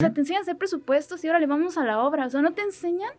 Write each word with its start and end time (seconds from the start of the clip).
O 0.00 0.04
sea, 0.04 0.14
te 0.14 0.20
enseñan 0.20 0.38
a 0.38 0.42
hacer 0.42 0.56
presupuestos 0.56 1.24
y 1.24 1.26
ahora 1.26 1.40
le 1.40 1.48
vamos 1.48 1.76
a 1.76 1.84
la 1.84 2.00
obra. 2.00 2.26
O 2.26 2.30
sea, 2.30 2.40
no 2.40 2.52
te 2.52 2.62
enseñan 2.62 3.10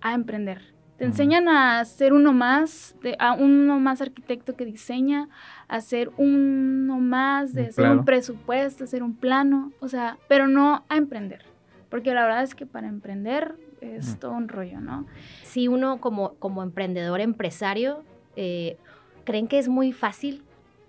a 0.00 0.12
emprender. 0.12 0.74
Te 0.96 1.04
enseñan 1.04 1.48
a 1.48 1.84
ser 1.84 2.12
uno 2.12 2.32
más, 2.32 2.96
de, 3.00 3.14
a 3.20 3.34
uno 3.34 3.78
más 3.78 4.00
arquitecto 4.00 4.56
que 4.56 4.64
diseña, 4.64 5.28
a 5.68 5.80
ser 5.80 6.10
uno 6.16 6.98
más 6.98 7.54
de 7.54 7.66
hacer 7.66 7.88
un 7.92 8.04
presupuesto, 8.04 8.82
hacer 8.82 9.04
un 9.04 9.14
plano, 9.14 9.70
o 9.78 9.86
sea, 9.86 10.18
pero 10.26 10.48
no 10.48 10.84
a 10.88 10.96
emprender. 10.96 11.44
Porque 11.90 12.12
la 12.12 12.24
verdad 12.24 12.42
es 12.42 12.56
que 12.56 12.66
para 12.66 12.88
emprender 12.88 13.54
es 13.80 14.18
todo 14.18 14.32
un 14.32 14.48
rollo, 14.48 14.80
¿no? 14.80 15.06
Si 15.44 15.68
uno 15.68 16.00
como, 16.00 16.34
como 16.40 16.64
emprendedor, 16.64 17.20
empresario, 17.20 18.02
eh, 18.34 18.78
creen 19.22 19.46
que 19.46 19.60
es 19.60 19.68
muy 19.68 19.92
fácil, 19.92 20.42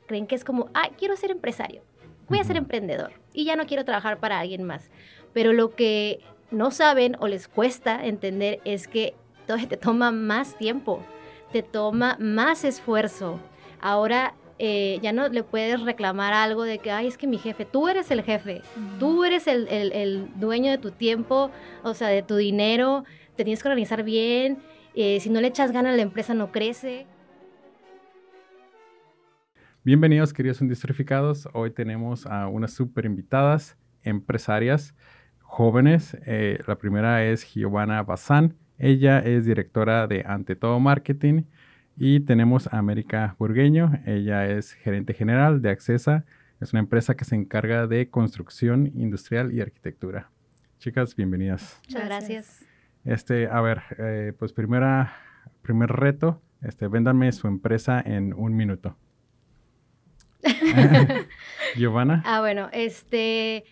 creen 0.07 0.25
que 0.25 0.33
es 0.33 0.43
como, 0.43 0.71
ah, 0.73 0.89
quiero 0.97 1.15
ser 1.15 1.29
empresario, 1.29 1.83
voy 2.27 2.39
a 2.39 2.43
ser 2.43 2.57
emprendedor 2.57 3.11
y 3.33 3.45
ya 3.45 3.55
no 3.55 3.65
quiero 3.65 3.85
trabajar 3.85 4.19
para 4.19 4.39
alguien 4.39 4.63
más. 4.63 4.89
Pero 5.33 5.53
lo 5.53 5.75
que 5.75 6.19
no 6.51 6.71
saben 6.71 7.15
o 7.19 7.27
les 7.27 7.47
cuesta 7.47 8.05
entender 8.05 8.59
es 8.65 8.87
que 8.87 9.15
te 9.67 9.77
toma 9.77 10.11
más 10.11 10.57
tiempo, 10.57 11.01
te 11.51 11.63
toma 11.63 12.17
más 12.19 12.63
esfuerzo. 12.63 13.39
Ahora 13.81 14.35
eh, 14.59 14.99
ya 15.01 15.13
no 15.13 15.27
le 15.29 15.43
puedes 15.43 15.81
reclamar 15.81 16.33
algo 16.33 16.63
de 16.63 16.79
que, 16.79 16.91
ay, 16.91 17.07
es 17.07 17.17
que 17.17 17.27
mi 17.27 17.37
jefe, 17.37 17.65
tú 17.65 17.87
eres 17.87 18.11
el 18.11 18.23
jefe, 18.23 18.61
tú 18.99 19.23
eres 19.23 19.47
el, 19.47 20.27
dueño 20.35 20.69
de 20.69 20.77
tu 20.77 20.91
tiempo, 20.91 21.49
o 21.83 21.93
sea, 21.93 22.09
de 22.09 22.21
tu 22.21 22.35
dinero, 22.35 23.05
te 23.35 23.43
tienes 23.43 23.63
que 23.63 23.69
organizar 23.69 24.03
bien, 24.03 24.59
eh, 24.95 25.19
si 25.21 25.29
no 25.29 25.39
le 25.39 25.47
echas 25.47 25.71
ganas 25.71 25.93
a 25.93 25.95
la 25.95 26.01
empresa 26.01 26.33
no 26.33 26.51
crece. 26.51 27.07
Bienvenidos, 29.85 30.33
queridos 30.33 30.59
industrificados. 30.59 31.47
Hoy 31.53 31.71
tenemos 31.71 32.25
a 32.25 32.49
unas 32.49 32.73
super 32.73 33.05
invitadas, 33.05 33.77
empresarias 34.03 34.93
jóvenes. 35.41 36.17
Eh, 36.25 36.59
la 36.67 36.77
primera 36.77 37.23
es 37.23 37.45
Giovanna 37.45 38.03
Bazán. 38.03 38.57
Ella 38.77 39.19
es 39.19 39.45
directora 39.45 40.05
de 40.07 40.25
Ante 40.27 40.57
Todo 40.57 40.81
Marketing. 40.81 41.43
Y 41.95 42.19
tenemos 42.19 42.67
a 42.67 42.77
América 42.77 43.37
Burgueño. 43.39 44.01
Ella 44.05 44.47
es 44.47 44.73
gerente 44.73 45.13
general 45.13 45.61
de 45.61 45.69
Accesa. 45.69 46.25
Es 46.59 46.73
una 46.73 46.81
empresa 46.81 47.15
que 47.15 47.23
se 47.23 47.35
encarga 47.35 47.87
de 47.87 48.09
construcción 48.09 48.91
industrial 48.93 49.53
y 49.53 49.61
arquitectura. 49.61 50.29
Chicas, 50.79 51.15
bienvenidas. 51.15 51.79
Muchas 51.87 52.05
gracias. 52.05 52.65
Este, 53.05 53.47
a 53.47 53.61
ver, 53.61 53.81
eh, 53.97 54.33
pues 54.37 54.51
primera, 54.51 55.13
primer 55.61 55.89
reto, 55.89 56.41
este, 56.61 56.89
véndanme 56.89 57.31
su 57.31 57.47
empresa 57.47 58.01
en 58.05 58.33
un 58.33 58.57
minuto. 58.57 58.97
Giovanna. 61.75 62.21
Ah, 62.25 62.39
bueno, 62.39 62.69
este, 62.71 63.65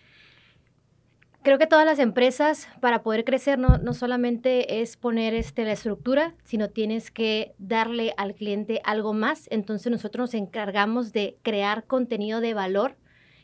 creo 1.42 1.58
que 1.58 1.66
todas 1.66 1.86
las 1.86 1.98
empresas 1.98 2.68
para 2.80 3.02
poder 3.02 3.24
crecer 3.24 3.58
no, 3.58 3.78
no, 3.78 3.94
solamente 3.94 4.80
es 4.80 4.96
poner 4.96 5.34
este, 5.34 5.64
la 5.64 5.72
estructura, 5.72 6.34
sino 6.44 6.70
tienes 6.70 7.10
que 7.10 7.54
darle 7.58 8.14
al 8.16 8.34
cliente 8.34 8.80
algo 8.84 9.14
más. 9.14 9.46
Entonces 9.50 9.90
nosotros 9.90 10.30
nos 10.30 10.34
encargamos 10.34 11.12
de 11.12 11.36
crear 11.42 11.84
contenido 11.84 12.40
de 12.40 12.54
valor 12.54 12.96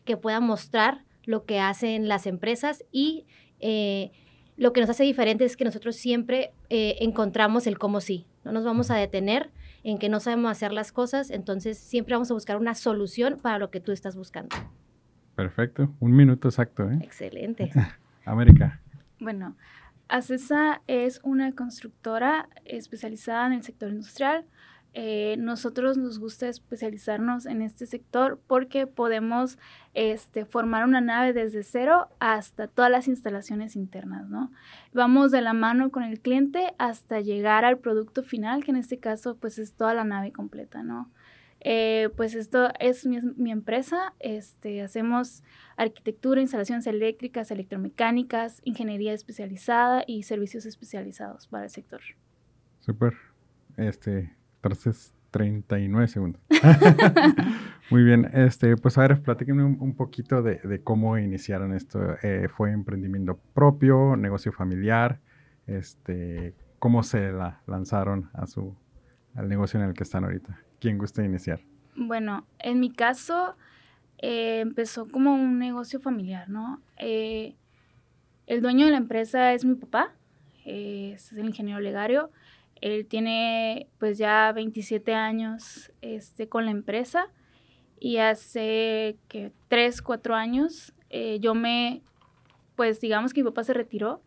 que 0.04 0.16
pueda 0.16 0.40
mostrar 0.40 1.04
lo 1.24 1.44
que 1.44 1.60
hacen 1.60 2.08
las 2.08 2.26
empresas 2.26 2.84
y 2.92 3.26
eh, 3.60 4.10
lo 4.56 4.72
que 4.72 4.80
nos 4.80 4.90
hace 4.90 5.04
diferente 5.04 5.44
es 5.44 5.56
que 5.56 5.64
nosotros 5.64 5.96
siempre 5.96 6.52
eh, 6.70 6.96
encontramos 7.00 7.66
el 7.66 7.78
cómo 7.78 8.00
sí. 8.00 8.26
No 8.44 8.52
nos 8.52 8.64
vamos 8.64 8.90
a 8.90 8.96
detener 8.96 9.50
en 9.84 9.98
que 9.98 10.08
no 10.08 10.18
sabemos 10.18 10.50
hacer 10.50 10.72
las 10.72 10.90
cosas, 10.90 11.30
entonces 11.30 11.78
siempre 11.78 12.14
vamos 12.14 12.30
a 12.30 12.34
buscar 12.34 12.56
una 12.56 12.74
solución 12.74 13.38
para 13.40 13.58
lo 13.58 13.70
que 13.70 13.80
tú 13.80 13.92
estás 13.92 14.16
buscando. 14.16 14.56
Perfecto, 15.36 15.94
un 16.00 16.16
minuto 16.16 16.48
exacto. 16.48 16.90
¿eh? 16.90 16.98
Excelente. 17.02 17.70
América. 18.24 18.80
Bueno, 19.20 19.56
ACESA 20.08 20.82
es 20.86 21.20
una 21.22 21.52
constructora 21.52 22.48
especializada 22.64 23.46
en 23.46 23.52
el 23.54 23.62
sector 23.62 23.90
industrial. 23.90 24.44
Eh, 24.96 25.34
nosotros 25.40 25.98
nos 25.98 26.20
gusta 26.20 26.48
especializarnos 26.48 27.46
en 27.46 27.62
este 27.62 27.84
sector 27.84 28.40
porque 28.46 28.86
podemos 28.86 29.58
este, 29.92 30.44
formar 30.44 30.84
una 30.84 31.00
nave 31.00 31.32
desde 31.32 31.64
cero 31.64 32.08
hasta 32.20 32.68
todas 32.68 32.92
las 32.92 33.08
instalaciones 33.08 33.74
internas, 33.74 34.28
¿no? 34.28 34.52
Vamos 34.92 35.32
de 35.32 35.40
la 35.40 35.52
mano 35.52 35.90
con 35.90 36.04
el 36.04 36.20
cliente 36.20 36.74
hasta 36.78 37.20
llegar 37.20 37.64
al 37.64 37.78
producto 37.78 38.22
final, 38.22 38.62
que 38.62 38.70
en 38.70 38.76
este 38.76 38.98
caso 38.98 39.36
pues 39.36 39.58
es 39.58 39.74
toda 39.74 39.94
la 39.94 40.04
nave 40.04 40.30
completa, 40.30 40.84
¿no? 40.84 41.10
Eh, 41.58 42.10
pues 42.16 42.36
esto 42.36 42.68
es 42.78 43.04
mi, 43.04 43.50
empresa, 43.50 44.14
este, 44.20 44.80
hacemos 44.80 45.42
arquitectura, 45.76 46.40
instalaciones 46.40 46.86
eléctricas, 46.86 47.50
electromecánicas, 47.50 48.60
ingeniería 48.62 49.12
especializada 49.12 50.04
y 50.06 50.22
servicios 50.22 50.66
especializados 50.66 51.48
para 51.48 51.64
el 51.64 51.70
sector. 51.70 52.02
Súper. 52.78 53.14
Este, 53.76 54.30
entonces 54.68 55.14
39 55.34 56.06
segundos. 56.06 56.40
Muy 57.90 58.04
bien, 58.04 58.30
este, 58.32 58.76
pues 58.76 58.96
a 58.98 59.02
ver, 59.02 59.20
platíquenme 59.20 59.64
un, 59.64 59.94
poquito 59.96 60.42
de, 60.42 60.80
cómo 60.84 61.18
iniciaron 61.18 61.74
esto. 61.74 62.16
Eh, 62.22 62.48
¿Fue 62.48 62.70
emprendimiento 62.70 63.38
propio, 63.52 64.14
negocio 64.16 64.52
familiar? 64.52 65.20
Este, 65.66 66.54
¿Cómo 66.78 67.02
se 67.02 67.32
la 67.32 67.60
lanzaron 67.66 68.30
a 68.32 68.46
su, 68.46 68.76
al 69.34 69.48
negocio 69.48 69.80
en 69.80 69.88
el 69.88 69.94
que 69.94 70.04
están 70.04 70.22
ahorita? 70.22 70.60
¿Quién 70.78 70.98
gusta 70.98 71.24
iniciar? 71.24 71.60
Bueno, 71.96 72.46
en 72.60 72.78
mi 72.78 72.92
caso 72.92 73.56
eh, 74.18 74.60
empezó 74.60 75.08
como 75.08 75.34
un 75.34 75.58
negocio 75.58 75.98
familiar, 75.98 76.48
¿no? 76.48 76.80
Eh, 76.96 77.56
el 78.46 78.62
dueño 78.62 78.86
de 78.86 78.92
la 78.92 78.98
empresa 78.98 79.52
es 79.52 79.64
mi 79.64 79.74
papá, 79.74 80.12
es 80.64 81.32
el 81.32 81.44
ingeniero 81.44 81.80
legario. 81.80 82.30
Él 82.84 83.06
tiene 83.06 83.88
pues 83.98 84.18
ya 84.18 84.52
27 84.52 85.14
años 85.14 85.90
este, 86.02 86.48
con 86.48 86.66
la 86.66 86.70
empresa 86.70 87.28
y 87.98 88.18
hace 88.18 89.16
que 89.28 89.52
3, 89.68 90.02
4 90.02 90.34
años 90.34 90.92
yo 91.40 91.54
me, 91.54 92.02
pues 92.74 93.00
digamos 93.00 93.32
que 93.32 93.42
mi 93.42 93.48
papá 93.48 93.62
se 93.62 93.72
retiró 93.72 94.20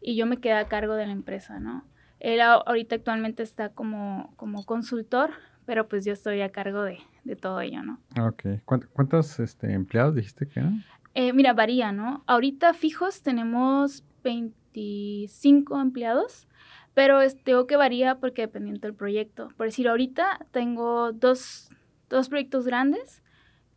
y 0.00 0.14
yo 0.14 0.26
me 0.26 0.36
quedé 0.36 0.52
a 0.52 0.68
cargo 0.68 0.94
de 0.94 1.06
la 1.06 1.12
empresa, 1.12 1.58
¿no? 1.58 1.86
Él 2.20 2.42
ahorita 2.42 2.96
actualmente 2.96 3.42
está 3.42 3.70
como, 3.70 4.34
como 4.36 4.64
consultor 4.66 5.30
pero 5.66 5.88
pues 5.88 6.04
yo 6.04 6.12
estoy 6.12 6.40
a 6.40 6.50
cargo 6.50 6.82
de, 6.82 6.98
todo 7.40 7.60
ello, 7.60 7.82
¿no? 7.82 8.00
Ok. 8.20 8.44
¿Cuántos 8.64 9.40
este, 9.40 9.72
empleados 9.72 10.14
dijiste 10.14 10.46
que 10.46 10.60
eran? 10.60 10.84
Eh, 11.14 11.32
mira, 11.32 11.52
varía, 11.52 11.92
¿no? 11.92 12.22
Ahorita 12.26 12.74
fijos 12.74 13.22
tenemos 13.22 14.04
25 14.22 15.80
empleados, 15.80 16.48
pero 16.94 17.18
tengo 17.42 17.66
que 17.66 17.76
varía 17.76 18.16
porque 18.16 18.42
dependiendo 18.42 18.80
del 18.80 18.94
proyecto. 18.94 19.48
Por 19.56 19.66
decir, 19.66 19.88
ahorita 19.88 20.46
tengo 20.52 21.12
dos, 21.12 21.70
dos 22.08 22.28
proyectos 22.28 22.66
grandes 22.66 23.22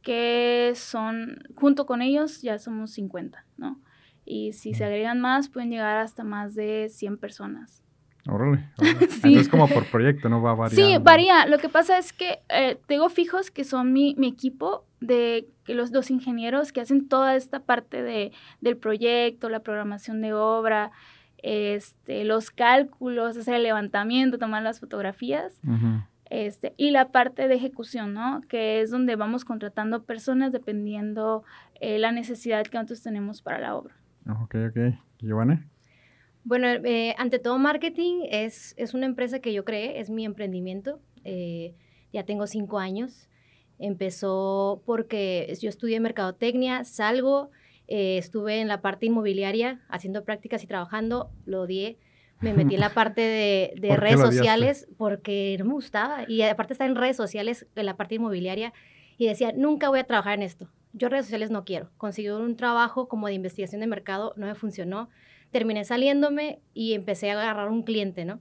que 0.01 0.71
son, 0.75 1.39
junto 1.55 1.85
con 1.85 2.01
ellos 2.01 2.41
ya 2.41 2.59
somos 2.59 2.91
50, 2.91 3.43
¿no? 3.57 3.81
Y 4.23 4.53
si 4.53 4.73
se 4.73 4.85
agregan 4.85 5.19
más, 5.19 5.49
pueden 5.49 5.71
llegar 5.71 5.97
hasta 5.97 6.23
más 6.23 6.53
de 6.53 6.87
100 6.89 7.17
personas. 7.17 7.83
Órale. 8.29 8.69
Entonces 8.77 9.49
como 9.49 9.67
por 9.67 9.85
proyecto, 9.85 10.29
¿no? 10.29 10.41
Va 10.41 10.53
variando. 10.53 10.97
Sí, 10.97 11.03
varía. 11.03 11.45
Lo 11.45 11.57
que 11.57 11.69
pasa 11.69 11.97
es 11.97 12.13
que 12.13 12.39
eh, 12.49 12.77
tengo 12.85 13.09
fijos 13.09 13.51
que 13.51 13.63
son 13.63 13.93
mi, 13.93 14.15
mi 14.17 14.27
equipo 14.27 14.85
de 14.99 15.47
que 15.63 15.73
los 15.73 15.91
dos 15.91 16.11
ingenieros 16.11 16.71
que 16.71 16.81
hacen 16.81 17.07
toda 17.07 17.35
esta 17.35 17.61
parte 17.61 18.03
de, 18.03 18.31
del 18.61 18.77
proyecto, 18.77 19.49
la 19.49 19.61
programación 19.61 20.21
de 20.21 20.33
obra, 20.33 20.91
este, 21.37 22.23
los 22.23 22.51
cálculos, 22.51 23.37
hacer 23.37 23.55
el 23.55 23.63
levantamiento, 23.63 24.37
tomar 24.37 24.63
las 24.63 24.79
fotografías. 24.79 25.59
Este, 26.29 26.73
y 26.75 26.91
la 26.91 27.11
parte 27.11 27.47
de 27.47 27.55
ejecución, 27.55 28.13
¿no? 28.13 28.41
Que 28.49 28.81
es 28.81 28.91
donde 28.91 29.15
vamos 29.15 29.45
contratando 29.45 30.03
personas 30.03 30.51
dependiendo 30.51 31.43
eh, 31.79 31.99
la 31.99 32.11
necesidad 32.11 32.65
que 32.65 32.77
nosotros 32.77 33.01
tenemos 33.01 33.41
para 33.41 33.59
la 33.59 33.75
obra. 33.75 33.95
Ok, 34.43 34.55
ok. 34.69 34.97
Giovanna. 35.19 35.65
Bueno, 36.43 36.67
eh, 36.67 37.15
ante 37.17 37.39
todo 37.39 37.57
marketing 37.59 38.21
es, 38.29 38.73
es, 38.77 38.93
una 38.93 39.05
empresa 39.05 39.39
que 39.39 39.53
yo 39.53 39.65
creé, 39.65 39.99
es 39.99 40.09
mi 40.09 40.25
emprendimiento. 40.25 40.99
Eh, 41.23 41.75
ya 42.13 42.23
tengo 42.23 42.47
cinco 42.47 42.79
años. 42.79 43.29
Empezó 43.79 44.81
porque 44.85 45.53
yo 45.61 45.69
estudié 45.69 45.99
mercadotecnia, 45.99 46.83
salgo, 46.83 47.51
eh, 47.87 48.17
estuve 48.17 48.61
en 48.61 48.67
la 48.67 48.81
parte 48.81 49.05
inmobiliaria 49.05 49.81
haciendo 49.89 50.23
prácticas 50.23 50.63
y 50.63 50.67
trabajando, 50.67 51.31
lo 51.45 51.61
odié. 51.61 51.97
Me 52.39 52.53
metí 52.53 52.75
en 52.75 52.81
la 52.81 52.93
parte 52.93 53.21
de, 53.21 53.73
de 53.81 53.97
redes 53.97 54.19
sociales 54.19 54.87
porque 54.97 55.55
no 55.59 55.65
me 55.65 55.73
gustaba. 55.73 56.25
Y 56.27 56.41
aparte 56.43 56.73
está 56.73 56.85
en 56.85 56.95
redes 56.95 57.17
sociales, 57.17 57.67
en 57.75 57.85
la 57.85 57.97
parte 57.97 58.15
inmobiliaria, 58.15 58.73
y 59.17 59.27
decía, 59.27 59.51
nunca 59.55 59.89
voy 59.89 59.99
a 59.99 60.03
trabajar 60.03 60.35
en 60.35 60.43
esto. 60.43 60.69
Yo 60.93 61.09
redes 61.09 61.25
sociales 61.25 61.49
no 61.49 61.65
quiero. 61.65 61.89
Conseguí 61.97 62.29
un 62.29 62.55
trabajo 62.55 63.07
como 63.07 63.27
de 63.27 63.33
investigación 63.33 63.81
de 63.81 63.87
mercado, 63.87 64.33
no 64.37 64.45
me 64.45 64.55
funcionó 64.55 65.09
terminé 65.51 65.85
saliéndome 65.85 66.61
y 66.73 66.93
empecé 66.93 67.31
a 67.31 67.41
agarrar 67.41 67.69
un 67.69 67.83
cliente, 67.83 68.25
¿no? 68.25 68.39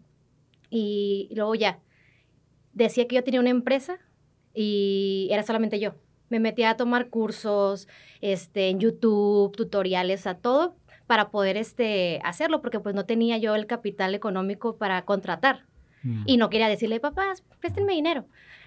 Y 0.71 1.29
luego 1.35 1.55
ya, 1.55 1.81
decía 2.73 3.07
que 3.07 3.17
yo 3.17 3.25
tenía 3.25 3.41
una 3.41 3.51
empresa 3.51 3.99
y 4.55 5.29
era 5.31 5.43
solamente 5.43 5.79
yo. 5.79 5.95
Me 6.29 6.41
metí 6.41 6.65
a 6.65 6.77
tomar 6.77 7.09
cursos, 7.09 7.89
este, 8.21 8.69
en 8.69 8.81
YouTube, 8.81 9.55
tutoriales, 9.57 10.27
a 10.27 10.35
todo, 10.35 10.77
para 11.07 11.31
poder 11.31 11.57
este, 11.57 12.21
hacerlo, 12.25 12.61
porque 12.63 12.81
pues 12.81 12.95
no 12.95 13.07
tenía 13.07 13.39
yo 13.39 13.55
el 13.55 13.67
capital 13.67 14.15
económico 14.15 14.77
para 14.77 15.05
contratar. 15.05 15.67
Mm. 16.03 16.23
Y 16.27 16.37
no 16.37 16.51
quería 16.51 16.69
decirle, 16.69 17.01
papás, 17.01 17.43
préstenme 17.61 17.93
dinero. 17.95 18.27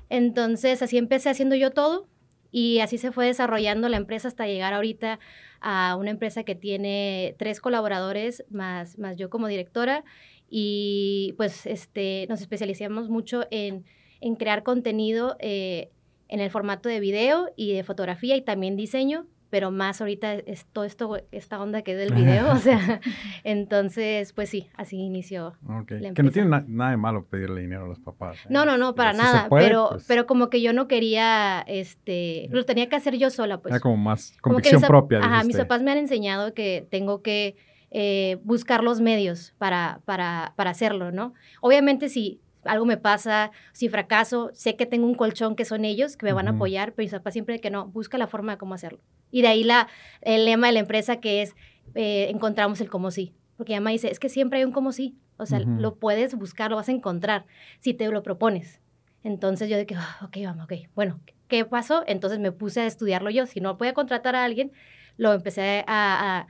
Entonces, 0.09 0.81
así 0.81 0.97
empecé 0.97 1.29
haciendo 1.29 1.56
yo 1.56 1.71
todo 1.71 2.07
y 2.51 2.79
así 2.79 2.97
se 2.97 3.11
fue 3.11 3.27
desarrollando 3.27 3.89
la 3.89 3.97
empresa 3.97 4.27
hasta 4.27 4.47
llegar 4.47 4.73
ahorita 4.73 5.19
a 5.61 5.95
una 5.97 6.09
empresa 6.09 6.44
que 6.44 6.56
tiene 6.56 7.35
tres 7.38 7.61
colaboradores, 7.61 8.44
más, 8.50 8.97
más 8.97 9.17
yo 9.17 9.29
como 9.29 9.47
directora. 9.47 10.03
Y 10.50 11.35
pues 11.38 11.65
este, 11.67 12.25
nos 12.27 12.41
especializamos 12.41 13.09
mucho 13.09 13.45
en, 13.51 13.85
en 14.19 14.35
crear 14.35 14.63
contenido 14.63 15.35
eh, 15.39 15.91
en 16.30 16.40
el 16.40 16.50
formato 16.50 16.88
de 16.88 17.00
video 17.02 17.50
y 17.58 17.74
de 17.74 17.84
fotografía 17.84 18.38
y 18.38 18.42
también 18.42 18.78
diseño 18.78 19.26
pero 19.52 19.72
más 19.72 20.00
ahorita 20.00 20.36
es 20.36 20.68
todo 20.68 20.86
esto, 20.86 21.18
esta 21.31 21.60
onda 21.60 21.81
que 21.81 21.94
es 21.94 21.98
del 21.98 22.14
video, 22.14 22.52
o 22.54 22.58
sea, 22.58 23.02
entonces, 23.44 24.31
pues 24.34 24.48
sí, 24.48 24.70
así 24.76 24.98
inició. 24.98 25.56
Ok. 25.68 25.90
la 26.00 26.14
Que 26.14 26.22
no 26.22 26.30
tiene 26.30 26.50
na- 26.50 26.64
nada 26.68 26.92
de 26.92 26.98
malo 26.98 27.26
pedirle 27.26 27.62
dinero 27.62 27.86
a 27.86 27.88
los 27.88 28.00
papás. 28.00 28.38
¿eh? 28.38 28.48
No, 28.52 28.64
no, 28.64 28.78
no, 28.78 28.94
para 28.94 29.14
Si 29.14 29.18
se 29.18 29.24
nada, 29.24 29.50
puede, 29.50 29.68
pero, 29.68 29.88
pues, 29.90 30.06
pero 30.08 30.28
como 30.28 30.52
que 30.52 30.62
yo 30.62 30.72
no 30.72 30.88
quería, 30.88 31.62
este, 31.68 32.48
lo 32.52 32.64
tenía 32.66 32.90
que 32.90 32.96
hacer 32.96 33.18
yo 33.18 33.31
sola, 33.31 33.60
pues. 33.60 33.72
Era 33.74 33.80
como 33.80 33.98
más 33.98 34.34
Como 34.42 34.54
convicción 34.54 34.84
pap- 34.84 34.88
propia. 34.88 35.18
Ajá, 35.20 35.44
mis 35.44 35.58
papás 35.58 35.81
me 35.81 35.92
han 35.92 35.98
enseñado 35.98 36.54
que 36.54 36.88
tengo 36.92 37.24
que 37.24 37.56
eh, 37.90 38.38
buscar 38.44 38.84
los 38.84 39.02
medios 39.02 39.56
para, 39.58 40.02
para, 40.06 40.54
para 40.58 40.70
hacerlo, 40.70 41.12
¿no? 41.12 41.34
Obviamente 41.62 42.08
si 42.10 42.40
algo 42.65 42.85
me 42.85 42.97
pasa, 42.97 43.51
si 43.73 43.89
fracaso, 43.89 44.50
sé 44.53 44.75
que 44.75 44.85
tengo 44.85 45.06
un 45.07 45.15
colchón 45.15 45.56
que 45.56 45.65
son 45.65 45.85
ellos, 45.85 46.17
que 46.17 46.25
me 46.25 46.33
van 46.33 46.47
a 46.47 46.51
apoyar, 46.51 46.94
pero 46.94 47.06
mis 47.06 47.11
papás 47.11 47.33
siempre 47.33 47.59
que 47.61 47.69
no, 47.69 47.88
busca 47.88 48.17
la 48.17 48.27
forma 48.27 48.53
de 48.53 48.57
cómo 48.57 48.73
hacerlo. 48.73 49.00
Y 49.31 49.41
de 49.41 49.47
ahí 49.47 49.63
la, 49.63 49.88
el 50.21 50.45
lema 50.45 50.67
de 50.67 50.73
la 50.73 50.79
empresa 50.79 51.19
que 51.19 51.41
es, 51.41 51.56
eh, 51.95 52.27
encontramos 52.29 52.81
el 52.81 52.89
como 52.89 53.11
sí. 53.11 53.33
Porque 53.57 53.73
mi 53.73 53.79
mamá 53.79 53.89
dice, 53.91 54.09
es 54.11 54.19
que 54.19 54.29
siempre 54.29 54.59
hay 54.59 54.65
un 54.65 54.71
como 54.71 54.91
sí. 54.91 55.17
O 55.38 55.45
sea, 55.45 55.59
lo 55.79 55.95
puedes 55.95 56.35
buscar, 56.35 56.69
lo 56.69 56.75
vas 56.77 56.89
a 56.89 56.91
encontrar, 56.91 57.45
si 57.79 57.94
te 57.94 58.07
lo 58.09 58.23
propones. 58.23 58.81
Entonces 59.23 59.69
yo 59.69 59.77
de 59.77 59.85
que, 59.85 59.95
"Ah, 59.95 60.17
ok, 60.23 60.38
vamos, 60.44 60.65
ok. 60.65 60.73
Bueno, 60.95 61.19
¿qué 61.47 61.65
pasó? 61.65 62.03
Entonces 62.07 62.39
me 62.39 62.51
puse 62.51 62.81
a 62.81 62.85
estudiarlo 62.85 63.29
yo. 63.29 63.45
Si 63.45 63.59
no 63.61 63.77
podía 63.77 63.94
contratar 63.94 64.35
a 64.35 64.44
alguien, 64.45 64.71
lo 65.17 65.33
empecé 65.33 65.83
a, 65.88 66.45
a- 66.45 66.47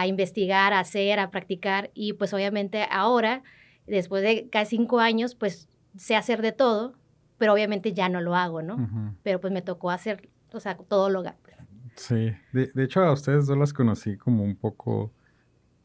a 0.00 0.06
investigar, 0.06 0.72
a 0.72 0.80
hacer, 0.80 1.18
a 1.18 1.30
practicar. 1.30 1.90
Y 1.94 2.14
pues 2.14 2.32
obviamente 2.34 2.86
ahora, 2.90 3.42
después 3.86 4.22
de 4.22 4.48
casi 4.50 4.76
cinco 4.76 5.00
años, 5.00 5.34
pues 5.34 5.68
sé 5.96 6.16
hacer 6.16 6.42
de 6.42 6.52
todo, 6.52 6.94
pero 7.38 7.52
obviamente 7.52 7.92
ya 7.92 8.08
no 8.08 8.20
lo 8.20 8.34
hago, 8.34 8.62
¿no? 8.62 9.14
Pero 9.22 9.40
pues 9.40 9.52
me 9.52 9.62
tocó 9.62 9.90
hacer, 9.90 10.28
o 10.52 10.60
sea, 10.60 10.76
todo 10.76 11.10
lo... 11.10 11.22
Sí, 11.94 12.32
de, 12.52 12.70
de 12.74 12.84
hecho 12.84 13.02
a 13.02 13.12
ustedes 13.12 13.46
dos 13.46 13.56
las 13.56 13.72
conocí 13.72 14.16
como 14.16 14.44
un 14.44 14.56
poco 14.56 15.12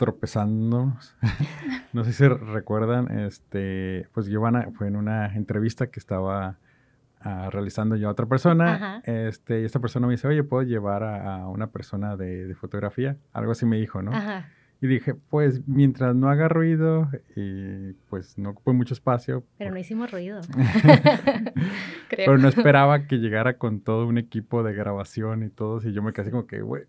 tropezando. 0.02 0.94
no 1.94 2.04
sé 2.04 2.14
si 2.14 2.28
recuerdan, 2.28 3.20
este, 3.20 4.08
pues 4.14 4.26
Giovanna 4.28 4.68
fue 4.74 4.88
en 4.88 4.96
una 4.96 5.28
entrevista 5.36 5.92
que 5.92 6.00
estaba 6.00 6.58
ah, 7.20 7.50
realizando 7.52 7.96
yo 7.96 8.08
a 8.08 8.12
otra 8.12 8.26
persona. 8.26 8.74
Ajá. 8.74 9.02
Este, 9.06 9.62
y 9.62 9.66
esta 9.66 9.80
persona 9.80 10.08
me 10.08 10.14
dice, 10.14 10.28
oye, 10.28 10.44
¿puedo 10.44 10.64
llevar 10.64 11.04
a, 11.04 11.36
a 11.36 11.48
una 11.48 11.68
persona 11.68 12.18
de, 12.18 12.48
de 12.48 12.56
fotografía? 12.56 13.18
Algo 13.32 13.52
así 13.52 13.68
me 13.68 13.78
dijo, 13.78 14.02
¿no? 14.02 14.12
Ajá. 14.12 14.50
Y 14.84 14.88
dije, 14.88 15.14
pues 15.14 15.62
mientras 15.68 16.16
no 16.16 16.28
haga 16.30 16.48
ruido 16.48 17.08
y 17.36 17.94
pues 18.10 18.38
no 18.40 18.50
ocupe 18.50 18.74
mucho 18.74 18.96
espacio. 18.96 19.44
Pero 19.60 19.70
no 19.72 19.78
hicimos 19.78 20.12
ruido. 20.12 20.42
Creo. 22.10 22.26
pero 22.26 22.38
no 22.38 22.48
esperaba 22.48 23.06
que 23.08 23.18
llegara 23.18 23.58
con 23.58 23.82
todo 23.82 24.08
un 24.08 24.18
equipo 24.18 24.64
de 24.64 24.74
grabación 24.74 25.44
y 25.44 25.50
todo. 25.50 25.80
Y 25.88 25.94
yo 25.94 26.02
me 26.02 26.14
quedé 26.14 26.24
así 26.24 26.32
como 26.32 26.48
que, 26.48 26.62
güey, 26.62 26.84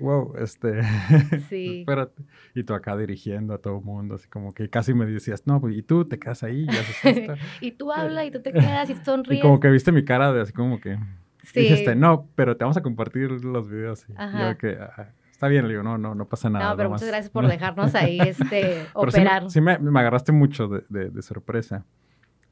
wow, 0.00 0.34
este. 0.38 0.80
Sí. 1.48 1.80
espérate. 1.80 2.22
Y 2.54 2.62
tú 2.64 2.74
acá 2.74 2.96
dirigiendo 2.96 3.52
a 3.54 3.58
todo 3.58 3.78
el 3.78 3.84
mundo, 3.84 4.14
así 4.14 4.28
como 4.28 4.52
que 4.52 4.68
casi 4.70 4.94
me 4.94 5.04
decías, 5.06 5.46
no, 5.46 5.60
pues, 5.60 5.76
y 5.76 5.82
tú 5.82 6.04
te 6.04 6.18
quedas 6.18 6.42
ahí 6.44 6.64
y 6.64 6.68
haces 6.68 7.04
esto. 7.04 7.34
y 7.60 7.72
tú 7.72 7.92
hablas 7.92 8.26
y 8.26 8.30
tú 8.30 8.40
te 8.42 8.52
quedas 8.52 8.88
y 8.90 8.92
y 8.92 8.96
sonríes. 9.04 9.42
como 9.42 9.58
que 9.60 9.68
viste 9.70 9.92
mi 9.92 10.04
cara 10.04 10.32
de 10.32 10.40
así 10.42 10.52
como 10.52 10.80
que. 10.80 10.98
Sí. 11.42 11.60
Dijiste, 11.60 11.94
no, 11.94 12.28
pero 12.36 12.56
te 12.56 12.64
vamos 12.64 12.76
a 12.78 12.82
compartir 12.82 13.30
los 13.30 13.68
videos. 13.68 14.08
Y 14.08 14.12
Ajá. 14.16 14.52
yo 14.52 14.58
que, 14.58 14.78
"Ah, 14.80 15.10
está 15.34 15.48
bien, 15.48 15.64
le 15.66 15.70
digo, 15.74 15.82
no, 15.82 15.98
no, 15.98 16.14
no 16.14 16.26
pasa 16.26 16.48
nada. 16.48 16.70
No, 16.70 16.76
pero 16.76 16.88
nomás". 16.88 17.00
muchas 17.00 17.08
gracias 17.12 17.30
por 17.30 17.46
dejarnos 17.48 17.94
ahí 17.94 18.18
este, 18.20 18.86
Pero 18.94 19.10
sí 19.10 19.18
me- 19.20 19.24
operar. 19.24 19.50
Sí, 19.50 19.60
me, 19.60 19.78
me 19.78 20.00
agarraste 20.00 20.32
mucho 20.32 20.68
de, 20.68 20.84
de- 20.88 21.10
de 21.10 21.22
sorpresa. 21.22 21.84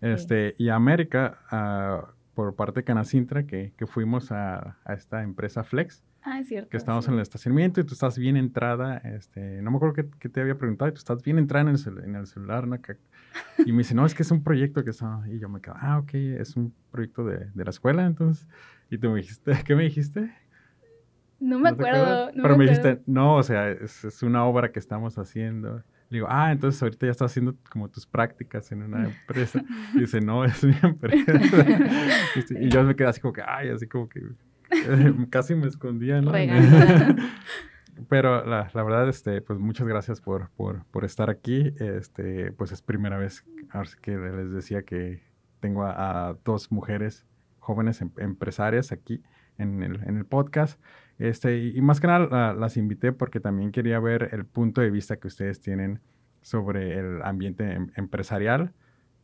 Este, 0.00 0.54
Y 0.58 0.68
América, 0.68 1.38
ah, 1.50 2.06
por 2.34 2.54
parte 2.56 2.80
de 2.80 2.84
Canacintra, 2.84 3.44
que, 3.44 3.72
que 3.76 3.86
fuimos 3.86 4.32
a, 4.32 4.76
a 4.84 4.94
esta 4.94 5.22
empresa 5.22 5.62
Flex, 5.64 6.02
Ah, 6.24 6.38
es 6.38 6.46
cierto. 6.48 6.70
que 6.70 6.76
estábamos 6.76 7.04
sí. 7.04 7.10
en 7.10 7.16
el 7.16 7.22
estacionamiento 7.22 7.80
y 7.80 7.84
tú 7.84 7.94
estás 7.94 8.16
bien 8.16 8.36
entrada, 8.36 8.98
este, 8.98 9.60
no 9.60 9.70
me 9.72 9.76
acuerdo 9.76 9.94
qué, 9.94 10.06
qué 10.20 10.28
te 10.28 10.40
había 10.40 10.56
preguntado, 10.56 10.88
y 10.88 10.92
tú 10.94 10.98
estás 10.98 11.20
bien 11.22 11.36
entrada 11.38 11.68
en 11.68 11.74
el, 11.76 12.04
en 12.04 12.14
el 12.16 12.26
celular, 12.28 12.66
¿no? 12.68 12.80
Que- 12.80 12.96
y 13.66 13.72
me 13.72 13.78
dice, 13.78 13.94
no, 13.94 14.06
es 14.06 14.14
que 14.14 14.22
es 14.22 14.30
un 14.30 14.42
proyecto 14.42 14.84
que 14.84 14.90
está, 14.90 15.20
y 15.28 15.38
yo 15.40 15.48
me 15.48 15.60
quedo, 15.60 15.74
ah, 15.78 15.98
ok, 15.98 16.14
es 16.14 16.56
un 16.56 16.72
proyecto 16.92 17.24
de, 17.24 17.50
de 17.52 17.64
la 17.64 17.70
escuela, 17.70 18.06
entonces, 18.06 18.46
y 18.88 18.98
tú 18.98 19.10
me 19.10 19.16
dijiste, 19.16 19.52
¿qué 19.66 19.74
me 19.74 19.82
dijiste? 19.84 20.32
No 21.42 21.58
me 21.58 21.72
¿No 21.72 21.76
te 21.76 21.88
acuerdo. 21.88 22.26
no 22.26 22.42
Pero 22.42 22.56
me, 22.56 22.64
acuerdo. 22.64 22.82
dijiste, 22.82 23.02
no, 23.06 23.34
o 23.34 23.42
sea, 23.42 23.68
es, 23.68 24.04
es 24.04 24.22
una 24.22 24.44
obra 24.44 24.70
que 24.70 24.78
estamos 24.78 25.18
haciendo. 25.18 25.82
Le 26.08 26.18
digo, 26.18 26.28
ah, 26.30 26.52
entonces 26.52 26.80
ahorita 26.80 27.06
ya 27.06 27.10
estás 27.10 27.32
haciendo 27.32 27.56
como 27.68 27.88
tus 27.88 28.06
prácticas 28.06 28.70
en 28.70 28.82
una 28.82 29.06
empresa. 29.06 29.60
Y 29.94 30.00
dice, 30.00 30.20
no, 30.20 30.44
es 30.44 30.62
mi 30.62 30.74
empresa. 30.82 31.32
y, 32.60 32.68
yo 32.68 32.84
me 32.84 32.94
quedé 32.94 33.08
así 33.08 33.20
como 33.20 33.32
que, 33.32 33.42
ay, 33.44 33.70
así 33.70 33.88
como 33.88 34.08
que 34.08 34.20
casi 35.30 35.56
me 35.56 35.66
escondía, 35.66 36.20
¿no? 36.20 36.30
Pero 38.08 38.46
la, 38.46 38.70
la 38.72 38.82
verdad, 38.84 39.08
este, 39.08 39.42
pues 39.42 39.58
muchas 39.58 39.88
gracias 39.88 40.20
por, 40.20 40.48
por, 40.50 40.84
por 40.92 41.04
estar 41.04 41.28
aquí. 41.28 41.72
Este, 41.80 42.52
pues 42.52 42.70
es 42.70 42.82
primera 42.82 43.18
vez, 43.18 43.44
que 44.00 44.16
les 44.16 44.52
decía 44.52 44.82
que 44.82 45.22
tengo 45.58 45.82
a, 45.84 46.28
a 46.28 46.34
dos 46.44 46.70
mujeres 46.70 47.26
jóvenes 47.58 48.00
em- 48.00 48.12
empresarias 48.18 48.92
aquí 48.92 49.22
en 49.58 49.82
el, 49.82 50.02
en 50.06 50.18
el 50.18 50.24
podcast. 50.24 50.80
Este, 51.18 51.58
y, 51.58 51.80
más 51.82 52.00
que 52.00 52.06
nada 52.06 52.26
la- 52.30 52.54
las 52.54 52.76
invité 52.76 53.12
porque 53.12 53.38
también 53.40 53.70
quería 53.72 54.00
ver 54.00 54.30
el 54.32 54.44
punto 54.44 54.80
de 54.80 54.90
vista 54.90 55.16
que 55.18 55.28
ustedes 55.28 55.60
tienen 55.60 56.00
sobre 56.40 56.98
el 56.98 57.22
ambiente 57.22 57.70
em- 57.72 57.90
empresarial 57.96 58.72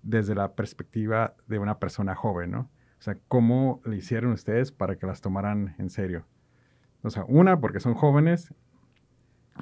desde 0.03 0.35
la 0.35 0.53
perspectiva 0.55 1.35
de 1.49 1.59
una 1.59 1.79
persona 1.79 2.15
joven, 2.15 2.53
¿no? 2.53 2.61
O 2.99 3.03
sea, 3.03 3.17
¿cómo 3.29 3.81
le 3.85 3.97
hicieron 3.97 4.33
ustedes 4.33 4.71
para 4.73 4.97
que 4.97 5.07
las 5.07 5.21
tomaran 5.21 5.75
en 5.79 5.91
serio? 5.91 6.25
O 7.03 7.11
sea, 7.11 7.25
una, 7.27 7.61
porque 7.61 7.81
son 7.81 7.95
jóvenes 7.95 8.53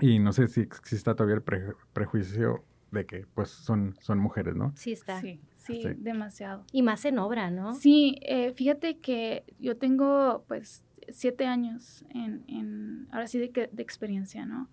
y 0.00 0.19
no 0.19 0.32
sé 0.32 0.46
si 0.49 0.61
exista 0.62 1.14
todavía 1.14 1.37
el 1.37 1.43
pre- 1.43 1.72
prejuicio 1.93 2.65
de 2.91 3.05
que 3.06 3.27
pues 3.34 3.48
son, 3.50 3.94
son 4.00 4.19
mujeres, 4.19 4.55
¿no? 4.55 4.72
Sí 4.77 4.93
está. 4.93 5.20
Sí, 5.20 5.41
sí, 5.55 5.81
Sí. 5.82 5.89
demasiado. 5.98 6.65
Y 6.72 6.82
más 6.82 7.05
en 7.05 7.19
obra, 7.19 7.50
¿no? 7.50 7.74
Sí, 7.74 8.19
eh, 8.22 8.53
fíjate 8.55 8.98
que 9.00 9.44
yo 9.58 9.77
tengo 9.77 10.44
pues 10.48 10.84
siete 11.10 11.46
años 11.46 12.05
en, 12.10 12.44
en 12.48 13.08
ahora 13.10 13.27
sí 13.27 13.39
de, 13.39 13.69
de 13.72 13.82
experiencia, 13.82 14.46
¿no? 14.46 14.69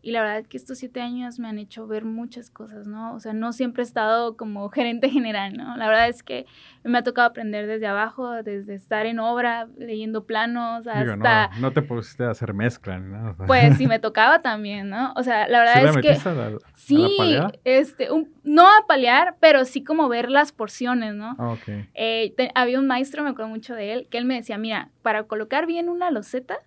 Y 0.00 0.12
la 0.12 0.22
verdad 0.22 0.44
que 0.46 0.56
estos 0.56 0.78
siete 0.78 1.00
años 1.00 1.38
me 1.40 1.48
han 1.48 1.58
hecho 1.58 1.86
ver 1.86 2.04
muchas 2.04 2.50
cosas, 2.50 2.86
¿no? 2.86 3.14
O 3.14 3.20
sea, 3.20 3.32
no 3.32 3.52
siempre 3.52 3.82
he 3.82 3.86
estado 3.86 4.36
como 4.36 4.68
gerente 4.70 5.10
general, 5.10 5.56
¿no? 5.56 5.76
La 5.76 5.88
verdad 5.88 6.08
es 6.08 6.22
que 6.22 6.46
me 6.84 6.98
ha 6.98 7.02
tocado 7.02 7.28
aprender 7.28 7.66
desde 7.66 7.86
abajo, 7.86 8.30
desde 8.42 8.74
estar 8.74 9.06
en 9.06 9.18
obra, 9.18 9.68
leyendo 9.76 10.24
planos, 10.24 10.86
hasta... 10.86 11.00
Digo, 11.02 11.16
no, 11.16 11.60
no 11.60 11.72
te 11.72 11.82
pusiste 11.82 12.24
a 12.24 12.30
hacer 12.30 12.54
mezcla, 12.54 12.98
¿no? 12.98 13.36
Pues 13.46 13.76
sí, 13.76 13.86
me 13.86 13.98
tocaba 13.98 14.40
también, 14.40 14.88
¿no? 14.88 15.12
O 15.16 15.22
sea, 15.22 15.48
la 15.48 15.58
verdad 15.60 15.74
¿sí 15.74 15.80
le 15.80 16.10
es 16.10 16.22
que... 16.22 16.28
a 16.28 16.34
la- 16.34 16.46
a 16.46 16.50
Sí, 16.74 17.14
paleada? 17.18 17.52
este, 17.64 18.12
un- 18.12 18.32
no 18.44 18.66
a 18.66 18.86
paliar, 18.86 19.36
pero 19.40 19.64
sí 19.64 19.82
como 19.82 20.08
ver 20.08 20.30
las 20.30 20.52
porciones, 20.52 21.14
¿no? 21.14 21.34
Ah, 21.38 21.52
ok. 21.52 21.68
Eh, 21.94 22.32
te- 22.36 22.52
había 22.54 22.78
un 22.78 22.86
maestro, 22.86 23.24
me 23.24 23.30
acuerdo 23.30 23.48
mucho 23.50 23.74
de 23.74 23.92
él, 23.92 24.08
que 24.10 24.18
él 24.18 24.24
me 24.26 24.36
decía, 24.36 24.58
mira, 24.58 24.90
para 25.02 25.24
colocar 25.24 25.66
bien 25.66 25.88
una 25.88 26.10
loseta, 26.12 26.58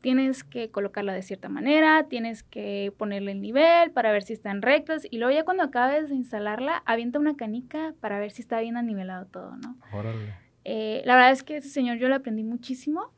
tienes 0.00 0.44
que 0.44 0.70
colocarla 0.70 1.12
de 1.12 1.22
cierta 1.22 1.48
manera, 1.48 2.06
tienes 2.08 2.42
que 2.42 2.92
ponerle 2.96 3.32
el 3.32 3.40
nivel 3.40 3.90
para 3.90 4.12
ver 4.12 4.22
si 4.22 4.32
están 4.32 4.62
rectas, 4.62 5.06
y 5.10 5.18
luego 5.18 5.34
ya 5.34 5.44
cuando 5.44 5.62
acabes 5.62 6.08
de 6.08 6.14
instalarla, 6.14 6.82
avienta 6.86 7.18
una 7.18 7.36
canica 7.36 7.94
para 8.00 8.18
ver 8.18 8.30
si 8.30 8.42
está 8.42 8.60
bien 8.60 8.76
anivelado 8.76 9.26
todo, 9.26 9.56
¿no? 9.56 9.76
Órale. 9.92 10.34
Eh, 10.64 11.02
la 11.04 11.14
verdad 11.14 11.32
es 11.32 11.42
que 11.42 11.56
ese 11.56 11.70
señor 11.70 11.98
yo 11.98 12.08
le 12.08 12.16
aprendí 12.16 12.44
muchísimo. 12.44 13.12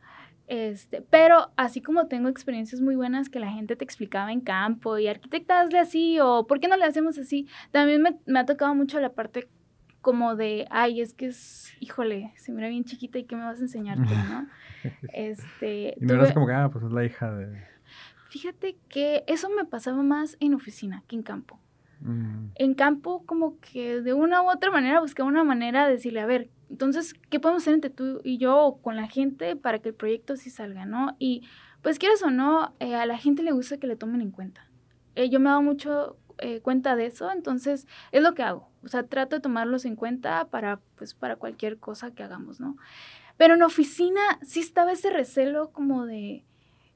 Este, 0.47 1.01
pero 1.01 1.53
así 1.57 1.81
como 1.81 2.09
tengo 2.09 2.29
experiencias 2.29 2.81
muy 2.81 2.97
buenas 2.97 3.29
que 3.29 3.39
la 3.39 3.53
gente 3.53 3.77
te 3.77 3.85
explicaba 3.85 4.33
en 4.33 4.41
campo 4.41 4.99
y 4.99 5.07
arquitecta 5.07 5.61
hazle 5.61 5.79
así 5.79 6.19
o 6.19 6.45
por 6.49 6.59
qué 6.59 6.67
no 6.67 6.77
le 6.77 6.85
hacemos 6.87 7.17
así, 7.19 7.47
también 7.71 8.03
me, 8.03 8.17
me 8.27 8.41
ha 8.41 8.47
tocado 8.47 8.75
mucho 8.75 8.99
la 8.99 9.13
parte 9.13 9.49
como 10.01 10.37
de, 10.37 10.67
ay, 10.71 11.01
es 11.01 11.13
que 11.13 11.27
es, 11.27 11.73
híjole, 11.81 12.33
se 12.37 12.53
mira 12.53 12.69
bien 12.69 12.85
chiquita 12.85 13.19
y 13.19 13.25
qué 13.25 13.37
me 13.37 13.45
vas 13.45 13.59
a 13.59 13.63
enseñar 13.63 13.99
tú, 13.99 14.15
¿no? 14.15 14.49
Este, 15.13 15.95
Y 16.01 16.05
no 16.07 16.15
eras 16.15 16.33
como 16.33 16.47
que, 16.47 16.55
ah, 16.55 16.71
pues 16.73 16.85
es 16.85 16.91
la 16.91 17.05
hija 17.05 17.31
de... 17.33 17.63
fíjate 18.29 18.79
que 18.89 19.25
eso 19.27 19.51
me 19.51 19.67
pasaba 19.67 20.03
más 20.03 20.37
en 20.41 20.55
oficina 20.55 21.03
que 21.07 21.17
en 21.17 21.23
campo. 21.23 21.61
Mm. 22.01 22.47
En 22.55 22.75
campo, 22.75 23.25
como 23.27 23.61
que 23.61 24.01
de 24.01 24.15
una 24.15 24.43
u 24.43 24.51
otra 24.51 24.71
manera 24.71 25.01
buscaba 25.01 25.29
una 25.29 25.45
manera 25.45 25.87
de 25.87 25.93
decirle, 25.93 26.21
a 26.21 26.27
ver, 26.27 26.49
entonces, 26.71 27.15
¿qué 27.29 27.41
podemos 27.41 27.63
hacer 27.63 27.75
entre 27.75 27.91
tú 27.91 28.21
y 28.25 28.39
yo 28.39 28.59
o 28.59 28.81
con 28.81 28.97
la 28.97 29.09
gente 29.09 29.57
para 29.57 29.81
que 29.81 29.91
el 29.91 29.95
proyecto 29.95 30.37
sí 30.37 30.51
salga, 30.51 30.87
no? 30.87 31.17
Y 31.19 31.43
pues 31.83 31.99
quieres 31.99 32.23
o 32.23 32.31
no, 32.31 32.75
eh, 32.79 32.95
a 32.95 33.07
la 33.07 33.19
gente 33.19 33.43
le 33.43 33.53
gusta 33.53 33.79
que 33.79 33.87
le 33.87 33.97
tomen 33.97 34.21
en 34.21 34.31
cuenta. 34.31 34.71
Eh, 35.17 35.29
yo 35.29 35.41
me 35.41 35.47
he 35.47 35.51
dado 35.51 35.63
mucho 35.63 36.17
eh, 36.41 36.61
cuenta 36.61 36.97
de 36.97 37.07
eso, 37.07 37.31
entonces 37.31 37.87
es 38.13 38.23
lo 38.23 38.35
que 38.35 38.43
hago. 38.43 38.69
O 38.83 38.89
sea, 38.89 39.03
trato 39.05 39.37
de 39.37 39.41
tomarlos 39.43 39.85
en 39.85 39.97
cuenta 39.97 40.47
para, 40.47 40.81
pues, 40.97 41.15
para 41.15 41.37
cualquier 41.37 41.79
cosa 41.79 42.13
que 42.13 42.23
hagamos, 42.23 42.61
¿no? 42.61 42.77
Pero 43.37 43.55
en 43.55 43.63
oficina 43.63 44.21
sí 44.43 44.61
estaba 44.61 44.93
ese 44.93 45.11
recelo 45.11 45.71
como 45.73 46.05
de, 46.07 46.45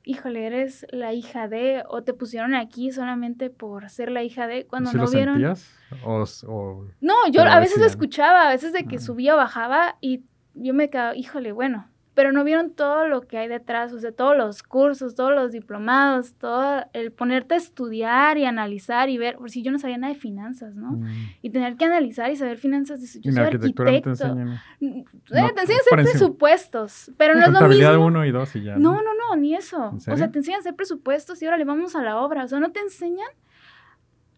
híjole, 0.04 0.46
eres 0.46 0.86
la 0.90 1.12
hija 1.14 1.48
de, 1.48 1.82
o 1.88 2.02
te 2.02 2.12
pusieron 2.12 2.54
aquí 2.54 2.92
solamente 2.92 3.48
por 3.50 3.88
ser 3.88 4.10
la 4.10 4.22
hija 4.22 4.46
de, 4.46 4.66
cuando 4.66 4.90
¿Sí 4.90 4.96
no 4.96 5.04
lo 5.04 5.10
vieron... 5.10 5.34
sentías? 5.36 5.74
O, 6.04 6.24
o- 6.48 6.86
No, 7.00 7.14
yo 7.30 7.42
a 7.42 7.60
veces 7.60 7.78
lo 7.80 7.86
escuchaba, 7.86 8.46
a 8.48 8.50
veces 8.50 8.72
de 8.72 8.84
que 8.84 8.96
Ah. 8.96 9.00
subía 9.00 9.34
o 9.34 9.38
bajaba 9.38 9.96
y 10.00 10.24
yo 10.54 10.74
me 10.74 10.88
quedaba, 10.90 11.16
híjole, 11.16 11.52
bueno, 11.52 11.88
pero 12.14 12.33
no 12.33 12.44
vieron 12.44 12.71
todo 12.71 13.06
lo 13.09 13.23
que 13.23 13.38
hay 13.38 13.49
detrás, 13.49 13.92
o 13.92 13.99
sea, 13.99 14.12
todos 14.12 14.37
los 14.37 14.62
cursos, 14.62 15.14
todos 15.14 15.35
los 15.35 15.52
diplomados, 15.52 16.35
todo 16.35 16.85
el 16.92 17.12
ponerte 17.12 17.54
a 17.54 17.56
estudiar 17.56 18.38
y 18.38 18.44
analizar 18.44 19.09
y 19.11 19.18
ver, 19.18 19.37
por 19.37 19.50
si 19.50 19.62
yo 19.62 19.73
no 19.73 19.78
sabía 19.78 19.99
nada 19.99 20.12
de 20.12 20.18
finanzas, 20.18 20.76
¿no? 20.76 20.92
Mm. 20.92 21.06
Y 21.42 21.50
tener 21.50 21.76
que 21.76 21.85
analizar 21.85 22.30
y 22.30 22.37
saber 22.37 22.59
finanzas, 22.59 23.00
yo 23.21 23.33
soy 23.33 23.42
arquitectura 23.42 23.90
no 23.90 24.00
te 24.00 24.09
arquitecto. 24.09 24.26
enseñan. 24.26 24.61
Mm, 24.80 24.99
eh, 24.99 25.04
No, 25.30 25.54
te 25.54 25.61
enseñan 25.61 25.80
a 25.80 25.83
hacer 25.83 26.12
presupuestos, 26.12 27.12
pero 27.16 27.35
no 27.35 27.40
es 27.40 27.49
lo 27.49 27.68
mismo. 27.68 28.04
1 28.04 28.26
y 28.26 28.30
2 28.30 28.56
y 28.56 28.62
ya. 28.62 28.76
No, 28.76 28.94
no, 29.02 29.11
no, 29.14 29.37
ni 29.37 29.54
eso. 29.54 29.90
¿En 30.06 30.12
O 30.12 30.16
sea, 30.16 30.30
te 30.30 30.38
enseñan 30.38 30.59
a 30.59 30.61
hacer 30.61 30.76
presupuestos 30.76 31.42
y 31.42 31.47
ahora 31.47 31.59
le 31.59 31.64
vamos 31.64 31.97
a 31.97 32.02
la 32.02 32.18
obra. 32.18 32.44
O 32.44 32.49
sea, 32.49 32.61
no 32.61 32.71
te 32.71 32.80
enseñan 32.80 33.28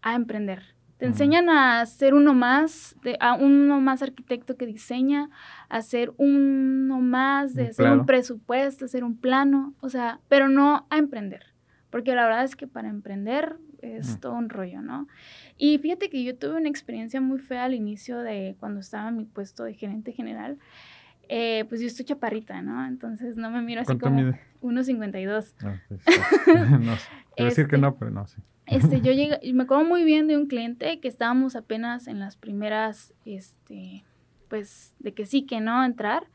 a 0.01 0.15
emprender. 0.15 0.76
Te 0.97 1.05
enseñan 1.05 1.47
a 1.49 1.85
ser 1.85 2.13
uno 2.15 2.33
más, 2.33 2.95
de, 3.03 3.17
a 3.19 3.35
uno 3.35 3.79
más 3.79 4.01
arquitecto 4.01 4.57
que 4.57 4.65
diseña, 4.65 5.29
a 5.69 5.81
ser 5.83 6.11
uno 6.17 6.99
más 7.01 7.53
de 7.53 7.63
hacer 7.63 7.71
Empleado. 7.85 7.99
un 7.99 8.05
presupuesto, 8.07 8.85
hacer 8.85 9.03
un 9.03 9.15
plano, 9.15 9.75
o 9.79 9.89
sea, 9.89 10.19
pero 10.27 10.49
no 10.49 10.87
a 10.89 10.97
emprender. 10.97 11.45
Porque 11.91 12.15
la 12.15 12.25
verdad 12.25 12.43
es 12.43 12.55
que 12.55 12.65
para 12.67 12.89
emprender 12.89 13.57
es 13.81 14.15
Mm. 14.17 14.19
todo 14.21 14.33
un 14.33 14.49
rollo, 14.49 14.81
¿no? 14.81 15.07
Y 15.55 15.77
fíjate 15.77 16.09
que 16.09 16.23
yo 16.23 16.35
tuve 16.35 16.55
una 16.57 16.67
experiencia 16.67 17.21
muy 17.21 17.37
fea 17.37 17.65
al 17.65 17.75
inicio 17.75 18.17
de 18.19 18.55
cuando 18.59 18.79
estaba 18.79 19.09
en 19.09 19.17
mi 19.17 19.25
puesto 19.25 19.63
de 19.65 19.75
gerente 19.75 20.11
general. 20.13 20.57
Eh, 21.29 21.65
pues 21.69 21.79
yo 21.81 21.87
estoy 21.87 22.05
chaparrita, 22.05 22.61
¿no? 22.63 22.85
Entonces 22.87 23.37
no 23.37 23.51
me 23.51 23.61
miro 23.61 23.81
así 23.81 23.87
¿Cuánto 23.87 24.05
como 24.05 24.21
mide? 24.21 24.39
1.52. 24.61 25.53
Ah, 25.63 25.75
pues, 25.87 26.01
sí. 26.03 26.11
no 26.79 26.95
sé. 26.95 27.07
Quiero 27.35 27.49
decir 27.49 27.67
que 27.67 27.75
Este- 27.75 27.77
no, 27.77 27.95
pero 27.95 28.09
no, 28.11 28.25
sí. 28.27 28.41
Este, 28.67 29.01
yo 29.01 29.11
llegué, 29.13 29.39
me 29.53 29.63
acuerdo 29.63 29.85
muy 29.85 30.03
bien 30.03 30.27
de 30.27 30.37
un 30.37 30.47
cliente 30.47 30.99
que 30.99 31.07
estábamos 31.07 31.55
apenas 31.55 32.07
en 32.07 32.19
las 32.19 32.35
primeras, 32.35 33.13
este, 33.25 34.03
pues, 34.49 34.93
de 34.99 35.13
que 35.13 35.25
sí, 35.25 35.43
que 35.43 35.59
no 35.59 35.83
entrar. 35.83 36.27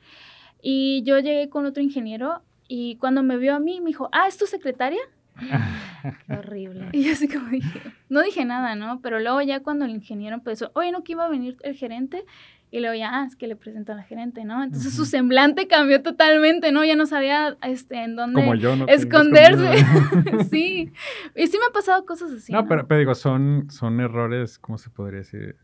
Y 0.61 1.03
yo 1.05 1.19
llegué 1.19 1.49
con 1.49 1.67
otro 1.67 1.83
ingeniero 1.83 2.43
y 2.69 2.97
cuando 2.97 3.23
me 3.23 3.37
vio 3.37 3.55
a 3.55 3.59
mí, 3.61 3.81
me 3.81 3.89
dijo, 3.89 4.09
ah, 4.12 4.29
¿es 4.29 4.39
tu 4.39 4.47
secretaria? 4.47 5.01
Qué 6.27 6.33
horrible. 6.33 6.89
Y 6.93 7.05
yo 7.05 7.12
así 7.12 7.29
como 7.29 7.49
dije, 7.49 7.81
no 8.09 8.23
dije 8.23 8.45
nada, 8.45 8.75
¿no? 8.75 9.01
Pero 9.01 9.21
luego 9.21 9.41
ya 9.43 9.61
cuando 9.61 9.85
el 9.85 9.91
ingeniero 9.91 10.37
empezó, 10.37 10.71
oye, 10.75 10.93
¿no 10.93 11.03
que 11.03 11.12
iba 11.12 11.25
a 11.25 11.29
venir 11.29 11.57
el 11.62 11.75
gerente? 11.75 12.25
Y 12.73 12.81
luego 12.81 12.95
ya, 12.97 13.11
ah, 13.21 13.26
es 13.26 13.37
que 13.37 13.47
le 13.47 13.55
presento 13.55 13.93
a 13.93 13.95
la 13.95 14.02
gerente, 14.02 14.45
¿no? 14.47 14.64
Entonces 14.64 14.95
su 14.95 15.05
semblante 15.05 15.69
cambió 15.69 16.02
totalmente, 16.02 16.73
¿no? 16.73 16.83
Ya 16.85 16.97
no 16.97 17.05
sabía, 17.07 17.57
este, 17.62 18.02
en 18.02 18.17
dónde 18.17 18.41
Como 18.41 18.55
yo, 18.55 18.75
no 18.75 18.87
te 18.87 18.95
esconderse. 18.95 19.85
sí. 20.50 20.91
Y 21.37 21.47
sí 21.49 21.59
me 21.59 21.67
han 21.67 21.73
pasado 21.75 22.05
cosas 22.07 22.33
así. 22.33 22.50
no, 22.50 22.67
pero, 22.67 22.87
pero 22.88 22.99
digo, 22.99 23.14
son, 23.14 23.67
son 23.71 24.00
errores, 24.00 24.59
¿cómo 24.59 24.79
se 24.79 24.88
podría 24.88 25.19
decir? 25.19 25.57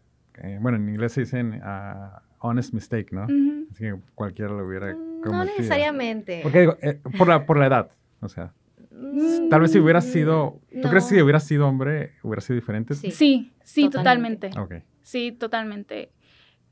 Eh, 0.43 0.59
bueno, 0.61 0.77
en 0.77 0.87
inglés 0.89 1.13
se 1.13 1.23
dicen 1.23 1.61
ah, 1.65 2.21
honest 2.41 2.75
mistake, 2.75 3.11
¿no? 3.11 3.23
Así 3.25 3.85
que 3.85 3.97
cualquiera 4.15 4.53
lo 4.53 4.67
hubiera 4.67 4.93
Mm, 4.93 5.21
cometido. 5.23 5.33
No 5.33 5.45
necesariamente. 5.47 6.41
Porque 6.43 6.61
digo, 6.61 6.77
eh, 6.83 7.01
por, 7.17 7.27
la, 7.27 7.45
por 7.47 7.59
la 7.59 7.67
edad, 7.67 7.91
o 8.21 8.29
sea, 8.29 8.53
Mm, 9.01 9.49
tal 9.49 9.61
vez 9.61 9.71
si 9.73 9.79
hubiera 9.79 10.01
sido, 10.01 10.61
¿tú 10.73 10.79
no. 10.83 10.91
crees 10.91 11.05
que 11.05 11.15
si 11.17 11.23
hubiera 11.23 11.39
sido 11.41 11.69
hombre, 11.69 12.15
hubiera 12.23 12.41
sido 12.41 12.57
diferente? 12.57 12.95
Sí. 12.95 13.11
Sí, 13.13 13.53
sí, 13.63 13.89
Totalmente. 13.89 14.49
totalmente. 14.51 14.77
Ok. 14.77 14.85
Sí, 15.03 15.33
totalmente. 15.33 16.11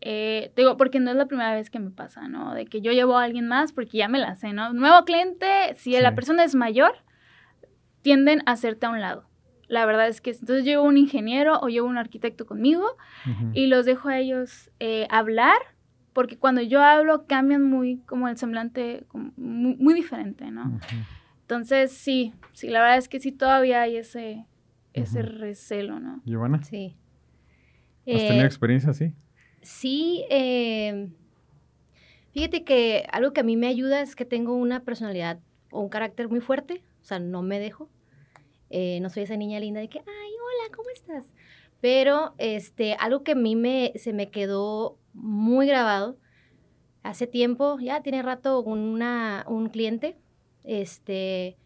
Eh, 0.00 0.52
digo, 0.56 0.76
porque 0.76 1.00
no 1.00 1.10
es 1.10 1.16
la 1.16 1.26
primera 1.26 1.54
vez 1.54 1.70
que 1.70 1.78
me 1.78 1.90
pasa, 1.90 2.28
¿no? 2.28 2.54
De 2.54 2.66
que 2.66 2.80
yo 2.80 2.92
llevo 2.92 3.16
a 3.18 3.24
alguien 3.24 3.48
más 3.48 3.72
porque 3.72 3.98
ya 3.98 4.08
me 4.08 4.18
la 4.18 4.34
sé, 4.34 4.52
¿no? 4.52 4.72
Nuevo 4.72 5.04
cliente, 5.04 5.46
si 5.74 5.94
Sí. 5.94 6.00
la 6.00 6.14
persona 6.14 6.44
es 6.44 6.54
mayor, 6.54 6.92
tienden 8.02 8.42
a 8.46 8.52
hacerte 8.52 8.86
a 8.86 8.90
un 8.90 9.00
lado. 9.00 9.28
La 9.68 9.84
verdad 9.84 10.06
es 10.06 10.20
que 10.20 10.30
entonces 10.30 10.64
llevo 10.64 10.84
un 10.84 10.96
ingeniero 10.96 11.58
o 11.60 11.68
llevo 11.68 11.88
un 11.88 11.98
arquitecto 11.98 12.46
conmigo 12.46 12.86
y 13.52 13.66
los 13.66 13.84
dejo 13.84 14.08
a 14.08 14.18
ellos 14.18 14.70
eh, 14.78 15.08
hablar, 15.10 15.58
porque 16.12 16.38
cuando 16.38 16.62
yo 16.62 16.82
hablo 16.82 17.26
cambian 17.26 17.64
muy 17.64 17.98
como 18.06 18.28
el 18.28 18.36
semblante 18.36 19.04
como 19.08 19.32
muy, 19.36 19.74
muy 19.76 19.94
diferente, 19.94 20.50
¿no? 20.52 20.78
Entonces 21.40 21.90
sí, 21.92 22.32
sí, 22.52 22.68
la 22.68 22.80
verdad 22.80 22.98
es 22.98 23.08
que 23.08 23.18
sí 23.18 23.32
todavía 23.32 23.82
hay 23.82 23.96
ese, 23.96 24.46
ese 24.92 25.22
recelo, 25.22 25.98
¿no? 25.98 26.20
Giovanna, 26.24 26.58
¿has 26.58 26.68
Sí. 26.68 26.96
tenido 28.06 28.42
Eh, 28.44 28.46
experiencia 28.46 28.90
así? 28.90 29.12
Sí, 29.66 30.24
eh, 30.30 31.08
fíjate 32.32 32.62
que 32.62 33.04
algo 33.10 33.32
que 33.32 33.40
a 33.40 33.42
mí 33.42 33.56
me 33.56 33.66
ayuda 33.66 34.00
es 34.00 34.14
que 34.14 34.24
tengo 34.24 34.54
una 34.54 34.84
personalidad 34.84 35.40
o 35.72 35.80
un 35.80 35.88
carácter 35.88 36.28
muy 36.28 36.40
fuerte, 36.40 36.84
o 37.02 37.04
sea, 37.04 37.18
no 37.18 37.42
me 37.42 37.58
dejo. 37.58 37.88
Eh, 38.70 39.00
no 39.00 39.10
soy 39.10 39.24
esa 39.24 39.36
niña 39.36 39.58
linda 39.58 39.80
de 39.80 39.88
que, 39.88 39.98
ay, 39.98 40.04
hola, 40.06 40.76
¿cómo 40.76 40.88
estás? 40.90 41.32
Pero 41.80 42.34
este, 42.38 42.94
algo 43.00 43.24
que 43.24 43.32
a 43.32 43.34
mí 43.34 43.56
me, 43.56 43.92
se 43.96 44.12
me 44.12 44.30
quedó 44.30 44.98
muy 45.14 45.66
grabado, 45.66 46.16
hace 47.02 47.26
tiempo, 47.26 47.76
ya 47.80 48.02
tiene 48.02 48.22
rato, 48.22 48.62
una, 48.62 49.44
un 49.48 49.68
cliente, 49.68 50.16
este, 50.62 51.56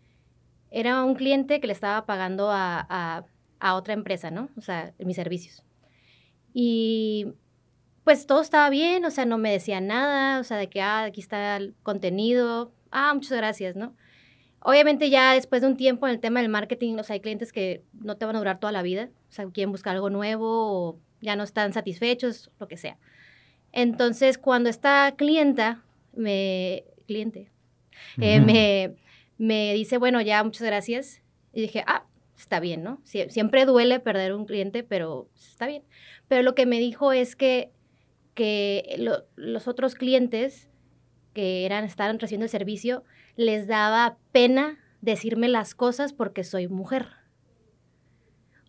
era 0.71 1.04
un 1.04 1.16
cliente 1.16 1.61
que 1.61 1.66
le 1.66 1.75
estaba 1.75 2.07
pagando 2.07 2.50
a, 2.50 2.87
a, 2.88 3.26
a 3.59 3.75
otra 3.75 3.92
empresa, 3.92 4.30
¿no? 4.30 4.49
O 4.57 4.62
sea, 4.62 4.95
mis 4.99 5.16
servicios. 5.16 5.62
Y 6.54 7.35
pues 8.04 8.26
todo 8.26 8.40
estaba 8.40 8.71
bien, 8.71 9.04
o 9.04 9.11
sea, 9.11 9.25
no 9.25 9.38
me 9.38 9.52
decía 9.52 9.80
nada, 9.80 10.40
o 10.40 10.45
sea, 10.45 10.57
de 10.57 10.69
que, 10.69 10.80
ah, 10.80 11.04
aquí 11.04 11.21
está 11.21 11.57
el 11.57 11.75
contenido, 11.83 12.73
ah, 12.90 13.12
muchas 13.14 13.37
gracias, 13.37 13.76
¿no? 13.76 13.95
Obviamente 14.62 15.09
ya 15.11 15.33
después 15.35 15.62
de 15.62 15.69
un 15.69 15.76
tiempo 15.76 16.07
en 16.07 16.14
el 16.14 16.21
tema 16.21 16.40
del 16.40 16.50
marketing, 16.50 16.97
o 16.99 17.02
sea, 17.04 17.14
hay 17.14 17.21
clientes 17.21 17.52
que 17.52 17.83
no 17.95 18.16
te 18.16 18.26
van 18.26 18.37
a 18.37 18.38
durar 18.40 18.61
toda 18.61 18.73
la 18.73 18.83
vida, 18.83 19.09
o 19.28 19.33
sea, 19.33 19.47
quieren 19.47 19.71
buscar 19.73 19.95
algo 19.95 20.11
nuevo 20.11 20.47
o 20.90 20.99
ya 21.21 21.37
no 21.37 21.45
están 21.45 21.73
satisfechos, 21.73 22.50
lo 22.59 22.69
que 22.69 22.76
sea. 22.76 22.99
Entonces, 23.73 24.38
cuando 24.38 24.69
esta 24.69 25.14
clienta, 25.16 25.83
me, 26.14 26.85
cliente, 27.07 27.50
eh, 28.21 28.40
me, 28.40 28.97
me 29.38 29.73
dice, 29.75 29.99
bueno, 29.99 30.21
ya, 30.21 30.42
muchas 30.42 30.62
gracias, 30.66 31.23
y 31.52 31.62
dije, 31.62 31.85
ah, 31.87 32.04
está 32.37 32.61
bien, 32.61 32.83
¿no? 32.83 33.00
Sie- 33.04 33.28
siempre 33.30 33.64
duele 33.66 34.00
perder 34.00 34.35
un 34.35 34.45
cliente, 34.47 34.83
pero 34.83 35.28
está 35.37 35.66
bien. 35.66 35.83
Pero 36.28 36.42
lo 36.42 36.54
que 36.54 36.66
me 36.66 36.78
dijo 36.78 37.12
es 37.12 37.37
que, 37.37 37.71
que 38.34 38.96
lo- 38.99 39.25
los 39.37 39.68
otros 39.68 39.94
clientes 39.94 40.68
que 41.34 41.64
eran, 41.66 41.84
estaban 41.84 42.18
recibiendo 42.18 42.44
el 42.44 42.50
servicio, 42.50 43.04
les 43.37 43.66
daba 43.66 44.18
pena 44.32 44.78
decirme 45.00 45.49
las 45.49 45.75
cosas 45.75 46.12
porque 46.12 46.44
soy 46.44 46.68
mujer. 46.68 47.08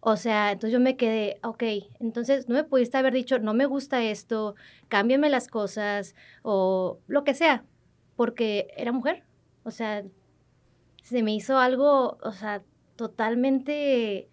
O 0.04 0.16
sea, 0.16 0.52
entonces 0.52 0.74
yo 0.74 0.80
me 0.80 0.98
quedé, 0.98 1.40
ok, 1.44 1.64
entonces 2.00 2.50
no 2.50 2.56
me 2.56 2.64
pudiste 2.64 2.98
haber 2.98 3.14
dicho, 3.14 3.38
no 3.38 3.54
me 3.54 3.66
gusta 3.68 4.04
esto, 4.04 4.56
cámbiame 4.88 5.30
las 5.30 5.48
cosas 5.48 6.16
o 6.42 7.00
lo 7.08 7.24
que 7.24 7.36
sea, 7.36 7.66
porque 8.16 8.68
era 8.78 8.92
mujer. 8.92 9.24
O 9.64 9.70
sea, 9.70 10.04
se 11.04 11.22
me 11.22 11.36
hizo 11.36 11.60
algo, 11.60 12.18
o 12.24 12.32
sea, 12.32 12.64
totalmente 12.96 14.28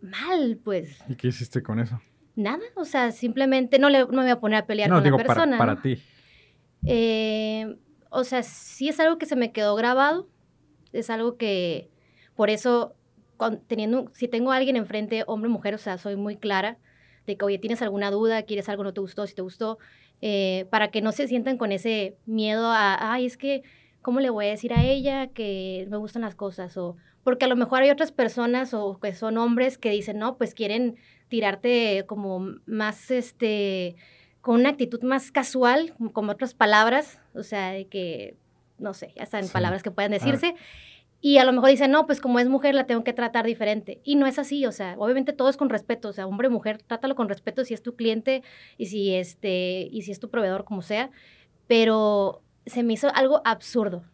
mal, 0.00 0.58
pues. 0.64 0.98
¿Y 1.08 1.14
qué 1.16 1.28
hiciste 1.28 1.62
con 1.62 1.78
eso? 1.78 2.00
Nada, 2.36 2.62
o 2.76 2.84
sea, 2.84 3.10
simplemente 3.12 3.78
no, 3.78 3.88
le, 3.90 4.00
no 4.00 4.06
me 4.08 4.22
voy 4.22 4.30
a 4.30 4.38
poner 4.40 4.58
a 4.58 4.66
pelear 4.66 4.88
No, 4.90 4.96
con 4.96 5.04
digo, 5.04 5.16
la 5.18 5.24
persona. 5.24 5.58
para, 5.58 5.72
¿no? 5.74 5.80
para 5.80 5.82
ti. 5.82 6.02
Eh, 6.84 7.76
o 8.10 8.24
sea, 8.24 8.42
sí 8.42 8.88
es 8.88 9.00
algo 9.00 9.18
que 9.18 9.26
se 9.26 9.36
me 9.36 9.52
quedó 9.52 9.74
grabado. 9.74 10.28
Es 10.92 11.10
algo 11.10 11.36
que, 11.36 11.90
por 12.34 12.50
eso, 12.50 12.94
con- 13.36 13.60
teniendo, 13.66 14.08
si 14.12 14.28
tengo 14.28 14.52
a 14.52 14.56
alguien 14.56 14.76
enfrente, 14.76 15.24
hombre 15.26 15.48
o 15.48 15.52
mujer, 15.52 15.74
o 15.74 15.78
sea, 15.78 15.98
soy 15.98 16.16
muy 16.16 16.36
clara 16.36 16.78
de 17.26 17.36
que, 17.36 17.44
oye, 17.44 17.58
tienes 17.58 17.82
alguna 17.82 18.10
duda, 18.10 18.42
quieres 18.42 18.68
algo, 18.68 18.84
no 18.84 18.92
te 18.94 19.00
gustó, 19.00 19.26
si 19.26 19.34
te 19.34 19.42
gustó, 19.42 19.78
eh, 20.20 20.66
para 20.70 20.90
que 20.90 21.02
no 21.02 21.12
se 21.12 21.26
sientan 21.26 21.58
con 21.58 21.72
ese 21.72 22.16
miedo 22.24 22.66
a, 22.70 23.12
ay, 23.12 23.26
es 23.26 23.36
que, 23.36 23.62
¿cómo 24.00 24.20
le 24.20 24.30
voy 24.30 24.46
a 24.46 24.50
decir 24.50 24.72
a 24.72 24.84
ella 24.84 25.26
que 25.28 25.86
me 25.90 25.96
gustan 25.96 26.22
las 26.22 26.36
cosas? 26.36 26.76
O, 26.76 26.96
porque 27.24 27.44
a 27.46 27.48
lo 27.48 27.56
mejor 27.56 27.82
hay 27.82 27.90
otras 27.90 28.12
personas 28.12 28.72
o 28.74 29.00
que 29.00 29.12
son 29.14 29.36
hombres 29.38 29.76
que 29.76 29.90
dicen, 29.90 30.18
no, 30.18 30.36
pues 30.38 30.54
quieren 30.54 30.96
tirarte 31.28 32.04
como 32.06 32.54
más, 32.66 33.10
este, 33.10 33.96
con 34.40 34.60
una 34.60 34.70
actitud 34.70 35.02
más 35.02 35.32
casual, 35.32 35.94
con 36.12 36.30
otras 36.30 36.54
palabras, 36.54 37.20
o 37.34 37.42
sea, 37.42 37.70
de 37.70 37.86
que, 37.86 38.36
no 38.78 38.94
sé, 38.94 39.12
ya 39.16 39.26
saben, 39.26 39.46
Sí. 39.46 39.52
palabras 39.52 39.82
que 39.82 39.90
puedan 39.90 40.12
decirse. 40.12 40.54
Y 41.20 41.38
a 41.38 41.44
lo 41.44 41.52
mejor 41.52 41.70
dicen, 41.70 41.90
no, 41.90 42.06
pues 42.06 42.20
como 42.20 42.38
es 42.38 42.48
mujer 42.48 42.74
la 42.74 42.84
tengo 42.84 43.02
que 43.02 43.12
tratar 43.14 43.46
diferente. 43.46 44.00
Y 44.04 44.16
no 44.16 44.26
es 44.26 44.38
así, 44.38 44.66
o 44.66 44.70
sea, 44.72 44.94
obviamente 44.98 45.32
todo 45.32 45.48
es 45.48 45.56
con 45.56 45.70
respeto, 45.70 46.08
o 46.10 46.12
sea, 46.12 46.26
hombre, 46.26 46.48
mujer, 46.50 46.82
trátalo 46.82 47.16
con 47.16 47.28
respeto 47.28 47.64
si 47.64 47.74
es 47.74 47.82
tu 47.82 47.96
cliente 47.96 48.42
y 48.76 48.86
si, 48.86 49.14
este, 49.14 49.88
y 49.90 50.02
si 50.02 50.12
es 50.12 50.20
tu 50.20 50.28
proveedor, 50.30 50.64
como 50.64 50.82
sea. 50.82 51.10
Pero 51.66 52.42
se 52.66 52.82
me 52.82 52.92
hizo 52.92 53.08
algo 53.14 53.40
absurdo, 53.44 54.04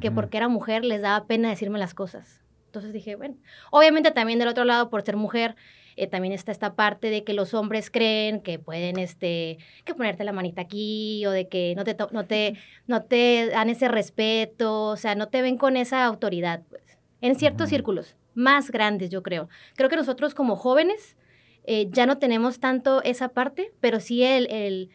que 0.00 0.10
porque 0.10 0.36
era 0.38 0.48
mujer 0.48 0.84
les 0.84 1.02
daba 1.02 1.26
pena 1.26 1.48
decirme 1.50 1.78
las 1.78 1.94
cosas. 1.94 2.40
Entonces 2.66 2.92
dije, 2.92 3.16
bueno, 3.16 3.36
obviamente 3.70 4.10
también 4.12 4.38
del 4.38 4.48
otro 4.48 4.64
lado, 4.64 4.90
por 4.90 5.02
ser 5.02 5.16
mujer, 5.16 5.56
eh, 5.96 6.06
también 6.06 6.32
está 6.32 6.52
esta 6.52 6.74
parte 6.74 7.10
de 7.10 7.24
que 7.24 7.34
los 7.34 7.54
hombres 7.54 7.90
creen 7.90 8.40
que 8.40 8.58
pueden, 8.58 8.98
este, 8.98 9.58
que 9.84 9.94
ponerte 9.94 10.24
la 10.24 10.32
manita 10.32 10.62
aquí 10.62 11.24
o 11.26 11.30
de 11.30 11.48
que 11.48 11.74
no 11.76 11.84
te, 11.84 11.96
no 12.12 12.26
te, 12.26 12.56
no 12.86 13.02
te 13.02 13.48
dan 13.48 13.68
ese 13.68 13.88
respeto, 13.88 14.86
o 14.86 14.96
sea, 14.96 15.14
no 15.14 15.28
te 15.28 15.42
ven 15.42 15.56
con 15.56 15.76
esa 15.76 16.04
autoridad, 16.04 16.62
pues, 16.68 16.82
en 17.20 17.36
ciertos 17.36 17.68
círculos 17.68 18.16
más 18.34 18.70
grandes, 18.70 19.10
yo 19.10 19.22
creo. 19.22 19.48
Creo 19.76 19.88
que 19.88 19.96
nosotros 19.96 20.34
como 20.34 20.56
jóvenes 20.56 21.16
eh, 21.64 21.88
ya 21.90 22.06
no 22.06 22.18
tenemos 22.18 22.60
tanto 22.60 23.02
esa 23.02 23.28
parte, 23.28 23.72
pero 23.80 24.00
sí 24.00 24.22
el, 24.22 24.50
el, 24.50 24.90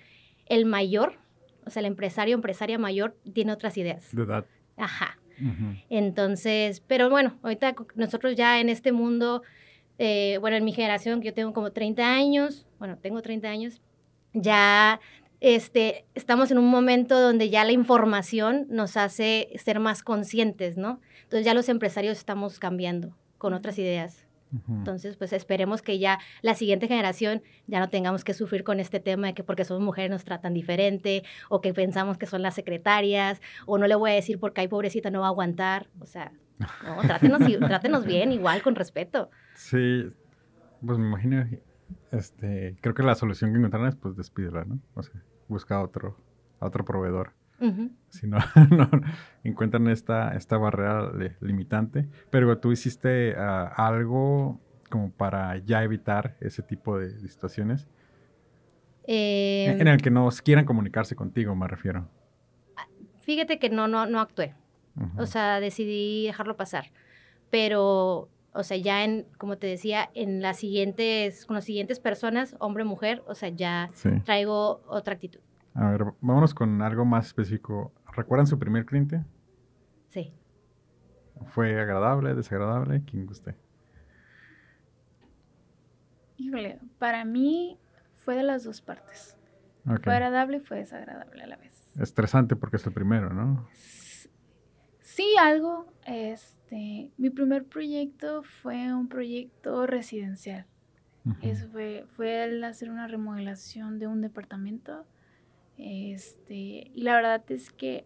el 0.45 0.65
mayor, 0.65 1.17
o 1.65 1.69
sea, 1.69 1.79
el 1.79 1.85
empresario, 1.85 2.35
empresaria 2.35 2.77
mayor, 2.77 3.15
tiene 3.33 3.53
otras 3.53 3.77
ideas. 3.77 4.09
De 4.11 4.23
edad. 4.23 4.45
Ajá. 4.77 5.17
Entonces, 5.89 6.81
pero 6.85 7.09
bueno, 7.09 7.39
ahorita 7.43 7.73
nosotros 7.95 8.35
ya 8.35 8.59
en 8.59 8.67
este 8.67 8.91
mundo 8.91 9.41
eh, 9.99 10.37
bueno, 10.39 10.57
en 10.57 10.63
mi 10.63 10.71
generación, 10.71 11.19
que 11.19 11.27
yo 11.27 11.33
tengo 11.33 11.53
como 11.53 11.71
30 11.71 12.11
años, 12.11 12.65
bueno, 12.79 12.97
tengo 12.97 13.21
30 13.21 13.49
años, 13.49 13.81
ya 14.33 15.01
este, 15.41 16.05
estamos 16.15 16.51
en 16.51 16.57
un 16.57 16.69
momento 16.69 17.19
donde 17.19 17.49
ya 17.49 17.65
la 17.65 17.73
información 17.73 18.65
nos 18.69 18.95
hace 18.95 19.49
ser 19.55 19.79
más 19.79 20.01
conscientes, 20.01 20.77
¿no? 20.77 21.01
Entonces 21.23 21.45
ya 21.45 21.53
los 21.53 21.67
empresarios 21.67 22.17
estamos 22.17 22.59
cambiando 22.59 23.15
con 23.37 23.53
otras 23.53 23.77
ideas. 23.77 24.25
Entonces, 24.67 25.15
pues 25.15 25.31
esperemos 25.31 25.83
que 25.83 25.99
ya 25.99 26.17
la 26.41 26.55
siguiente 26.55 26.87
generación 26.87 27.43
ya 27.67 27.79
no 27.79 27.89
tengamos 27.89 28.23
que 28.23 28.33
sufrir 28.33 28.63
con 28.63 28.79
este 28.79 28.99
tema 28.99 29.27
de 29.27 29.33
que 29.35 29.43
porque 29.43 29.63
somos 29.63 29.83
mujeres 29.83 30.09
nos 30.09 30.23
tratan 30.23 30.55
diferente 30.55 31.23
o 31.49 31.61
que 31.61 31.71
pensamos 31.71 32.17
que 32.17 32.25
son 32.25 32.41
las 32.41 32.55
secretarias 32.55 33.41
o 33.67 33.77
no 33.77 33.85
le 33.85 33.93
voy 33.93 34.09
a 34.09 34.15
decir 34.15 34.39
porque 34.39 34.61
hay 34.61 34.67
pobrecita 34.67 35.11
no 35.11 35.19
va 35.19 35.27
a 35.27 35.29
aguantar. 35.29 35.87
O 35.99 36.07
sea, 36.07 36.31
no, 36.83 36.99
trátenos, 37.03 37.41
trátenos 37.59 38.05
bien, 38.05 38.31
igual, 38.31 38.63
con 38.63 38.73
respeto. 38.73 39.29
Sí, 39.59 40.09
pues 40.85 40.97
me 40.97 41.05
imagino, 41.05 41.45
este, 42.13 42.77
creo 42.79 42.95
que 42.95 43.03
la 43.03 43.13
solución 43.13 43.51
que 43.51 43.57
encontraron 43.57 43.89
es 43.89 43.95
pues 43.97 44.15
despídela, 44.15 44.63
¿no? 44.63 44.79
O 44.95 45.03
sea, 45.03 45.21
busca 45.49 45.81
otro, 45.81 46.17
otro 46.59 46.85
proveedor. 46.85 47.33
Si 48.07 48.25
no, 48.25 48.37
no, 48.71 48.89
encuentran 49.43 49.89
esta, 49.89 50.33
esta 50.37 50.57
barrera 50.57 51.11
limitante. 51.41 52.07
Pero 52.29 52.57
tú 52.57 52.71
hiciste 52.71 53.35
ah, 53.37 53.73
algo 53.75 54.61
como 54.89 55.11
para 55.11 55.57
ya 55.57 55.83
evitar 55.83 56.37
ese 56.39 56.63
tipo 56.63 56.97
de, 56.97 57.19
situaciones. 57.27 57.89
en 59.07 59.87
el 59.89 60.01
que 60.01 60.09
no 60.09 60.29
quieran 60.41 60.63
comunicarse 60.63 61.17
contigo, 61.17 61.53
me 61.53 61.67
refiero. 61.67 62.07
Fíjate 63.23 63.59
que 63.59 63.69
no, 63.69 63.89
no, 63.89 64.05
no 64.05 64.21
actué. 64.21 64.55
O 65.17 65.25
sea, 65.25 65.59
decidí 65.59 66.27
dejarlo 66.27 66.55
pasar. 66.55 66.91
Pero, 67.49 68.29
o 68.53 68.63
sea, 68.63 68.77
ya 68.77 69.03
en, 69.03 69.25
como 69.37 69.57
te 69.57 69.67
decía, 69.67 70.09
en 70.13 70.41
las 70.41 70.57
siguientes, 70.57 71.45
con 71.45 71.55
las 71.55 71.65
siguientes 71.65 71.99
personas, 71.99 72.55
hombre, 72.59 72.83
mujer, 72.83 73.23
o 73.27 73.35
sea, 73.35 73.49
ya 73.49 73.89
traigo 74.25 74.81
otra 74.87 75.13
actitud. 75.13 75.39
A 75.73 75.91
ver, 75.91 76.05
vámonos 76.21 76.53
con 76.53 76.81
algo 76.81 77.05
más 77.05 77.27
específico. 77.27 77.93
¿Recuerdan 78.15 78.47
su 78.47 78.57
primer 78.57 78.85
cliente? 78.85 79.23
Sí. 80.09 80.33
¿Fue 81.47 81.79
agradable, 81.79 82.33
desagradable? 82.35 83.03
¿Quién 83.05 83.25
guste? 83.25 83.55
Híjole, 86.37 86.79
para 86.97 87.25
mí 87.25 87.77
fue 88.15 88.35
de 88.35 88.43
las 88.43 88.63
dos 88.63 88.81
partes. 88.81 89.37
Fue 90.03 90.13
agradable 90.13 90.57
y 90.57 90.59
fue 90.59 90.77
desagradable 90.77 91.43
a 91.43 91.47
la 91.47 91.57
vez. 91.57 91.97
Estresante 91.97 92.55
porque 92.55 92.77
es 92.77 92.85
el 92.85 92.93
primero, 92.93 93.33
¿no? 93.33 93.67
Sí, 93.73 94.08
algo. 95.37 95.91
Este, 96.05 97.11
mi 97.17 97.29
primer 97.29 97.65
proyecto 97.65 98.43
fue 98.43 98.93
un 98.93 99.07
proyecto 99.07 99.85
residencial. 99.87 100.65
Eso 101.41 101.67
fue, 101.69 102.05
fue 102.15 102.45
el 102.45 102.63
hacer 102.63 102.89
una 102.89 103.07
remodelación 103.07 103.99
de 103.99 104.07
un 104.07 104.21
departamento. 104.21 105.05
Este, 105.77 106.91
y 106.93 107.01
la 107.01 107.15
verdad 107.15 107.43
es 107.51 107.71
que 107.71 108.05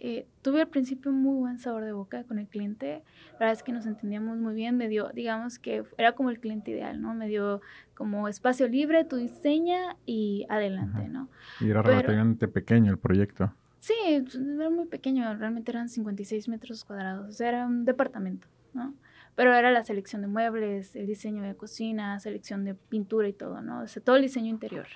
eh, 0.00 0.28
tuve 0.42 0.60
al 0.60 0.68
principio 0.68 1.10
muy 1.10 1.36
buen 1.38 1.58
sabor 1.58 1.84
de 1.84 1.92
boca 1.92 2.24
con 2.24 2.38
el 2.38 2.46
cliente. 2.46 3.02
La 3.32 3.38
verdad 3.40 3.52
es 3.52 3.62
que 3.62 3.72
nos 3.72 3.84
entendíamos 3.86 4.38
muy 4.38 4.54
bien. 4.54 4.76
Me 4.76 4.88
dio, 4.88 5.10
digamos 5.12 5.58
que 5.58 5.84
era 5.98 6.12
como 6.12 6.30
el 6.30 6.38
cliente 6.38 6.70
ideal, 6.70 7.00
¿no? 7.02 7.14
Me 7.14 7.28
dio 7.28 7.60
como 7.94 8.28
espacio 8.28 8.68
libre, 8.68 9.04
tu 9.04 9.16
diseña 9.16 9.96
y 10.06 10.46
adelante, 10.48 11.08
¿no? 11.08 11.28
Y 11.60 11.70
era 11.70 11.82
relativamente 11.82 12.46
pequeño 12.46 12.92
el 12.92 12.98
proyecto. 12.98 13.52
Sí, 13.78 13.94
era 14.04 14.70
muy 14.70 14.86
pequeño, 14.86 15.34
realmente 15.36 15.70
eran 15.70 15.88
56 15.88 16.48
metros 16.48 16.84
cuadrados, 16.84 17.28
o 17.28 17.32
sea, 17.32 17.48
era 17.48 17.66
un 17.66 17.84
departamento, 17.84 18.48
¿no? 18.74 18.94
Pero 19.36 19.54
era 19.54 19.70
la 19.70 19.84
selección 19.84 20.20
de 20.22 20.28
muebles, 20.28 20.96
el 20.96 21.06
diseño 21.06 21.42
de 21.44 21.54
cocina, 21.54 22.18
selección 22.18 22.64
de 22.64 22.74
pintura 22.74 23.28
y 23.28 23.32
todo, 23.32 23.60
¿no? 23.62 23.82
O 23.82 23.86
sea, 23.86 24.02
todo 24.02 24.16
el 24.16 24.22
diseño 24.22 24.48
interior. 24.48 24.86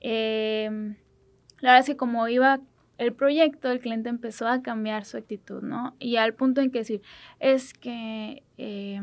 Em, 0.00 0.96
la 1.60 1.72
verdad 1.72 1.80
es 1.80 1.86
que 1.86 1.96
como 1.96 2.26
iba 2.28 2.60
el 2.96 3.12
proyecto, 3.12 3.70
el 3.70 3.80
cliente 3.80 4.08
empezó 4.08 4.48
a 4.48 4.62
cambiar 4.62 5.04
su 5.04 5.18
actitud, 5.18 5.62
¿no? 5.62 5.94
Y 5.98 6.16
al 6.16 6.32
punto 6.34 6.62
en 6.62 6.70
que 6.70 6.78
decir, 6.78 7.02
es 7.38 7.74
que... 7.74 8.42
Eh, 8.56 9.00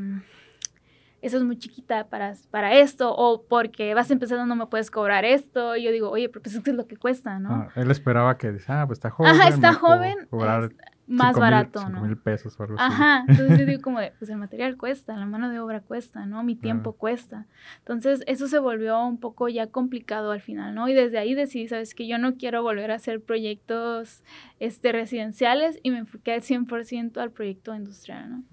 esa 1.22 1.38
es 1.38 1.44
muy 1.44 1.58
chiquita 1.58 2.08
para, 2.08 2.34
para 2.50 2.74
esto, 2.74 3.16
o 3.16 3.44
porque 3.44 3.94
vas 3.94 4.10
empezando 4.12 4.46
no 4.46 4.56
me 4.56 4.68
puedes 4.68 4.90
cobrar 4.90 5.24
esto. 5.26 5.76
Y 5.76 5.84
yo 5.84 5.92
digo, 5.92 6.10
oye, 6.10 6.30
pero 6.30 6.42
pues 6.42 6.56
es 6.56 6.68
lo 6.74 6.88
que 6.88 6.98
cuesta, 6.98 7.40
¿no? 7.40 7.54
Ah, 7.54 7.70
él 7.76 7.92
esperaba 7.92 8.38
que, 8.38 8.58
ah, 8.68 8.84
pues 8.88 8.98
está 8.98 9.12
joven. 9.12 9.32
Ajá, 9.32 9.48
está 9.50 9.74
joven. 9.74 10.16
Cobrar 10.30 10.72
más 11.12 11.38
barato, 11.38 11.90
¿no? 11.90 12.02
mil 12.02 12.18
pesos 12.18 12.58
o 12.58 12.64
algo 12.64 12.76
Ajá, 12.80 13.26
entonces 13.28 13.60
yo 13.60 13.66
digo 13.66 13.82
como 13.82 14.00
de, 14.00 14.14
pues 14.18 14.32
el 14.32 14.38
material 14.38 14.78
cuesta, 14.78 15.16
la 15.18 15.26
mano 15.26 15.50
de 15.50 15.60
obra 15.60 15.82
cuesta, 15.82 16.26
¿no? 16.26 16.42
Mi 16.44 16.56
tiempo 16.56 16.94
cuesta. 16.94 17.48
Entonces 17.80 18.24
eso 18.28 18.48
se 18.48 18.60
volvió 18.60 19.04
un 19.04 19.20
poco 19.20 19.50
ya 19.50 19.68
complicado 19.68 20.32
al 20.32 20.42
final, 20.42 20.74
¿no? 20.74 20.88
Y 20.88 20.94
desde 20.94 21.18
ahí 21.18 21.36
decidí, 21.36 21.68
sabes 21.68 21.94
que 21.94 22.08
yo 22.08 22.18
no 22.18 22.36
quiero 22.36 22.64
volver 22.64 22.92
a 22.92 22.96
hacer 22.96 23.22
proyectos 23.22 24.24
este, 24.60 24.94
residenciales 24.94 25.80
y 25.84 25.92
me 25.92 26.00
enfoqué 26.00 26.34
al 26.34 26.42
100% 26.42 27.18
al 27.18 27.32
proyecto 27.32 27.76
industrial, 27.76 28.32
¿no? 28.32 28.44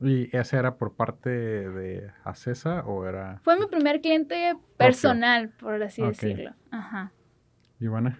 ¿Y 0.00 0.34
ese 0.34 0.56
era 0.56 0.76
por 0.76 0.94
parte 0.94 1.30
de 1.30 2.10
Acesa 2.24 2.84
o 2.86 3.06
era...? 3.06 3.40
Fue 3.42 3.58
mi 3.58 3.66
primer 3.66 4.00
cliente 4.00 4.56
personal, 4.76 5.50
por 5.50 5.82
así 5.82 6.02
decirlo. 6.02 6.54
Ajá. 6.70 7.12
Ivana. 7.78 8.18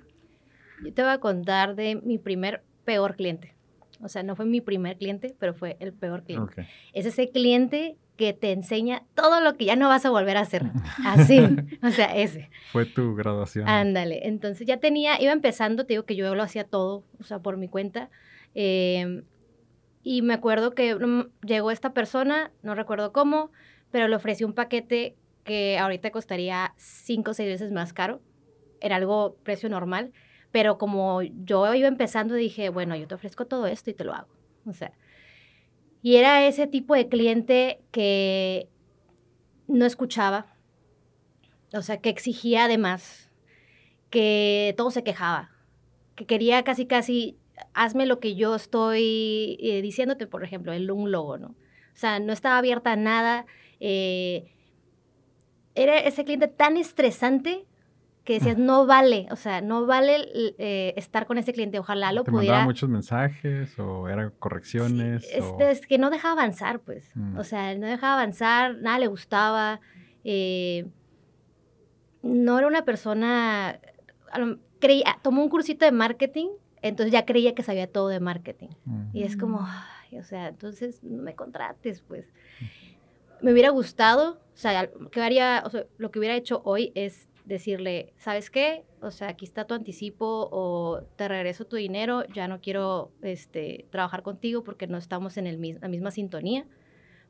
Yo 0.84 0.92
te 0.92 1.02
voy 1.02 1.10
a 1.10 1.18
contar 1.18 1.74
de 1.76 1.96
mi 1.96 2.18
primer 2.18 2.62
peor 2.84 3.16
cliente. 3.16 3.54
O 4.02 4.08
sea, 4.08 4.22
no 4.22 4.36
fue 4.36 4.46
mi 4.46 4.60
primer 4.60 4.96
cliente, 4.96 5.34
pero 5.38 5.54
fue 5.54 5.76
el 5.80 5.92
peor 5.92 6.24
cliente. 6.24 6.66
Es 6.92 7.06
ese 7.06 7.30
cliente 7.30 7.96
que 8.16 8.32
te 8.34 8.52
enseña 8.52 9.02
todo 9.14 9.40
lo 9.40 9.56
que 9.56 9.64
ya 9.64 9.76
no 9.76 9.88
vas 9.88 10.04
a 10.04 10.10
volver 10.10 10.36
a 10.36 10.40
hacer. 10.40 10.70
Así, 11.04 11.38
o 11.82 11.90
sea, 11.90 12.14
ese. 12.16 12.50
Fue 12.72 12.84
tu 12.84 13.14
graduación. 13.14 13.68
Ándale, 13.68 14.26
entonces 14.26 14.66
ya 14.66 14.78
tenía, 14.78 15.20
iba 15.20 15.32
empezando, 15.32 15.86
te 15.86 15.94
digo 15.94 16.04
que 16.04 16.16
yo 16.16 16.34
lo 16.34 16.42
hacía 16.42 16.64
todo, 16.64 17.04
o 17.18 17.24
sea, 17.24 17.38
por 17.38 17.56
mi 17.56 17.68
cuenta. 17.68 18.10
Eh, 18.54 19.22
y 20.02 20.22
me 20.22 20.34
acuerdo 20.34 20.74
que 20.74 20.94
mm, 20.94 21.30
llegó 21.46 21.70
esta 21.70 21.92
persona, 21.92 22.52
no 22.62 22.74
recuerdo 22.74 23.12
cómo, 23.12 23.50
pero 23.90 24.08
le 24.08 24.16
ofrecí 24.16 24.44
un 24.44 24.54
paquete 24.54 25.16
que 25.44 25.78
ahorita 25.78 26.10
costaría 26.10 26.74
cinco 26.76 27.32
o 27.32 27.34
seis 27.34 27.48
veces 27.48 27.72
más 27.72 27.92
caro. 27.92 28.20
Era 28.80 28.96
algo 28.96 29.36
precio 29.42 29.68
normal, 29.68 30.12
pero 30.52 30.78
como 30.78 31.22
yo 31.22 31.74
iba 31.74 31.88
empezando 31.88 32.34
dije, 32.34 32.70
bueno, 32.70 32.96
yo 32.96 33.06
te 33.06 33.14
ofrezco 33.14 33.46
todo 33.46 33.66
esto 33.66 33.90
y 33.90 33.94
te 33.94 34.04
lo 34.04 34.14
hago. 34.14 34.28
O 34.66 34.72
sea, 34.72 34.92
y 36.02 36.16
era 36.16 36.46
ese 36.46 36.66
tipo 36.66 36.94
de 36.94 37.08
cliente 37.08 37.80
que 37.90 38.68
no 39.68 39.84
escuchaba, 39.84 40.54
o 41.72 41.82
sea, 41.82 41.98
que 41.98 42.08
exigía 42.08 42.64
además, 42.64 43.30
que 44.08 44.74
todo 44.76 44.90
se 44.90 45.04
quejaba, 45.04 45.50
que 46.16 46.26
quería 46.26 46.64
casi, 46.64 46.86
casi 46.86 47.38
hazme 47.74 48.06
lo 48.06 48.20
que 48.20 48.34
yo 48.34 48.54
estoy 48.54 49.58
eh, 49.60 49.82
diciéndote, 49.82 50.26
por 50.26 50.44
ejemplo, 50.44 50.72
el 50.72 50.90
un 50.90 51.10
logo, 51.10 51.38
¿no? 51.38 51.48
O 51.48 51.96
sea, 52.00 52.18
no 52.20 52.32
estaba 52.32 52.58
abierta 52.58 52.92
a 52.92 52.96
nada. 52.96 53.46
Eh, 53.80 54.52
era 55.74 55.98
ese 55.98 56.24
cliente 56.24 56.48
tan 56.48 56.76
estresante 56.76 57.66
que 58.24 58.34
decías, 58.34 58.58
no 58.58 58.86
vale, 58.86 59.26
o 59.30 59.36
sea, 59.36 59.60
no 59.60 59.86
vale 59.86 60.28
eh, 60.58 60.92
estar 60.96 61.26
con 61.26 61.38
ese 61.38 61.52
cliente, 61.52 61.78
ojalá 61.78 62.12
lo 62.12 62.22
¿Te 62.22 62.30
pudiera. 62.30 62.52
mandaba 62.56 62.66
muchos 62.66 62.88
mensajes 62.88 63.78
o 63.78 64.08
eran 64.08 64.32
correcciones? 64.38 65.26
Es 65.58 65.86
que 65.86 65.98
no 65.98 66.10
dejaba 66.10 66.42
avanzar, 66.42 66.80
pues. 66.80 67.10
Mm. 67.14 67.38
O 67.38 67.44
sea, 67.44 67.74
no 67.76 67.86
dejaba 67.86 68.14
avanzar, 68.14 68.76
nada 68.76 68.98
le 68.98 69.06
gustaba. 69.06 69.80
no 72.22 72.58
era 72.58 72.66
una 72.66 72.84
persona. 72.84 73.80
Creía, 74.80 75.18
tomó 75.22 75.42
un 75.42 75.48
cursito 75.48 75.84
de 75.84 75.92
marketing 75.92 76.48
entonces 76.82 77.12
ya 77.12 77.26
creía 77.26 77.54
que 77.54 77.62
sabía 77.62 77.86
todo 77.86 78.08
de 78.08 78.20
marketing. 78.20 78.70
Y 79.12 79.22
es 79.22 79.36
como, 79.36 79.60
ay, 79.62 80.18
o 80.18 80.24
sea, 80.24 80.48
entonces 80.48 81.02
no 81.02 81.22
me 81.22 81.34
contrates, 81.34 82.02
pues. 82.02 82.26
Me 83.42 83.52
hubiera 83.52 83.70
gustado, 83.70 84.32
o 84.32 84.56
sea, 84.56 84.90
que 85.10 85.20
haría, 85.20 85.62
o 85.64 85.70
sea, 85.70 85.86
lo 85.96 86.10
que 86.10 86.18
hubiera 86.18 86.36
hecho 86.36 86.60
hoy 86.64 86.92
es 86.94 87.30
decirle, 87.44 88.12
¿sabes 88.18 88.50
qué? 88.50 88.84
O 89.00 89.10
sea, 89.10 89.28
aquí 89.28 89.44
está 89.44 89.66
tu 89.66 89.74
anticipo 89.74 90.48
o 90.52 91.02
te 91.16 91.26
regreso 91.26 91.64
tu 91.66 91.76
dinero, 91.76 92.24
ya 92.32 92.48
no 92.48 92.60
quiero 92.60 93.12
este, 93.22 93.86
trabajar 93.90 94.22
contigo 94.22 94.62
porque 94.62 94.86
no 94.86 94.98
estamos 94.98 95.36
en 95.36 95.46
el, 95.46 95.78
la 95.80 95.88
misma 95.88 96.10
sintonía. 96.10 96.66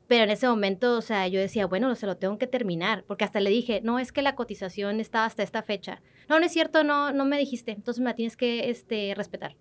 Pero 0.07 0.25
en 0.25 0.29
ese 0.29 0.47
momento, 0.47 0.97
o 0.97 1.01
sea, 1.01 1.27
yo 1.29 1.39
decía, 1.39 1.67
bueno, 1.67 1.95
se 1.95 2.05
lo 2.05 2.17
tengo 2.17 2.37
que 2.37 2.47
terminar, 2.47 3.05
porque 3.07 3.23
hasta 3.23 3.39
le 3.39 3.49
dije, 3.49 3.79
no, 3.81 3.97
es 3.97 4.11
que 4.11 4.21
la 4.21 4.35
cotización 4.35 4.99
estaba 4.99 5.25
hasta 5.25 5.41
esta 5.41 5.63
fecha. 5.63 6.01
No, 6.31 6.39
no 6.39 6.45
es 6.45 6.53
cierto, 6.53 6.85
no, 6.85 7.11
no 7.11 7.25
me 7.25 7.37
dijiste, 7.37 7.71
entonces 7.71 7.99
me 7.99 8.09
la 8.09 8.15
tienes 8.15 8.37
que 8.37 8.69
este, 8.69 9.13
respetar. 9.17 9.57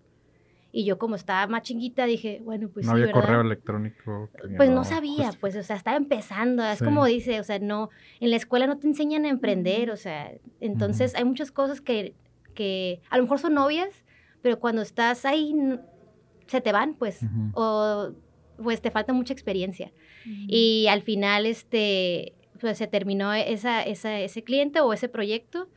Y 0.70 0.84
yo 0.84 0.98
como 0.98 1.16
estaba 1.16 1.44
más 1.48 1.62
chinguita 1.62 2.06
dije, 2.06 2.40
bueno, 2.44 2.68
pues 2.72 2.86
no 2.86 2.92
había 2.92 3.10
correo 3.10 3.40
electrónico. 3.40 4.30
Pues 4.56 4.70
no 4.70 4.84
sabía, 4.84 5.32
pues, 5.40 5.56
o 5.56 5.64
sea, 5.64 5.74
estaba 5.74 5.96
empezando. 5.96 6.62
Es 6.62 6.80
como 6.80 7.04
dice, 7.06 7.40
o 7.40 7.42
sea, 7.42 7.58
no, 7.58 7.90
en 8.20 8.30
la 8.30 8.36
escuela 8.36 8.68
no 8.68 8.78
te 8.78 8.86
enseñan 8.86 9.24
a 9.24 9.30
emprender, 9.30 9.90
o 9.90 9.96
sea, 9.96 10.30
entonces 10.60 11.16
hay 11.16 11.24
muchas 11.24 11.50
cosas 11.50 11.80
que, 11.80 12.14
que 12.54 13.00
a 13.10 13.16
lo 13.16 13.24
mejor 13.24 13.40
son 13.40 13.58
obvias, 13.58 14.04
pero 14.40 14.60
cuando 14.60 14.82
estás 14.82 15.24
ahí 15.24 15.52
se 16.46 16.60
te 16.60 16.70
van, 16.70 16.94
pues, 16.94 17.18
o 17.54 18.12
pues 18.62 18.80
te 18.80 18.92
falta 18.92 19.12
mucha 19.12 19.32
experiencia. 19.32 19.90
Y 20.24 20.86
al 20.88 21.02
final, 21.02 21.46
este, 21.46 22.34
pues 22.60 22.78
se 22.78 22.86
terminó 22.86 23.34
esa, 23.34 23.82
esa, 23.82 24.20
ese 24.20 24.44
cliente 24.44 24.78
o 24.78 24.92
ese 24.92 25.08
proyecto 25.08 25.68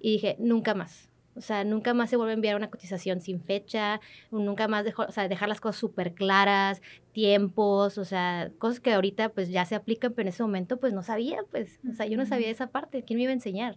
y 0.00 0.12
dije, 0.12 0.36
nunca 0.38 0.74
más. 0.74 1.08
O 1.38 1.40
sea, 1.40 1.62
nunca 1.62 1.94
más 1.94 2.10
se 2.10 2.16
vuelve 2.16 2.32
a 2.32 2.34
enviar 2.34 2.56
una 2.56 2.68
cotización 2.68 3.20
sin 3.20 3.40
fecha, 3.40 4.00
nunca 4.32 4.66
más 4.66 4.84
dejo, 4.84 5.04
o 5.04 5.12
sea, 5.12 5.28
dejar 5.28 5.48
las 5.48 5.60
cosas 5.60 5.78
súper 5.78 6.14
claras, 6.14 6.82
tiempos, 7.12 7.96
o 7.96 8.04
sea, 8.04 8.50
cosas 8.58 8.80
que 8.80 8.92
ahorita 8.92 9.28
pues 9.28 9.48
ya 9.48 9.64
se 9.64 9.76
aplican, 9.76 10.12
pero 10.14 10.22
en 10.22 10.34
ese 10.34 10.42
momento 10.42 10.78
pues 10.78 10.92
no 10.92 11.04
sabía, 11.04 11.38
pues, 11.52 11.78
o 11.88 11.94
sea, 11.94 12.06
yo 12.06 12.16
no 12.16 12.26
sabía 12.26 12.50
esa 12.50 12.66
parte, 12.68 13.04
¿quién 13.04 13.18
me 13.18 13.22
iba 13.22 13.30
a 13.30 13.34
enseñar? 13.34 13.76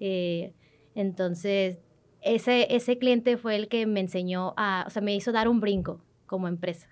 Eh, 0.00 0.52
entonces, 0.94 1.78
ese, 2.20 2.74
ese 2.74 2.98
cliente 2.98 3.38
fue 3.38 3.56
el 3.56 3.68
que 3.68 3.86
me 3.86 4.00
enseñó 4.00 4.52
a, 4.58 4.84
o 4.86 4.90
sea, 4.90 5.00
me 5.00 5.14
hizo 5.14 5.32
dar 5.32 5.48
un 5.48 5.60
brinco 5.60 6.04
como 6.26 6.46
empresa. 6.46 6.88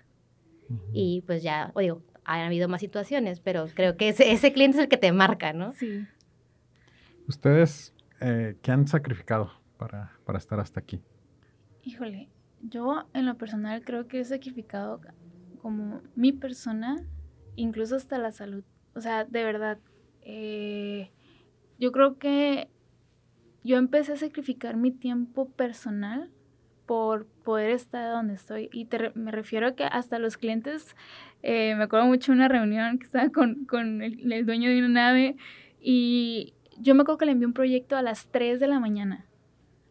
Y 0.93 1.21
pues 1.27 1.43
ya, 1.43 1.71
o 1.75 1.81
digo, 1.81 2.01
han 2.23 2.41
habido 2.41 2.69
más 2.69 2.81
situaciones, 2.81 3.39
pero 3.39 3.67
creo 3.73 3.97
que 3.97 4.09
ese, 4.09 4.31
ese 4.31 4.53
cliente 4.53 4.77
es 4.77 4.83
el 4.83 4.89
que 4.89 4.97
te 4.97 5.11
marca, 5.11 5.53
¿no? 5.53 5.73
Sí. 5.73 6.07
¿Ustedes 7.27 7.93
eh, 8.21 8.57
qué 8.61 8.71
han 8.71 8.87
sacrificado 8.87 9.51
para, 9.77 10.11
para 10.25 10.37
estar 10.37 10.59
hasta 10.59 10.79
aquí? 10.79 11.01
Híjole, 11.83 12.29
yo 12.61 13.07
en 13.13 13.25
lo 13.25 13.35
personal 13.37 13.83
creo 13.83 14.07
que 14.07 14.19
he 14.19 14.25
sacrificado 14.25 15.01
como 15.61 16.01
mi 16.15 16.31
persona, 16.31 16.97
incluso 17.55 17.95
hasta 17.95 18.17
la 18.17 18.31
salud. 18.31 18.63
O 18.95 19.01
sea, 19.01 19.25
de 19.25 19.43
verdad, 19.43 19.79
eh, 20.21 21.11
yo 21.79 21.91
creo 21.91 22.17
que 22.17 22.69
yo 23.63 23.77
empecé 23.77 24.13
a 24.13 24.17
sacrificar 24.17 24.75
mi 24.75 24.91
tiempo 24.91 25.49
personal 25.49 26.29
por 26.85 27.25
poder 27.25 27.71
estar 27.71 28.11
donde 28.11 28.33
estoy. 28.33 28.69
Y 28.73 28.87
me 29.15 29.31
refiero 29.31 29.67
a 29.67 29.75
que 29.75 29.85
hasta 29.85 30.19
los 30.19 30.37
clientes, 30.37 30.95
eh, 31.41 31.75
me 31.75 31.83
acuerdo 31.83 32.07
mucho 32.07 32.31
de 32.31 32.37
una 32.37 32.47
reunión 32.47 32.99
que 32.99 33.05
estaba 33.05 33.29
con, 33.29 33.65
con 33.65 34.01
el, 34.01 34.31
el, 34.31 34.45
dueño 34.45 34.69
de 34.69 34.79
una 34.79 34.89
nave 34.89 35.37
y 35.79 36.53
yo 36.81 36.95
me 36.95 37.01
acuerdo 37.01 37.17
que 37.17 37.25
le 37.25 37.31
envié 37.31 37.47
un 37.47 37.53
proyecto 37.53 37.95
a 37.95 38.01
las 38.01 38.27
3 38.27 38.59
de 38.59 38.67
la 38.67 38.79
mañana. 38.79 39.25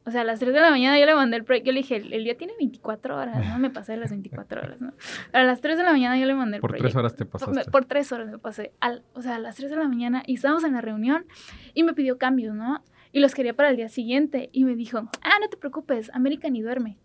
O 0.07 0.11
sea, 0.11 0.23
a 0.23 0.25
las 0.25 0.41
3 0.41 0.53
de 0.53 0.61
la 0.61 0.71
mañana 0.71 0.99
yo 0.99 1.07
le 1.07 1.15
mandé 1.15 1.37
el 1.37 1.45
proyecto, 1.45 1.69
yo 1.69 1.73
le 1.73 1.81
dije, 1.81 1.97
el, 1.97 2.25
día 2.25 2.37
tiene 2.37 2.55
24 2.59 3.17
horas, 3.17 3.47
¿no? 3.47 3.59
Me 3.59 3.71
pasé 3.71 3.93
de 3.93 3.99
las 3.99 4.11
24 4.11 4.63
horas, 4.63 4.81
¿no? 4.81 4.93
A 5.33 5.43
las 5.45 5.61
3 5.61 5.77
de 5.77 5.85
la 5.85 5.93
mañana 5.93 6.19
yo 6.19 6.27
le 6.27 6.35
mandé 6.35 6.57
el 6.57 6.61
por 6.61 6.71
proyecto. 6.71 6.87
Por 6.87 6.93
3 6.93 6.97
horas 6.97 7.17
te 7.17 7.27
pasaste. 7.27 7.71
Por, 7.71 7.71
por 7.71 7.85
3 7.85 8.13
horas 8.13 8.31
me 8.31 8.39
pasé. 8.39 8.73
Al, 8.81 9.05
o 9.15 9.23
sea, 9.23 9.37
a 9.37 9.39
las 9.39 9.57
3 9.57 9.71
de 9.71 9.77
la 9.77 9.87
mañana 9.87 10.23
y 10.27 10.35
estábamos 10.35 10.65
en 10.65 10.73
la 10.73 10.81
reunión 10.81 11.27
y 11.75 11.85
me 11.85 11.93
pidió 11.93 12.19
cambios, 12.19 12.55
¿no? 12.55 12.83
Y 13.13 13.21
los 13.21 13.35
quería 13.35 13.55
para 13.55 13.71
el 13.71 13.77
día 13.77 13.89
siguiente. 13.89 14.49
Y 14.53 14.65
me 14.65 14.75
dijo, 14.75 14.99
ah, 14.99 15.39
no 15.41 15.49
te 15.49 15.57
preocupes, 15.57 16.11
América 16.15 16.49
ni 16.49 16.63
duerme. 16.63 16.99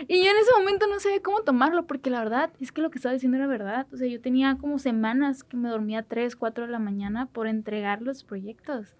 y 0.08 0.24
yo 0.24 0.32
en 0.32 0.38
ese 0.38 0.52
momento 0.58 0.88
no 0.88 1.00
sabía 1.00 1.22
cómo 1.22 1.42
tomarlo, 1.42 1.86
porque 1.86 2.10
la 2.10 2.20
verdad 2.20 2.52
es 2.60 2.72
que 2.72 2.82
lo 2.82 2.90
que 2.90 2.98
estaba 2.98 3.14
diciendo 3.14 3.38
era 3.38 3.48
verdad. 3.48 3.88
O 3.94 3.98
sea, 3.98 4.08
yo 4.08 4.20
tenía 4.22 4.58
como 4.60 4.80
semanas 4.80 5.44
que 5.44 5.58
me 5.58 5.70
dormía 5.70 6.04
3, 6.04 6.36
4 6.36 6.66
de 6.66 6.72
la 6.72 6.80
mañana 6.80 7.28
por 7.28 7.48
entregar 7.48 8.02
los 8.02 8.24
proyectos. 8.24 8.96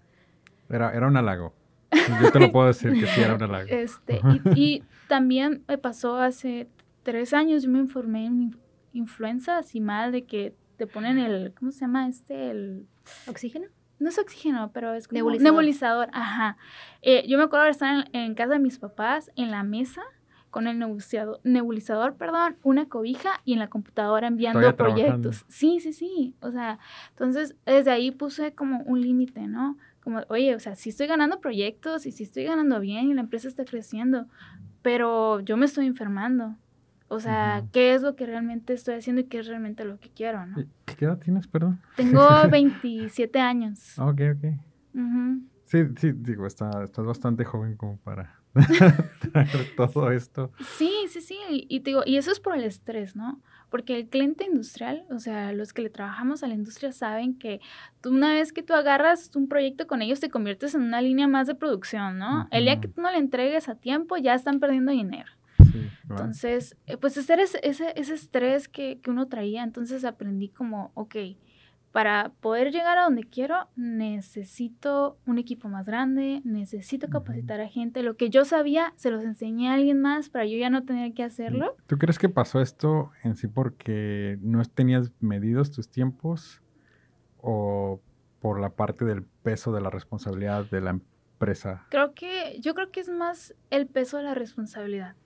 Era, 0.68 0.92
era 0.92 1.06
un 1.06 1.16
halago. 1.16 1.54
Yo 2.22 2.32
te 2.32 2.40
lo 2.40 2.52
puedo 2.52 2.66
decir 2.66 2.92
que 2.92 3.06
sí 3.06 3.20
era 3.20 3.34
un 3.34 3.42
halago. 3.42 3.68
Este, 3.70 4.20
y, 4.54 4.82
también 5.08 5.62
me 5.68 5.78
pasó 5.78 6.16
hace 6.16 6.68
tres 7.04 7.32
años, 7.32 7.62
yo 7.62 7.70
me 7.70 7.78
informé 7.78 8.26
en 8.26 8.56
influenza, 8.92 9.58
así 9.58 9.80
mal, 9.80 10.10
de 10.10 10.24
que 10.24 10.52
te 10.76 10.88
ponen 10.88 11.18
el, 11.18 11.54
¿cómo 11.54 11.70
se 11.70 11.80
llama 11.80 12.08
este? 12.08 12.50
El... 12.50 12.86
¿Oxígeno? 13.28 13.68
no 13.98 14.08
es 14.08 14.18
oxígeno, 14.18 14.70
pero 14.72 14.94
es 14.94 15.08
como 15.08 15.18
nebulizador. 15.18 15.52
nebulizador 15.52 16.08
ajá. 16.12 16.56
Eh, 17.02 17.24
yo 17.28 17.38
me 17.38 17.44
acuerdo 17.44 17.64
de 17.64 17.70
estar 17.70 18.08
en, 18.12 18.34
casa 18.34 18.54
de 18.54 18.58
mis 18.58 18.78
papás, 18.78 19.30
en 19.36 19.50
la 19.50 19.62
mesa, 19.62 20.02
con 20.56 20.68
el 20.68 20.78
nebulizador, 20.78 21.38
nebulizador, 21.44 22.14
perdón, 22.14 22.56
una 22.62 22.88
cobija 22.88 23.42
y 23.44 23.52
en 23.52 23.58
la 23.58 23.68
computadora 23.68 24.26
enviando 24.26 24.74
proyectos. 24.74 25.44
Sí, 25.48 25.80
sí, 25.80 25.92
sí. 25.92 26.34
O 26.40 26.50
sea, 26.50 26.78
entonces 27.10 27.56
desde 27.66 27.90
ahí 27.90 28.10
puse 28.10 28.54
como 28.54 28.80
un 28.84 29.02
límite, 29.02 29.48
¿no? 29.48 29.76
Como, 30.02 30.22
oye, 30.30 30.54
o 30.54 30.58
sea, 30.58 30.74
sí 30.74 30.88
estoy 30.88 31.08
ganando 31.08 31.40
proyectos 31.40 32.06
y 32.06 32.10
sí 32.10 32.22
estoy 32.22 32.44
ganando 32.44 32.80
bien 32.80 33.10
y 33.10 33.12
la 33.12 33.20
empresa 33.20 33.48
está 33.48 33.66
creciendo, 33.66 34.28
pero 34.80 35.40
yo 35.40 35.58
me 35.58 35.66
estoy 35.66 35.84
enfermando. 35.84 36.56
O 37.08 37.20
sea, 37.20 37.62
¿qué 37.70 37.92
es 37.92 38.00
lo 38.00 38.16
que 38.16 38.24
realmente 38.24 38.72
estoy 38.72 38.94
haciendo 38.94 39.20
y 39.20 39.24
qué 39.24 39.40
es 39.40 39.48
realmente 39.48 39.84
lo 39.84 40.00
que 40.00 40.08
quiero, 40.08 40.46
no? 40.46 40.56
¿Qué 40.86 41.04
edad 41.04 41.18
tienes, 41.18 41.46
perdón? 41.48 41.82
Tengo 41.96 42.26
27 42.50 43.38
años. 43.40 43.98
Ok, 43.98 44.22
ok. 44.36 44.54
Sí, 45.66 45.80
sí, 45.98 46.12
digo, 46.14 46.46
está, 46.46 46.82
estás 46.82 47.04
bastante 47.04 47.44
joven 47.44 47.76
como 47.76 47.98
para 47.98 48.35
todo 49.76 50.10
esto. 50.10 50.50
Sí, 50.76 50.92
sí, 51.08 51.20
sí. 51.20 51.36
Y, 51.48 51.80
digo, 51.80 52.02
y 52.04 52.16
eso 52.16 52.30
es 52.32 52.40
por 52.40 52.56
el 52.56 52.64
estrés, 52.64 53.16
¿no? 53.16 53.40
Porque 53.70 53.96
el 53.96 54.08
cliente 54.08 54.44
industrial, 54.44 55.04
o 55.10 55.18
sea, 55.18 55.52
los 55.52 55.72
que 55.72 55.82
le 55.82 55.90
trabajamos 55.90 56.42
a 56.42 56.48
la 56.48 56.54
industria 56.54 56.92
saben 56.92 57.36
que 57.36 57.60
tú 58.00 58.10
una 58.10 58.32
vez 58.32 58.52
que 58.52 58.62
tú 58.62 58.74
agarras 58.74 59.30
un 59.34 59.48
proyecto 59.48 59.86
con 59.86 60.02
ellos, 60.02 60.20
te 60.20 60.30
conviertes 60.30 60.74
en 60.74 60.82
una 60.82 61.02
línea 61.02 61.26
más 61.26 61.46
de 61.46 61.54
producción, 61.56 62.18
¿no? 62.18 62.48
El 62.50 62.64
día 62.64 62.80
que 62.80 62.88
tú 62.88 63.00
no 63.00 63.10
le 63.10 63.18
entregues 63.18 63.68
a 63.68 63.74
tiempo, 63.74 64.16
ya 64.16 64.34
están 64.34 64.60
perdiendo 64.60 64.92
dinero. 64.92 65.30
Entonces, 66.08 66.76
eh, 66.86 66.96
pues 66.96 67.16
ese, 67.16 67.34
ese, 67.62 67.92
ese 67.96 68.14
estrés 68.14 68.68
que, 68.68 69.00
que, 69.00 69.10
uno 69.10 69.26
traía, 69.26 69.62
entonces 69.62 70.04
aprendí 70.04 70.48
como, 70.48 70.90
ok, 70.94 71.16
para 71.96 72.30
poder 72.42 72.72
llegar 72.72 72.98
a 72.98 73.04
donde 73.04 73.24
quiero, 73.24 73.70
necesito 73.74 75.16
un 75.24 75.38
equipo 75.38 75.70
más 75.70 75.86
grande, 75.86 76.42
necesito 76.44 77.08
capacitar 77.08 77.62
a 77.62 77.68
gente. 77.68 78.02
Lo 78.02 78.18
que 78.18 78.28
yo 78.28 78.44
sabía, 78.44 78.92
se 78.96 79.10
los 79.10 79.24
enseñé 79.24 79.70
a 79.70 79.72
alguien 79.76 80.02
más 80.02 80.28
para 80.28 80.44
yo 80.44 80.58
ya 80.58 80.68
no 80.68 80.84
tener 80.84 81.14
que 81.14 81.22
hacerlo. 81.22 81.74
¿Tú 81.86 81.96
crees 81.96 82.18
que 82.18 82.28
pasó 82.28 82.60
esto 82.60 83.12
en 83.22 83.34
sí 83.34 83.48
porque 83.48 84.36
no 84.42 84.62
tenías 84.66 85.10
medidos 85.20 85.70
tus 85.70 85.88
tiempos 85.88 86.60
o 87.38 88.02
por 88.40 88.60
la 88.60 88.68
parte 88.68 89.06
del 89.06 89.22
peso 89.22 89.72
de 89.72 89.80
la 89.80 89.88
responsabilidad 89.88 90.66
de 90.66 90.82
la 90.82 90.90
empresa? 90.90 91.86
Creo 91.88 92.12
que, 92.12 92.58
yo 92.60 92.74
creo 92.74 92.90
que 92.90 93.00
es 93.00 93.08
más 93.08 93.54
el 93.70 93.86
peso 93.86 94.18
de 94.18 94.24
la 94.24 94.34
responsabilidad. 94.34 95.16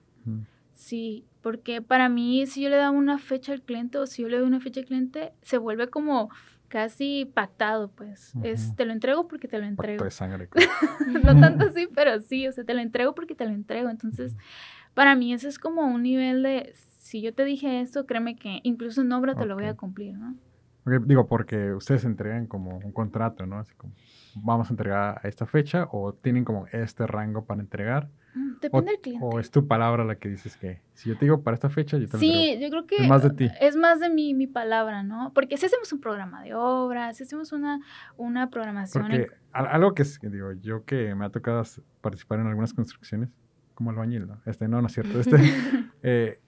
Sí, 0.71 1.25
porque 1.41 1.81
para 1.81 2.07
mí 2.07 2.47
si 2.47 2.61
yo 2.61 2.69
le 2.69 2.77
daba 2.77 2.91
una 2.91 3.17
fecha 3.17 3.51
al 3.51 3.61
cliente 3.61 3.97
o 3.97 4.07
si 4.07 4.21
yo 4.21 4.29
le 4.29 4.37
doy 4.37 4.47
una 4.47 4.61
fecha 4.61 4.79
al 4.79 4.85
cliente, 4.85 5.33
se 5.41 5.57
vuelve 5.57 5.89
como 5.89 6.29
casi 6.71 7.29
pactado, 7.33 7.91
pues. 7.91 8.33
Es, 8.43 8.73
te 8.77 8.85
lo 8.85 8.93
entrego 8.93 9.27
porque 9.27 9.49
te 9.49 9.59
lo 9.59 9.65
entrego. 9.65 10.05
de 10.05 10.09
sangre. 10.09 10.47
no 11.23 11.39
tanto 11.39 11.65
así, 11.65 11.87
pero 11.93 12.21
sí, 12.21 12.47
o 12.47 12.51
sea, 12.53 12.63
te 12.63 12.73
lo 12.73 12.79
entrego 12.79 13.13
porque 13.13 13.35
te 13.35 13.45
lo 13.45 13.51
entrego. 13.51 13.89
Entonces, 13.89 14.37
para 14.93 15.13
mí 15.15 15.33
eso 15.33 15.49
es 15.49 15.59
como 15.59 15.85
un 15.85 16.03
nivel 16.03 16.43
de, 16.43 16.71
si 16.73 17.21
yo 17.21 17.33
te 17.33 17.43
dije 17.43 17.81
esto, 17.81 18.05
créeme 18.05 18.37
que 18.37 18.61
incluso 18.63 19.01
en 19.01 19.11
obra 19.11 19.35
te 19.35 19.45
lo 19.45 19.55
voy 19.55 19.65
a 19.65 19.75
cumplir, 19.75 20.17
¿no? 20.17 20.33
digo, 21.05 21.27
porque 21.27 21.73
ustedes 21.73 22.05
entregan 22.05 22.47
como 22.47 22.77
un 22.77 22.91
contrato, 22.91 23.45
¿no? 23.45 23.59
Así 23.59 23.75
como, 23.75 23.93
vamos 24.35 24.69
a 24.69 24.73
entregar 24.73 25.21
a 25.21 25.27
esta 25.27 25.45
fecha 25.45 25.87
o 25.91 26.13
tienen 26.13 26.45
como 26.45 26.65
este 26.71 27.05
rango 27.05 27.45
para 27.45 27.61
entregar. 27.61 28.09
Mm, 28.33 28.59
depende 28.61 28.91
del 28.91 29.01
cliente. 29.01 29.25
O 29.25 29.39
es 29.39 29.51
tu 29.51 29.67
palabra 29.67 30.05
la 30.05 30.15
que 30.15 30.29
dices 30.29 30.55
que 30.57 30.81
si 30.93 31.09
yo 31.09 31.17
te 31.17 31.25
digo 31.25 31.41
para 31.41 31.55
esta 31.55 31.69
fecha, 31.69 31.97
yo 31.97 32.07
te 32.07 32.17
Sí, 32.17 32.57
yo 32.59 32.69
creo 32.69 32.85
que 32.85 32.97
es 32.97 33.07
más 33.07 33.23
de 33.23 33.31
ti. 33.31 33.49
Es 33.59 33.75
más 33.75 33.99
de 33.99 34.09
mi, 34.09 34.33
mi 34.33 34.47
palabra, 34.47 35.03
¿no? 35.03 35.31
Porque 35.33 35.57
si 35.57 35.65
hacemos 35.65 35.91
un 35.91 35.99
programa 35.99 36.41
de 36.43 36.53
obras, 36.53 37.17
si 37.17 37.23
hacemos 37.23 37.51
una, 37.51 37.81
una 38.17 38.49
programación. 38.49 39.03
Porque 39.03 39.27
algo 39.51 39.93
que, 39.93 40.03
digo, 40.29 40.53
yo 40.53 40.85
que 40.85 41.13
me 41.15 41.25
ha 41.25 41.29
tocado 41.29 41.63
participar 42.01 42.39
en 42.39 42.47
algunas 42.47 42.73
construcciones, 42.73 43.29
como 43.73 43.89
albañil, 43.89 44.27
¿no? 44.27 44.41
Este, 44.45 44.67
no, 44.67 44.81
no 44.81 44.87
es 44.87 44.93
cierto. 44.93 45.19
Este, 45.19 45.37
eh, 46.03 46.39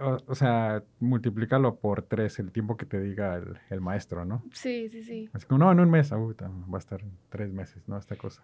o, 0.00 0.34
sea, 0.34 0.82
multiplícalo 1.00 1.76
por 1.76 2.02
tres 2.02 2.38
el 2.38 2.50
tiempo 2.50 2.76
que 2.76 2.86
te 2.86 3.00
diga 3.00 3.36
el, 3.36 3.58
el 3.70 3.80
maestro, 3.80 4.24
¿no? 4.24 4.42
Sí, 4.52 4.88
sí, 4.88 5.04
sí. 5.04 5.30
Así 5.32 5.46
como, 5.46 5.58
no, 5.58 5.72
en 5.72 5.80
un 5.80 5.90
mes, 5.90 6.10
uh, 6.12 6.34
va 6.38 6.76
a 6.76 6.78
estar 6.78 7.00
en 7.02 7.12
tres 7.28 7.52
meses, 7.52 7.86
¿no? 7.86 7.98
Esta 7.98 8.16
cosa. 8.16 8.42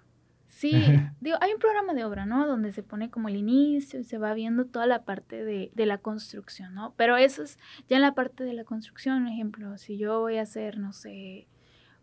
Sí, 0.48 0.72
digo, 1.20 1.36
hay 1.40 1.52
un 1.52 1.60
programa 1.60 1.94
de 1.94 2.04
obra, 2.04 2.26
¿no? 2.26 2.46
Donde 2.46 2.72
se 2.72 2.82
pone 2.82 3.10
como 3.10 3.28
el 3.28 3.36
inicio 3.36 4.00
y 4.00 4.04
se 4.04 4.18
va 4.18 4.34
viendo 4.34 4.66
toda 4.66 4.86
la 4.86 5.04
parte 5.04 5.44
de, 5.44 5.70
de 5.74 5.86
la 5.86 5.98
construcción, 5.98 6.74
¿no? 6.74 6.94
Pero 6.96 7.16
eso 7.16 7.42
es 7.42 7.58
ya 7.88 7.96
en 7.96 8.02
la 8.02 8.14
parte 8.14 8.44
de 8.44 8.54
la 8.54 8.64
construcción, 8.64 9.24
por 9.24 9.32
ejemplo, 9.32 9.78
si 9.78 9.98
yo 9.98 10.20
voy 10.20 10.38
a 10.38 10.42
hacer, 10.42 10.78
no 10.78 10.92
sé, 10.92 11.46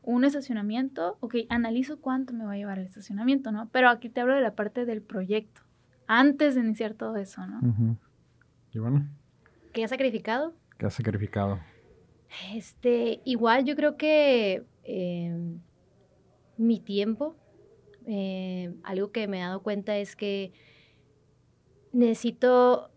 un 0.05 0.23
estacionamiento, 0.23 1.17
ok, 1.19 1.35
analizo 1.49 1.99
cuánto 1.99 2.33
me 2.33 2.45
va 2.45 2.53
a 2.53 2.57
llevar 2.57 2.77
el 2.77 2.85
estacionamiento, 2.85 3.51
¿no? 3.51 3.69
Pero 3.71 3.89
aquí 3.89 4.09
te 4.09 4.21
hablo 4.21 4.35
de 4.35 4.41
la 4.41 4.53
parte 4.53 4.85
del 4.85 5.01
proyecto, 5.01 5.61
antes 6.07 6.55
de 6.55 6.61
iniciar 6.61 6.93
todo 6.93 7.17
eso, 7.17 7.45
¿no? 7.47 7.97
Y 8.71 8.79
bueno. 8.79 9.07
¿Qué 9.73 9.83
has 9.83 9.89
sacrificado? 9.89 10.53
¿Qué 10.77 10.85
has 10.85 10.93
sacrificado? 10.93 11.59
Este, 12.53 13.21
igual 13.25 13.65
yo 13.65 13.75
creo 13.75 13.97
que 13.97 14.63
em, 14.83 15.59
mi 16.57 16.79
tiempo, 16.79 17.35
em, 18.05 18.75
algo 18.83 19.11
que 19.11 19.27
me 19.27 19.37
he 19.37 19.41
dado 19.41 19.61
cuenta 19.61 19.97
es 19.97 20.15
que 20.15 20.53
necesito 21.91 22.91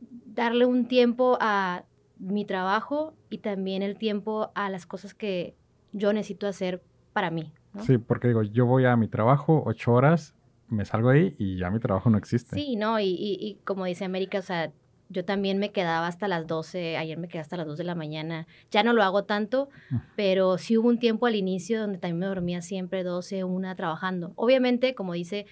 darle 0.00 0.66
un 0.66 0.86
tiempo 0.86 1.38
a 1.40 1.84
mi 2.18 2.44
trabajo 2.44 3.14
y 3.30 3.38
también 3.38 3.82
el 3.82 3.98
tiempo 3.98 4.52
a 4.54 4.70
las 4.70 4.86
cosas 4.86 5.14
que 5.14 5.56
yo 5.92 6.12
necesito 6.12 6.46
hacer 6.46 6.82
para 7.12 7.30
mí. 7.30 7.52
Sí, 7.80 7.98
porque 7.98 8.28
digo, 8.28 8.42
yo 8.42 8.66
voy 8.66 8.84
a 8.86 8.96
mi 8.96 9.08
trabajo 9.08 9.62
ocho 9.66 9.92
horas, 9.92 10.34
me 10.68 10.84
salgo 10.84 11.10
ahí 11.10 11.34
y 11.38 11.58
ya 11.58 11.70
mi 11.70 11.78
trabajo 11.78 12.10
no 12.10 12.18
existe. 12.18 12.56
Sí, 12.56 12.76
no, 12.76 12.98
y, 13.00 13.16
y, 13.18 13.60
como 13.64 13.84
dice 13.84 14.04
América, 14.04 14.38
o 14.38 14.42
sea, 14.42 14.72
yo 15.08 15.24
también 15.24 15.58
me 15.58 15.70
quedaba 15.70 16.06
hasta 16.06 16.28
las 16.28 16.46
12, 16.46 16.96
ayer 16.96 17.18
me 17.18 17.28
quedé 17.28 17.40
hasta 17.40 17.56
las 17.56 17.66
2 17.66 17.78
de 17.78 17.84
la 17.84 17.94
mañana. 17.94 18.46
Ya 18.70 18.82
no 18.82 18.92
lo 18.92 19.02
hago 19.02 19.24
tanto, 19.24 19.68
pero 20.16 20.58
sí 20.58 20.76
hubo 20.76 20.88
un 20.88 20.98
tiempo 20.98 21.26
al 21.26 21.36
inicio 21.36 21.80
donde 21.80 21.98
también 21.98 22.18
me 22.18 22.26
dormía 22.26 22.60
siempre 22.60 23.04
12, 23.04 23.44
una 23.44 23.74
trabajando. 23.76 24.32
Obviamente, 24.36 24.94
como 24.94 25.12
dice, 25.12 25.46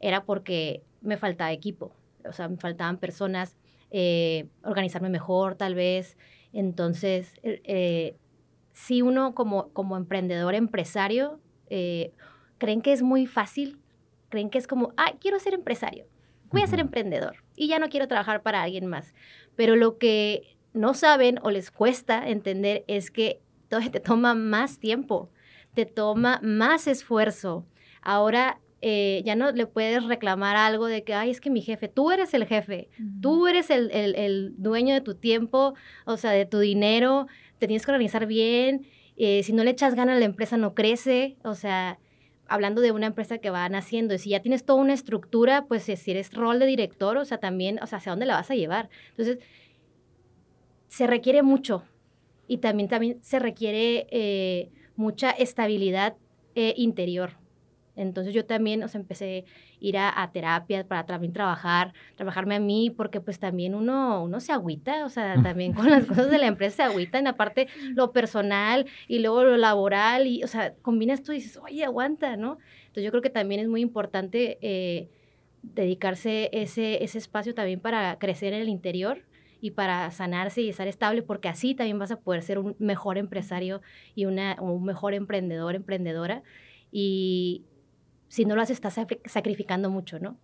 era 0.00 0.24
porque 0.24 0.82
me 1.02 1.16
faltaba 1.16 1.52
equipo, 1.52 1.94
o 2.26 2.32
sea, 2.32 2.48
me 2.48 2.56
faltaban 2.56 2.98
personas, 2.98 3.56
eh, 3.90 4.48
organizarme 4.62 5.10
mejor 5.10 5.54
tal 5.54 5.74
vez. 5.74 6.16
Entonces, 6.52 7.34
eh, 7.42 8.16
si 8.72 9.02
uno 9.02 9.34
como, 9.34 9.68
como 9.68 9.96
emprendedor, 9.96 10.54
empresario, 10.54 11.40
eh, 11.68 12.12
creen 12.58 12.80
que 12.80 12.92
es 12.92 13.02
muy 13.02 13.26
fácil, 13.26 13.78
creen 14.30 14.50
que 14.50 14.58
es 14.58 14.66
como, 14.66 14.92
ah, 14.96 15.12
quiero 15.20 15.38
ser 15.38 15.54
empresario, 15.54 16.06
voy 16.54 16.62
a 16.62 16.66
ser 16.66 16.80
emprendedor 16.80 17.36
y 17.56 17.68
ya 17.68 17.78
no 17.78 17.88
quiero 17.88 18.08
trabajar 18.08 18.42
para 18.42 18.62
alguien 18.62 18.86
más. 18.86 19.14
Pero 19.56 19.76
lo 19.76 19.98
que 19.98 20.56
no 20.72 20.94
saben 20.94 21.38
o 21.42 21.50
les 21.50 21.70
cuesta 21.70 22.28
entender 22.28 22.84
es 22.88 23.10
que 23.10 23.40
todo 23.68 23.80
te 23.90 24.00
toma 24.00 24.34
más 24.34 24.78
tiempo, 24.78 25.30
te 25.74 25.84
toma 25.86 26.40
más 26.42 26.86
esfuerzo. 26.86 27.66
Ahora 28.02 28.60
eh, 28.80 29.22
ya 29.24 29.34
no 29.34 29.50
le 29.50 29.66
puedes 29.66 30.04
reclamar 30.04 30.56
algo 30.56 30.86
de 30.86 31.04
que, 31.04 31.14
ay, 31.14 31.30
es 31.30 31.40
que 31.40 31.50
mi 31.50 31.62
jefe, 31.62 31.88
tú 31.88 32.10
eres 32.10 32.34
el 32.34 32.46
jefe, 32.46 32.90
tú 33.20 33.46
eres 33.46 33.70
el, 33.70 33.90
el, 33.90 34.14
el, 34.14 34.54
dueño 34.58 34.94
de 34.94 35.00
tu 35.00 35.14
tiempo, 35.14 35.74
o 36.04 36.16
sea, 36.16 36.32
de 36.32 36.44
tu 36.44 36.58
dinero, 36.58 37.26
te 37.58 37.66
tienes 37.66 37.86
que 37.86 37.92
organizar 37.92 38.26
bien, 38.26 38.86
eh, 39.16 39.42
si 39.42 39.52
no 39.52 39.64
le 39.64 39.70
echas 39.70 39.94
ganas 39.94 40.18
la 40.18 40.26
empresa 40.26 40.56
no 40.56 40.74
crece, 40.74 41.36
o 41.44 41.54
sea, 41.54 41.98
hablando 42.48 42.80
de 42.80 42.92
una 42.92 43.06
empresa 43.06 43.38
que 43.38 43.50
va 43.50 43.68
naciendo, 43.68 44.14
y 44.14 44.18
si 44.18 44.30
ya 44.30 44.40
tienes 44.40 44.64
toda 44.64 44.80
una 44.80 44.92
estructura, 44.92 45.66
pues 45.66 45.84
si 45.84 46.10
eres 46.10 46.32
rol 46.34 46.58
de 46.58 46.66
director, 46.66 47.16
o 47.16 47.24
sea, 47.24 47.38
también, 47.38 47.78
o 47.82 47.86
sea, 47.86 47.98
¿hacia 47.98 48.12
dónde 48.12 48.26
la 48.26 48.34
vas 48.34 48.50
a 48.50 48.54
llevar? 48.54 48.90
Entonces, 49.10 49.38
se 50.88 51.06
requiere 51.06 51.42
mucho 51.42 51.84
y 52.46 52.58
también, 52.58 52.88
también 52.88 53.22
se 53.22 53.38
requiere 53.38 54.06
eh, 54.10 54.70
mucha 54.96 55.30
estabilidad 55.30 56.16
eh, 56.54 56.74
interior. 56.76 57.43
Entonces 57.96 58.34
yo 58.34 58.44
también, 58.44 58.82
o 58.82 58.88
sea, 58.88 59.00
empecé 59.00 59.44
a 59.46 59.50
ir 59.80 59.98
a, 59.98 60.30
terapia 60.32 60.86
para 60.86 61.06
también 61.06 61.32
trabajar, 61.32 61.92
trabajarme 62.16 62.56
a 62.56 62.60
mí, 62.60 62.90
porque 62.90 63.20
pues 63.20 63.38
también 63.38 63.74
uno, 63.74 64.24
uno 64.24 64.40
se 64.40 64.52
agüita, 64.52 65.04
o 65.04 65.08
sea, 65.08 65.40
también 65.42 65.72
con 65.72 65.90
las 65.90 66.04
cosas 66.04 66.30
de 66.30 66.38
la 66.38 66.46
empresa 66.46 66.76
se 66.76 66.82
agüita, 66.82 67.18
en 67.18 67.28
aparte 67.28 67.68
lo 67.94 68.12
personal 68.12 68.86
y 69.06 69.20
luego 69.20 69.44
lo 69.44 69.56
laboral, 69.56 70.26
y, 70.26 70.42
o 70.42 70.48
sea, 70.48 70.74
combinas 70.82 71.22
tú 71.22 71.32
y 71.32 71.36
dices, 71.36 71.58
oye, 71.58 71.84
aguanta, 71.84 72.36
¿no? 72.36 72.58
Entonces 72.86 73.04
yo 73.04 73.10
creo 73.10 73.22
que 73.22 73.30
también 73.30 73.60
es 73.60 73.68
muy 73.68 73.80
importante 73.80 74.58
eh, 74.60 75.08
dedicarse 75.62 76.50
ese, 76.52 77.02
ese 77.04 77.18
espacio 77.18 77.54
también 77.54 77.80
para 77.80 78.18
crecer 78.18 78.52
en 78.52 78.60
el 78.60 78.68
interior 78.68 79.22
y 79.60 79.70
para 79.70 80.10
sanarse 80.10 80.60
y 80.60 80.68
estar 80.68 80.88
estable, 80.88 81.22
porque 81.22 81.48
así 81.48 81.74
también 81.74 81.98
vas 81.98 82.10
a 82.10 82.20
poder 82.20 82.42
ser 82.42 82.58
un 82.58 82.76
mejor 82.78 83.16
empresario 83.16 83.80
y 84.14 84.26
una, 84.26 84.56
un 84.60 84.84
mejor 84.84 85.14
emprendedor, 85.14 85.74
emprendedora. 85.74 86.42
Y, 86.92 87.64
si 88.34 88.44
no 88.44 88.56
lo 88.56 88.62
haces, 88.62 88.78
estás 88.78 88.98
sacrificando 89.26 89.90
mucho, 89.90 90.18
¿no? 90.18 90.36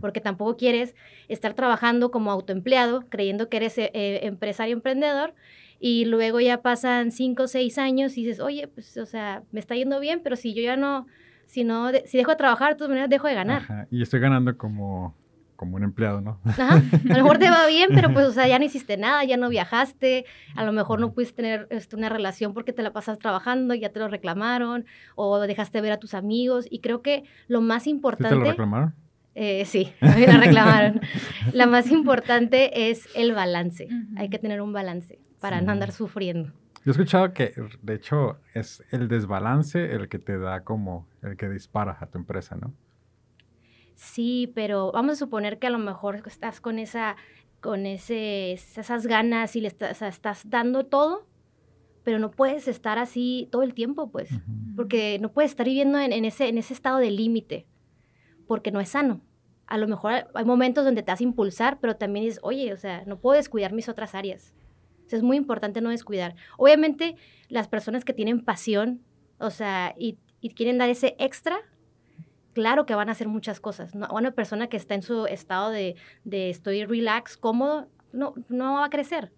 Porque 0.00 0.20
tampoco 0.20 0.56
quieres 0.56 0.96
estar 1.28 1.54
trabajando 1.54 2.10
como 2.10 2.32
autoempleado, 2.32 3.08
creyendo 3.08 3.48
que 3.48 3.58
eres 3.58 3.78
eh, 3.78 3.92
eh, 3.94 4.20
empresario 4.24 4.74
emprendedor, 4.74 5.34
y 5.78 6.04
luego 6.06 6.40
ya 6.40 6.62
pasan 6.62 7.12
cinco 7.12 7.44
o 7.44 7.46
seis 7.46 7.78
años 7.78 8.18
y 8.18 8.24
dices, 8.24 8.40
oye, 8.40 8.66
pues, 8.66 8.96
o 8.96 9.06
sea, 9.06 9.44
me 9.52 9.60
está 9.60 9.76
yendo 9.76 10.00
bien, 10.00 10.20
pero 10.24 10.34
si 10.34 10.52
yo 10.52 10.62
ya 10.62 10.76
no, 10.76 11.06
si 11.46 11.62
no, 11.62 11.92
si 12.06 12.18
dejo 12.18 12.32
de 12.32 12.38
trabajar, 12.38 12.70
de 12.70 12.74
todas 12.74 12.88
maneras 12.88 13.08
dejo 13.08 13.28
de 13.28 13.34
ganar. 13.34 13.86
Y 13.88 14.02
estoy 14.02 14.18
ganando 14.18 14.58
como 14.58 15.14
como 15.58 15.74
un 15.74 15.82
empleado, 15.82 16.20
¿no? 16.20 16.38
Ajá. 16.44 16.74
A 16.76 17.08
lo 17.08 17.14
mejor 17.14 17.38
te 17.38 17.50
va 17.50 17.66
bien, 17.66 17.90
pero 17.92 18.14
pues, 18.14 18.26
o 18.28 18.32
sea, 18.32 18.46
ya 18.46 18.60
no 18.60 18.64
hiciste 18.64 18.96
nada, 18.96 19.24
ya 19.24 19.36
no 19.36 19.48
viajaste, 19.48 20.24
a 20.54 20.64
lo 20.64 20.72
mejor 20.72 21.00
no 21.00 21.12
pudiste 21.12 21.34
tener 21.34 21.66
este, 21.70 21.96
una 21.96 22.08
relación 22.08 22.54
porque 22.54 22.72
te 22.72 22.80
la 22.80 22.92
pasas 22.92 23.18
trabajando, 23.18 23.74
ya 23.74 23.88
te 23.88 23.98
lo 23.98 24.06
reclamaron, 24.06 24.86
o 25.16 25.40
dejaste 25.40 25.80
ver 25.80 25.90
a 25.90 25.96
tus 25.98 26.14
amigos, 26.14 26.66
y 26.70 26.78
creo 26.78 27.02
que 27.02 27.24
lo 27.48 27.60
más 27.60 27.88
importante... 27.88 28.36
¿Sí 28.36 28.38
¿Te 28.38 28.44
lo 28.44 28.50
reclamaron? 28.52 28.94
Eh, 29.34 29.64
sí, 29.64 29.92
me 30.00 30.32
lo 30.32 30.38
reclamaron. 30.38 31.00
la 31.52 31.66
más 31.66 31.90
importante 31.90 32.90
es 32.90 33.08
el 33.16 33.32
balance. 33.32 33.88
Hay 34.16 34.28
que 34.28 34.38
tener 34.38 34.62
un 34.62 34.72
balance 34.72 35.18
para 35.40 35.60
no 35.60 35.72
andar 35.72 35.90
sufriendo. 35.90 36.52
Yo 36.84 36.90
he 36.90 36.90
escuchado 36.92 37.32
que, 37.32 37.52
de 37.82 37.94
hecho, 37.94 38.38
es 38.54 38.84
el 38.92 39.08
desbalance 39.08 39.92
el 39.92 40.08
que 40.08 40.20
te 40.20 40.38
da 40.38 40.62
como, 40.62 41.08
el 41.22 41.36
que 41.36 41.48
dispara 41.48 41.98
a 42.00 42.06
tu 42.06 42.18
empresa, 42.18 42.54
¿no? 42.54 42.72
Sí, 43.98 44.52
pero 44.54 44.92
vamos 44.92 45.14
a 45.14 45.16
suponer 45.16 45.58
que 45.58 45.66
a 45.66 45.70
lo 45.70 45.78
mejor 45.80 46.22
estás 46.24 46.60
con 46.60 46.78
esa, 46.78 47.16
con 47.60 47.84
ese, 47.84 48.52
esas 48.52 49.08
ganas 49.08 49.56
y 49.56 49.60
le 49.60 49.66
estás, 49.66 50.00
estás 50.02 50.48
dando 50.48 50.86
todo, 50.86 51.26
pero 52.04 52.20
no 52.20 52.30
puedes 52.30 52.68
estar 52.68 52.96
así 52.96 53.48
todo 53.50 53.64
el 53.64 53.74
tiempo, 53.74 54.08
pues, 54.08 54.30
porque 54.76 55.18
no 55.18 55.32
puedes 55.32 55.50
estar 55.50 55.66
viviendo 55.66 55.98
en, 55.98 56.12
ese, 56.24 56.46
en 56.46 56.58
ese 56.58 56.74
estado 56.74 56.98
de 56.98 57.10
límite, 57.10 57.66
porque 58.46 58.70
no 58.70 58.78
es 58.78 58.90
sano. 58.90 59.20
A 59.66 59.78
lo 59.78 59.88
mejor 59.88 60.28
hay 60.32 60.44
momentos 60.44 60.84
donde 60.84 61.02
te 61.02 61.10
hace 61.10 61.24
impulsar, 61.24 61.80
pero 61.80 61.96
también 61.96 62.24
dices, 62.24 62.38
oye, 62.44 62.72
o 62.72 62.76
sea, 62.76 63.02
no 63.04 63.18
puedo 63.18 63.36
descuidar 63.36 63.72
mis 63.72 63.88
otras 63.88 64.14
áreas. 64.14 64.54
es 65.10 65.24
muy 65.24 65.36
importante 65.36 65.80
no 65.80 65.90
descuidar. 65.90 66.36
Obviamente, 66.56 67.16
las 67.48 67.66
personas 67.66 68.04
que 68.04 68.12
tienen 68.12 68.44
pasión, 68.44 69.02
o 69.40 69.50
sea, 69.50 69.96
y, 69.98 70.18
y 70.40 70.50
quieren 70.50 70.78
dar 70.78 70.88
ese 70.88 71.16
extra, 71.18 71.58
claro 72.58 72.86
que 72.86 72.94
van 72.96 73.08
a 73.08 73.12
hacer 73.12 73.28
muchas 73.28 73.60
cosas. 73.60 73.94
¿no? 73.94 74.08
Una 74.10 74.32
persona 74.32 74.66
que 74.66 74.76
está 74.76 74.96
en 74.96 75.02
su 75.02 75.26
estado 75.26 75.70
de, 75.70 75.94
de 76.24 76.50
estoy 76.50 76.84
relax, 76.84 77.36
cómodo, 77.36 77.86
no, 78.12 78.34
no 78.48 78.74
va 78.74 78.86
a 78.86 78.90
crecer. 78.90 79.30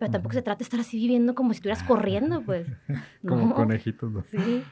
Pero 0.00 0.10
tampoco 0.10 0.34
se 0.34 0.42
trata 0.42 0.58
de 0.58 0.64
estar 0.64 0.80
así 0.80 0.98
viviendo 0.98 1.36
como 1.36 1.52
si 1.52 1.58
estuvieras 1.58 1.84
corriendo, 1.84 2.42
pues. 2.42 2.66
como 3.26 3.54
conejitos, 3.54 4.10
¿no? 4.10 4.24
Sí. 4.24 4.64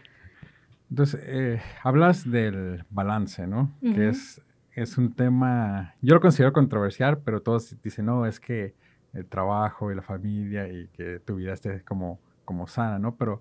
Entonces, 0.90 1.20
eh, 1.24 1.62
hablas 1.84 2.28
del 2.28 2.84
balance, 2.90 3.46
¿no? 3.46 3.72
Que 3.80 4.08
es, 4.08 4.42
es 4.72 4.98
un 4.98 5.12
tema, 5.12 5.94
yo 6.02 6.14
lo 6.14 6.20
considero 6.20 6.52
controversial, 6.52 7.18
pero 7.18 7.42
todos 7.42 7.80
dicen, 7.80 8.06
no, 8.06 8.26
es 8.26 8.40
que 8.40 8.74
el 9.12 9.26
trabajo 9.26 9.92
y 9.92 9.94
la 9.94 10.02
familia 10.02 10.66
y 10.68 10.88
que 10.88 11.20
tu 11.20 11.36
vida 11.36 11.52
esté 11.52 11.82
como, 11.84 12.18
como 12.44 12.66
sana, 12.66 12.98
¿no? 12.98 13.14
Pero 13.14 13.40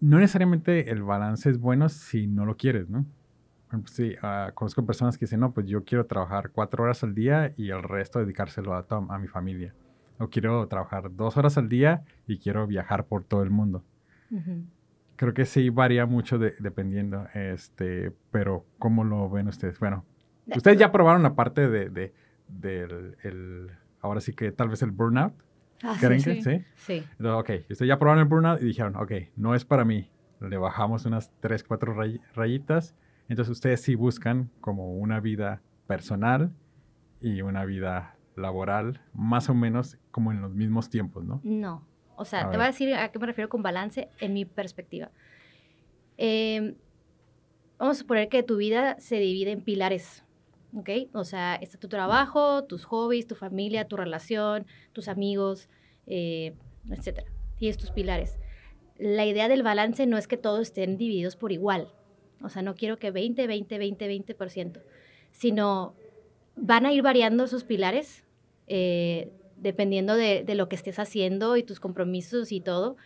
no 0.00 0.18
necesariamente 0.18 0.90
el 0.90 1.02
balance 1.02 1.48
es 1.48 1.58
bueno 1.58 1.88
si 1.88 2.26
no 2.26 2.44
lo 2.44 2.58
quieres, 2.58 2.90
¿no? 2.90 3.06
Sí, 3.86 4.14
uh, 4.22 4.52
conozco 4.54 4.86
personas 4.86 5.18
que 5.18 5.24
dicen, 5.24 5.40
no, 5.40 5.52
pues 5.52 5.66
yo 5.66 5.84
quiero 5.84 6.06
trabajar 6.06 6.50
cuatro 6.50 6.84
horas 6.84 7.02
al 7.02 7.14
día 7.14 7.52
y 7.56 7.70
el 7.70 7.82
resto 7.82 8.20
dedicárselo 8.20 8.74
a, 8.74 8.86
a 8.88 9.18
mi 9.18 9.26
familia. 9.26 9.74
O 10.18 10.28
quiero 10.28 10.66
trabajar 10.68 11.14
dos 11.14 11.36
horas 11.36 11.58
al 11.58 11.68
día 11.68 12.04
y 12.26 12.38
quiero 12.38 12.66
viajar 12.66 13.06
por 13.06 13.24
todo 13.24 13.42
el 13.42 13.50
mundo. 13.50 13.84
Creo 15.16 15.34
que 15.34 15.44
sí 15.44 15.68
varía 15.70 16.06
mucho 16.06 16.38
dependiendo, 16.38 17.26
este, 17.34 18.12
pero 18.30 18.64
¿cómo 18.78 19.04
lo 19.04 19.28
ven 19.28 19.48
ustedes? 19.48 19.78
Bueno, 19.78 20.04
ustedes 20.46 20.78
ya 20.78 20.92
probaron 20.92 21.22
la 21.22 21.34
parte 21.34 21.68
de, 21.68 21.90
de 21.90 22.14
del, 22.48 23.16
el, 23.22 23.70
ahora 24.00 24.20
sí 24.20 24.32
que 24.32 24.52
tal 24.52 24.68
vez 24.68 24.82
el 24.82 24.90
burnout. 24.90 25.34
Ah, 25.82 25.96
¿Creen 26.00 26.20
sí, 26.20 26.34
que 26.34 26.42
sí? 26.42 26.64
Sí. 26.76 27.04
ok, 27.22 27.50
ustedes 27.70 27.88
ya 27.88 27.98
probaron 27.98 28.22
el 28.22 28.28
burnout 28.28 28.62
y 28.62 28.66
dijeron, 28.66 28.96
ok, 28.96 29.12
no 29.36 29.54
es 29.54 29.64
para 29.64 29.84
mí. 29.84 30.10
Le 30.40 30.56
bajamos 30.56 31.04
unas 31.04 31.30
tres, 31.40 31.64
cuatro 31.64 31.94
rayitas 32.34 32.94
entonces 33.28 33.52
ustedes 33.52 33.80
sí 33.80 33.94
buscan 33.94 34.50
como 34.60 34.94
una 34.94 35.20
vida 35.20 35.62
personal 35.86 36.52
y 37.20 37.42
una 37.42 37.64
vida 37.64 38.16
laboral 38.36 39.00
más 39.12 39.48
o 39.48 39.54
menos 39.54 39.98
como 40.10 40.32
en 40.32 40.42
los 40.42 40.52
mismos 40.52 40.90
tiempos, 40.90 41.24
¿no? 41.24 41.40
No. 41.42 41.86
O 42.16 42.24
sea, 42.24 42.50
te 42.50 42.56
voy 42.56 42.64
a 42.64 42.68
decir 42.68 42.94
a 42.94 43.10
qué 43.10 43.18
me 43.18 43.26
refiero 43.26 43.48
con 43.48 43.62
balance 43.62 44.08
en 44.20 44.32
mi 44.32 44.44
perspectiva. 44.44 45.10
Em, 46.16 46.74
vamos 47.78 47.98
a 47.98 48.00
suponer 48.00 48.28
que 48.28 48.42
tu 48.42 48.56
vida 48.56 48.98
se 48.98 49.16
divide 49.16 49.50
en 49.50 49.60
pilares, 49.60 50.24
¿ok? 50.74 50.88
O 51.12 51.24
sea, 51.24 51.56
está 51.56 51.78
tu 51.78 51.88
trabajo, 51.88 52.64
tus 52.64 52.84
hobbies, 52.86 53.26
tu 53.26 53.34
familia, 53.34 53.86
tu 53.86 53.96
relación, 53.96 54.66
tus 54.92 55.08
amigos, 55.08 55.68
eh, 56.06 56.54
etcétera. 56.90 57.30
Tienes 57.58 57.76
tus 57.76 57.90
pilares. 57.90 58.38
La 58.98 59.26
idea 59.26 59.48
del 59.48 59.62
balance 59.62 60.06
no 60.06 60.16
es 60.16 60.26
que 60.26 60.38
todos 60.38 60.60
estén 60.68 60.96
divididos 60.96 61.36
por 61.36 61.52
igual. 61.52 61.92
O 62.42 62.48
sea, 62.48 62.62
no 62.62 62.74
quiero 62.74 62.98
que 62.98 63.10
20, 63.10 63.46
20, 63.46 63.78
20, 63.78 64.36
20%, 64.36 64.82
sino 65.32 65.94
van 66.56 66.86
a 66.86 66.92
ir 66.92 67.02
variando 67.02 67.44
esos 67.44 67.64
pilares 67.64 68.24
eh, 68.66 69.30
dependiendo 69.56 70.16
de, 70.16 70.42
de, 70.44 70.54
lo 70.54 70.68
que 70.68 70.76
estés 70.76 70.98
haciendo 70.98 71.56
y 71.56 71.62
tus 71.62 71.80
compromisos 71.80 72.52
y 72.52 72.60
todo. 72.60 72.96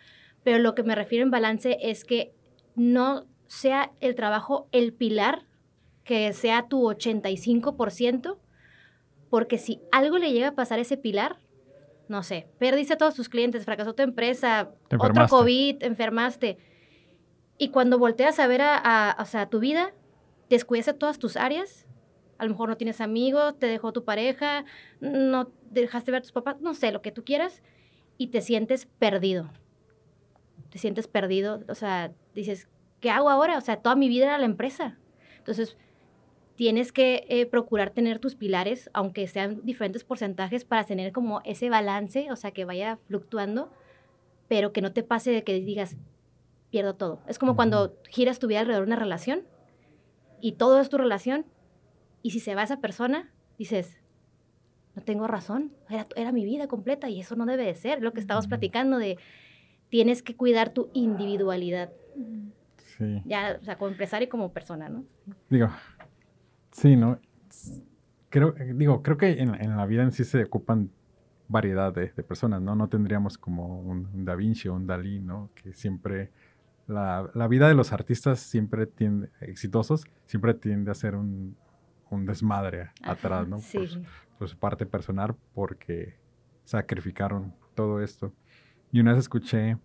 Pero 0.43 0.59
lo 0.59 0.75
que 0.75 0.83
me 0.83 0.95
refiero 0.95 1.23
en 1.23 1.31
balance 1.31 1.77
es 1.81 2.03
que 2.03 2.33
no 2.75 3.25
sea 3.47 3.91
el 3.99 4.15
trabajo 4.15 4.67
el 4.71 4.93
pilar, 4.93 5.45
que 6.03 6.31
sea 6.33 6.67
tu 6.67 6.83
85%, 6.83 8.37
porque 9.29 9.57
si 9.57 9.81
algo 9.91 10.17
le 10.17 10.31
llega 10.31 10.49
a 10.49 10.55
pasar 10.55 10.79
a 10.79 10.81
ese 10.81 10.97
pilar, 10.97 11.37
no 12.07 12.23
sé, 12.23 12.47
perdiste 12.59 12.93
a 12.93 12.97
todos 12.97 13.15
tus 13.15 13.29
clientes, 13.29 13.63
fracasó 13.63 13.93
tu 13.93 14.03
empresa, 14.03 14.71
otro 14.97 15.27
COVID, 15.27 15.83
enfermaste, 15.83 16.57
y 17.61 17.69
cuando 17.69 17.99
volteas 17.99 18.39
a 18.39 18.47
ver 18.47 18.63
a, 18.63 18.75
a, 19.11 19.21
o 19.21 19.25
sea, 19.27 19.45
tu 19.47 19.59
vida, 19.59 19.93
descuidas 20.49 20.87
a 20.87 20.93
todas 20.93 21.19
tus 21.19 21.37
áreas, 21.37 21.85
a 22.39 22.45
lo 22.45 22.49
mejor 22.49 22.69
no 22.69 22.75
tienes 22.75 23.01
amigos, 23.01 23.59
te 23.59 23.67
dejó 23.67 23.93
tu 23.93 24.03
pareja, 24.03 24.65
no 24.99 25.51
dejaste 25.69 26.09
ver 26.09 26.17
a 26.17 26.21
tus 26.23 26.31
papás, 26.31 26.59
no 26.59 26.73
sé, 26.73 26.91
lo 26.91 27.03
que 27.03 27.11
tú 27.11 27.23
quieras, 27.23 27.61
y 28.17 28.29
te 28.29 28.41
sientes 28.41 28.87
perdido. 28.87 29.51
Te 30.71 30.79
sientes 30.79 31.07
perdido, 31.07 31.63
o 31.69 31.75
sea, 31.75 32.11
dices, 32.33 32.67
¿qué 32.99 33.11
hago 33.11 33.29
ahora? 33.29 33.59
O 33.59 33.61
sea, 33.61 33.77
toda 33.77 33.95
mi 33.95 34.09
vida 34.09 34.25
era 34.25 34.39
la 34.39 34.45
empresa. 34.45 34.97
Entonces, 35.37 35.77
tienes 36.55 36.91
que 36.91 37.25
eh, 37.29 37.45
procurar 37.45 37.91
tener 37.91 38.17
tus 38.17 38.33
pilares, 38.33 38.89
aunque 38.93 39.27
sean 39.27 39.61
diferentes 39.63 40.03
porcentajes, 40.03 40.65
para 40.65 40.83
tener 40.83 41.11
como 41.11 41.41
ese 41.45 41.69
balance, 41.69 42.31
o 42.31 42.35
sea, 42.35 42.49
que 42.49 42.65
vaya 42.65 42.97
fluctuando, 43.05 43.71
pero 44.47 44.73
que 44.73 44.81
no 44.81 44.93
te 44.93 45.03
pase 45.03 45.29
de 45.29 45.43
que 45.43 45.59
digas, 45.59 45.95
pierdo 46.71 46.95
todo. 46.95 47.21
Es 47.27 47.37
como 47.37 47.55
cuando 47.55 47.97
giras 48.09 48.39
tu 48.39 48.47
vida 48.47 48.61
alrededor 48.61 48.85
de 48.85 48.91
una 48.93 48.99
relación 48.99 49.43
y 50.39 50.53
todo 50.53 50.79
es 50.79 50.89
tu 50.89 50.97
relación 50.97 51.45
y 52.23 52.31
si 52.31 52.39
se 52.39 52.55
va 52.55 52.63
esa 52.63 52.79
persona, 52.79 53.29
dices, 53.59 53.97
no 54.95 55.03
tengo 55.03 55.27
razón, 55.27 55.71
era, 55.89 56.07
era 56.15 56.31
mi 56.31 56.45
vida 56.45 56.67
completa 56.67 57.09
y 57.09 57.19
eso 57.19 57.35
no 57.35 57.45
debe 57.45 57.65
de 57.65 57.75
ser, 57.75 58.01
lo 58.01 58.13
que 58.13 58.19
estábamos 58.19 58.47
platicando 58.47 58.97
de 58.97 59.17
tienes 59.89 60.23
que 60.23 60.35
cuidar 60.35 60.69
tu 60.69 60.89
individualidad. 60.93 61.91
Sí. 62.97 63.21
Ya, 63.25 63.57
o 63.59 63.63
sea, 63.63 63.77
como 63.77 63.91
empresario 63.91 64.27
y 64.27 64.29
como 64.29 64.53
persona, 64.53 64.89
¿no? 64.89 65.03
Digo, 65.49 65.69
sí, 66.71 66.95
¿no? 66.95 67.19
Creo, 68.29 68.53
digo, 68.75 69.03
creo 69.03 69.17
que 69.17 69.41
en, 69.41 69.55
en 69.55 69.75
la 69.75 69.85
vida 69.85 70.03
en 70.03 70.11
sí 70.11 70.23
se 70.23 70.43
ocupan 70.43 70.89
variedad 71.51 71.93
de, 71.93 72.11
de, 72.15 72.23
personas, 72.23 72.61
¿no? 72.61 72.75
No 72.75 72.87
tendríamos 72.87 73.37
como 73.37 73.81
un, 73.81 74.25
Da 74.25 74.35
Vinci 74.35 74.69
o 74.69 74.73
un 74.73 74.87
Dalí, 74.87 75.19
¿no? 75.19 75.49
Que 75.53 75.73
siempre, 75.73 76.31
la, 76.91 77.29
la 77.33 77.47
vida 77.47 77.67
de 77.67 77.73
los 77.73 77.93
artistas 77.93 78.39
siempre 78.39 78.85
tiende, 78.85 79.29
exitosos, 79.39 80.05
siempre 80.25 80.53
tiende 80.53 80.91
a 80.91 80.93
ser 80.93 81.15
un, 81.15 81.55
un 82.11 82.25
desmadre 82.25 82.91
atrás, 83.03 83.47
¿no? 83.47 83.59
Sí. 83.59 83.79
Por, 84.37 84.49
su 84.49 84.57
parte 84.57 84.85
personal, 84.85 85.35
porque 85.53 86.17
sacrificaron 86.65 87.53
todo 87.73 88.01
esto. 88.01 88.33
Y 88.91 88.99
una 88.99 89.11
vez 89.11 89.21
escuché 89.21 89.77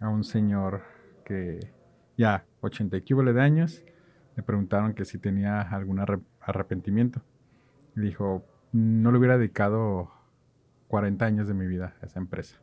a 0.00 0.08
un 0.08 0.24
señor 0.24 0.82
que 1.24 1.72
ya 2.16 2.44
80 2.60 2.96
y 2.96 3.02
de 3.32 3.40
años, 3.40 3.84
le 4.36 4.42
preguntaron 4.42 4.94
que 4.94 5.04
si 5.04 5.18
tenía 5.18 5.60
algún 5.60 6.00
arrepentimiento. 6.40 7.22
Y 7.96 8.00
dijo, 8.00 8.44
no 8.72 9.12
le 9.12 9.18
hubiera 9.18 9.38
dedicado 9.38 10.10
40 10.88 11.24
años 11.24 11.48
de 11.48 11.54
mi 11.54 11.66
vida 11.66 11.94
a 12.02 12.06
esa 12.06 12.18
empresa. 12.18 12.58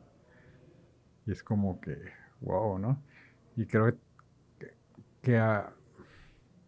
Y 1.26 1.32
es 1.32 1.42
como 1.42 1.80
que, 1.80 1.98
wow, 2.42 2.78
¿no? 2.80 3.02
Y 3.56 3.66
creo 3.66 3.98
que, 4.60 4.74
que 5.22 5.38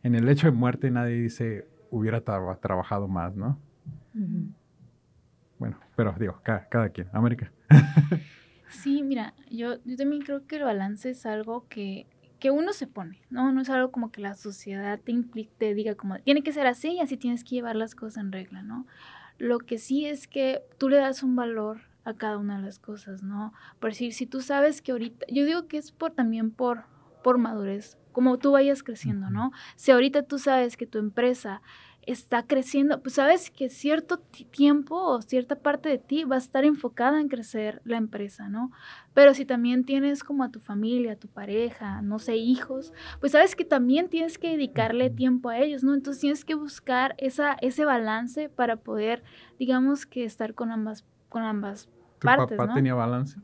en 0.04 0.16
el 0.16 0.28
hecho 0.30 0.48
de 0.48 0.52
muerte 0.52 0.92
nadie 0.92 1.16
dice, 1.16 1.68
hubiera 1.90 2.22
trabajado 2.22 3.08
más, 3.08 3.36
¿no? 3.36 3.60
Bueno, 5.60 5.78
pero 5.96 6.16
digo, 6.18 6.42
cada, 6.44 6.90
quien. 6.90 7.08
América. 7.14 7.52
sí, 8.70 9.04
mira, 9.04 9.36
yo, 9.50 9.76
yo 9.86 9.96
también 9.96 10.24
creo 10.24 10.48
que 10.48 10.56
el 10.56 10.64
balance 10.64 11.12
es 11.12 11.26
algo 11.26 11.68
que, 11.68 12.08
que 12.40 12.50
uno 12.50 12.74
se 12.74 12.88
pone, 12.88 13.22
¿no? 13.30 13.52
No 13.52 13.62
es 13.62 13.70
algo 13.70 13.92
como 13.92 14.12
que 14.12 14.22
la 14.22 14.34
sociedad 14.34 15.00
te 15.00 15.12
implique, 15.12 15.52
te 15.58 15.76
diga 15.76 15.96
como, 15.96 16.18
tiene 16.20 16.42
que 16.42 16.52
ser 16.52 16.66
así 16.66 16.94
y 16.94 17.00
así 17.00 17.16
tienes 17.16 17.44
que 17.44 17.52
llevar 17.52 17.76
las 17.76 17.94
cosas 17.94 18.24
en 18.24 18.32
regla, 18.32 18.64
¿no? 18.64 18.88
Lo 19.38 19.60
que 19.60 19.78
sí 19.78 20.06
es 20.06 20.28
que 20.28 20.64
tú 20.78 20.90
le 20.90 20.98
das 20.98 21.22
un 21.22 21.36
valor 21.36 21.82
a 22.04 22.14
cada 22.14 22.38
una 22.38 22.58
de 22.58 22.64
las 22.64 22.80
cosas, 22.80 23.24
¿no? 23.24 23.54
Por 23.80 23.92
decir, 23.92 24.14
si 24.14 24.26
tú 24.26 24.42
sabes 24.42 24.82
que 24.82 24.92
ahorita, 24.92 25.26
yo 25.30 25.46
digo 25.46 25.68
que 25.68 25.78
es 25.78 25.92
por 25.92 26.12
también 26.12 26.52
por, 26.52 26.86
por 27.24 27.38
madurez, 27.38 27.98
como 28.12 28.38
tú 28.38 28.52
vayas 28.52 28.84
creciendo, 28.84 29.30
¿no? 29.30 29.52
Si 29.76 29.92
ahorita 29.92 30.24
tú 30.24 30.40
sabes 30.40 30.78
que 30.78 30.88
tu 30.88 30.98
empresa 30.98 31.62
está 32.04 32.48
creciendo, 32.48 33.02
pues 33.02 33.16
sabes 33.16 33.52
que 33.52 33.70
cierto 33.70 34.18
tiempo 34.50 34.96
o 34.96 35.22
cierta 35.22 35.56
parte 35.56 35.90
de 35.90 35.98
ti 36.00 36.24
va 36.24 36.36
a 36.36 36.40
estar 36.40 36.66
enfocada 36.66 37.20
en 37.22 37.28
crecer 37.28 37.82
la 37.86 37.98
empresa, 37.98 38.50
¿no? 38.50 38.72
Pero 39.14 39.34
si 39.34 39.46
también 39.46 39.86
tienes 39.86 40.24
como 40.24 40.44
a 40.44 40.52
tu 40.52 40.60
familia, 40.60 41.14
a 41.14 41.16
tu 41.18 41.28
pareja, 41.28 42.02
no 42.02 42.18
sé, 42.18 42.38
hijos, 42.38 42.94
pues 43.20 43.34
sabes 43.34 43.56
que 43.56 43.66
también 43.66 44.10
tienes 44.10 44.38
que 44.38 44.50
dedicarle 44.50 45.10
tiempo 45.10 45.50
a 45.50 45.60
ellos, 45.60 45.84
¿no? 45.84 45.94
Entonces 45.94 46.22
tienes 46.22 46.44
que 46.44 46.56
buscar 46.56 47.14
esa, 47.18 47.54
ese 47.62 47.86
balance 47.86 48.50
para 48.50 48.78
poder, 48.78 49.24
digamos 49.60 50.06
que 50.06 50.24
estar 50.24 50.56
con 50.56 50.72
ambas, 50.72 51.06
con 51.32 51.44
ambas 51.44 51.90
¿Tu 52.22 52.28
papá 52.28 52.74
tenía 52.76 52.94
balance? 52.94 53.40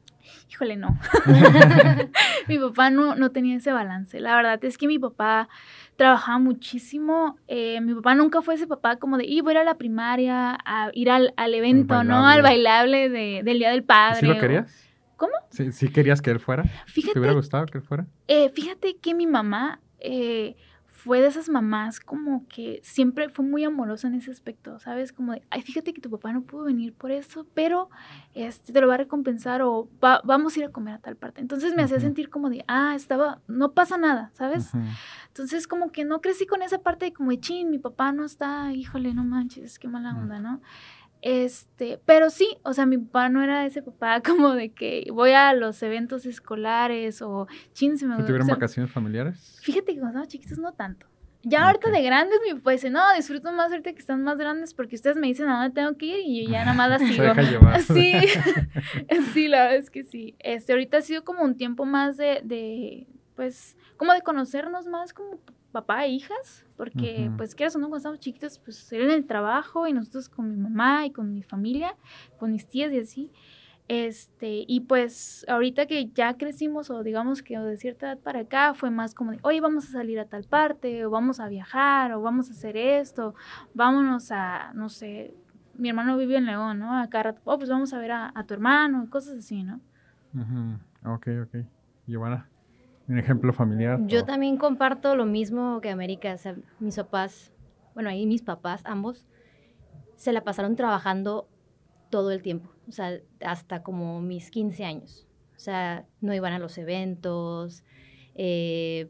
Híjole, 0.52 0.76
no. 0.76 1.00
mi 2.48 2.60
papá 2.60 2.92
no, 2.92 3.16
no 3.16 3.32
tenía 3.32 3.58
ese 3.58 3.72
balance. 3.72 4.20
La 4.20 4.36
verdad 4.36 4.64
es 4.64 4.78
que 4.78 4.88
mi 4.88 5.00
papá 5.00 5.50
trabajaba 5.96 6.38
muchísimo. 6.38 7.38
Eh, 7.48 7.82
mi 7.82 7.96
papá 7.96 8.14
nunca 8.14 8.44
fue 8.44 8.54
ese 8.54 8.68
papá 8.68 8.98
como 8.98 9.18
de, 9.18 9.26
y 9.26 9.42
voy 9.42 9.54
a 9.54 9.56
ir 9.56 9.58
a 9.62 9.64
la 9.64 9.78
primaria, 9.80 10.60
a 10.64 10.92
ir 10.94 11.10
al, 11.10 11.34
al 11.38 11.56
evento, 11.56 12.04
¿no? 12.04 12.28
Al 12.28 12.44
bailable 12.44 13.10
de, 13.10 13.42
del 13.44 13.58
Día 13.58 13.72
del 13.72 13.84
Padre. 13.84 14.20
¿Sí 14.20 14.26
lo 14.28 14.38
querías? 14.38 14.72
¿Cómo? 15.16 15.34
¿Sí, 15.50 15.72
¿Sí, 15.72 15.90
querías 15.90 16.22
que 16.22 16.30
él 16.30 16.40
fuera? 16.40 16.64
Fíjate, 16.86 17.14
¿Te 17.14 17.20
hubiera 17.20 17.34
gustado 17.34 17.66
que 17.66 17.80
él 17.80 17.84
fuera? 17.84 18.06
Eh, 18.28 18.50
fíjate 18.50 18.98
que 18.98 19.16
mi 19.16 19.26
mamá 19.26 19.82
eh, 20.00 20.56
fue 20.98 21.22
de 21.22 21.28
esas 21.28 21.48
mamás 21.48 22.00
como 22.00 22.48
que 22.48 22.80
siempre 22.82 23.30
fue 23.30 23.46
muy 23.46 23.64
amorosa 23.64 24.08
en 24.08 24.16
ese 24.16 24.32
aspecto, 24.32 24.80
¿sabes? 24.80 25.14
Como 25.14 25.34
de, 25.34 25.44
ay, 25.52 25.62
fíjate 25.62 25.94
que 25.94 26.02
tu 26.02 26.10
papá 26.10 26.34
no 26.34 26.42
pudo 26.42 26.64
venir 26.64 26.92
por 26.92 27.12
eso, 27.12 27.46
pero 27.54 27.92
este, 28.34 28.74
te 28.74 28.82
lo 28.82 28.88
va 28.88 28.96
a 28.96 28.98
recompensar 28.98 29.62
o 29.62 29.88
vamos 30.02 30.56
a 30.56 30.60
ir 30.60 30.66
a 30.66 30.72
comer 30.72 30.96
a 30.96 31.00
tal 31.00 31.16
parte. 31.16 31.40
Entonces 31.40 31.76
me 31.76 31.84
hacía 31.84 32.00
sentir 32.00 32.32
como 32.32 32.50
de, 32.50 32.66
ah, 32.68 32.96
estaba, 32.96 33.42
no 33.48 33.74
pasa 33.74 34.00
nada, 34.00 34.32
¿sabes? 34.34 34.72
Entonces 35.28 35.68
como 35.68 35.92
que 35.92 36.04
no 36.04 36.20
crecí 36.20 36.48
con 36.48 36.64
esa 36.64 36.80
parte 36.80 37.06
de 37.06 37.14
como 37.14 37.30
de, 37.30 37.40
chin, 37.40 37.70
mi 37.70 37.78
papá 37.78 38.12
no 38.12 38.26
está, 38.26 38.74
híjole, 38.74 39.14
no 39.14 39.24
manches, 39.24 39.78
qué 39.78 39.88
mala 39.88 40.16
onda, 40.18 40.40
¿no? 40.40 40.62
Este, 41.22 42.00
pero 42.06 42.30
sí, 42.30 42.58
o 42.64 42.74
sea, 42.74 42.86
mi 42.86 42.98
papá 42.98 43.30
no 43.30 43.44
era 43.44 43.66
ese 43.66 43.82
papá 43.82 44.22
como 44.26 44.54
de 44.54 44.70
que 44.70 45.08
voy 45.12 45.32
a 45.32 45.54
los 45.54 45.82
eventos 45.84 46.26
escolares 46.26 47.22
o 47.22 47.48
chin, 47.74 47.98
se 47.98 48.06
me 48.06 48.18
¿Tuvieron 48.18 48.48
vacaciones 48.48 48.92
familiares? 48.92 49.60
Fíjate 49.62 49.94
que 49.94 50.00
cuando 50.00 50.26
chiquitos 50.26 50.60
no 50.60 50.74
tanto. 50.74 51.08
Ya 51.44 51.66
ahorita 51.68 51.92
de 51.92 52.02
grandes 52.02 52.40
mi 52.46 52.56
papá 52.56 52.72
dice, 52.72 52.90
no, 52.90 53.00
disfruto 53.16 53.52
más 53.54 53.72
ahorita 53.72 53.94
que 53.94 54.00
están 54.00 54.22
más 54.24 54.38
grandes 54.38 54.74
porque 54.74 54.96
ustedes 54.96 55.16
me 55.16 55.28
dicen 55.28 55.48
a 55.48 55.62
dónde 55.62 55.74
tengo 55.74 55.96
que 55.98 56.06
ir 56.06 56.20
y 56.26 56.44
yo 56.46 56.52
ya 56.52 56.66
nada 56.66 56.74
más 56.74 56.90
la 56.90 57.00
sigo. 57.08 57.24
Sí, 57.88 58.14
sí, 59.34 59.48
la 59.48 59.64
verdad 59.64 59.78
es 59.78 59.90
que 59.90 60.04
sí. 60.04 60.36
Este, 60.40 60.74
ahorita 60.74 60.98
ha 60.98 61.02
sido 61.02 61.24
como 61.24 61.44
un 61.44 61.56
tiempo 61.56 61.86
más 61.86 62.18
de, 62.18 62.42
de, 62.44 63.08
pues, 63.36 63.78
como 63.96 64.14
de 64.14 64.22
conocernos 64.22 64.88
más 64.88 65.14
como 65.14 65.40
papá 65.78 66.06
e 66.06 66.10
hijas, 66.10 66.66
porque 66.76 67.32
pues 67.38 67.54
quieras 67.54 67.76
o 67.76 67.80
no, 67.80 67.88
cuando 67.88 67.98
estábamos 67.98 68.20
chiquitos, 68.20 68.60
pues 68.60 68.92
él 68.92 69.04
en 69.04 69.12
el 69.12 69.26
trabajo 69.26 69.88
y 69.88 69.94
nosotros 69.94 70.28
con 70.28 70.50
mi 70.50 70.58
mamá 70.58 71.06
y 71.06 71.12
con 71.12 71.34
mi 71.34 71.44
familia, 71.44 71.96
con 72.40 72.52
mis 72.52 72.66
tías 72.68 72.92
y 72.92 73.00
así. 73.00 73.32
Este, 73.88 74.66
y 74.68 74.82
pues 74.82 75.46
ahorita 75.48 75.86
que 75.86 76.10
ya 76.10 76.36
crecimos 76.36 76.90
o 76.90 77.04
digamos 77.04 77.42
que 77.42 77.58
de 77.58 77.78
cierta 77.78 78.08
edad 78.08 78.20
para 78.20 78.42
acá 78.42 78.74
fue 78.74 78.90
más 78.90 79.14
como 79.14 79.32
de, 79.32 79.40
oye, 79.44 79.62
vamos 79.62 79.88
a 79.88 79.92
salir 79.92 80.20
a 80.20 80.26
tal 80.26 80.44
parte, 80.44 81.06
o 81.06 81.10
vamos 81.10 81.40
a 81.40 81.48
viajar, 81.48 82.12
o 82.14 82.22
vamos 82.22 82.50
a 82.50 82.54
hacer 82.54 82.76
esto, 82.76 83.34
vámonos 83.74 84.32
a, 84.32 84.74
no 84.74 84.90
sé, 84.90 85.34
mi 85.78 85.90
hermano 85.90 86.18
vive 86.18 86.38
en 86.38 86.48
León, 86.48 86.80
¿no? 86.80 87.00
Acá, 87.00 87.36
oh, 87.46 87.58
pues 87.58 87.70
vamos 87.70 87.94
a 87.94 88.00
ver 88.00 88.12
a, 88.12 88.44
tu 88.46 88.54
hermano, 88.54 89.08
cosas 89.10 89.38
así, 89.38 89.64
¿no? 89.64 89.80
Ok, 91.06 91.28
ok. 91.44 91.66
Giovanna 92.08 92.48
un 93.08 93.20
ejemplo 93.20 93.54
familiar. 93.54 94.00
Yo 94.06 94.26
también 94.26 94.58
comparto 94.58 95.16
lo 95.16 95.26
mismo 95.26 95.80
que 95.82 95.90
América. 95.90 96.34
O 96.34 96.38
sea, 96.38 96.56
mis 96.80 96.96
papás, 96.96 97.54
bueno, 97.94 98.10
ahí 98.10 98.26
mis 98.26 98.42
papás, 98.42 98.82
ambos, 98.86 99.26
se 100.16 100.34
la 100.34 100.44
pasaron 100.44 100.76
trabajando 100.76 101.48
todo 102.10 102.32
el 102.32 102.42
tiempo. 102.42 102.70
O 102.88 102.92
sea, 102.92 103.20
hasta 103.42 103.84
como 103.84 104.22
mis 104.22 104.52
15 104.52 104.86
años. 104.86 105.28
O 105.56 105.60
sea, 105.60 106.06
no 106.22 106.34
iban 106.34 106.54
a 106.54 106.60
los 106.60 106.78
eventos. 106.78 107.84
Eh, 108.36 109.10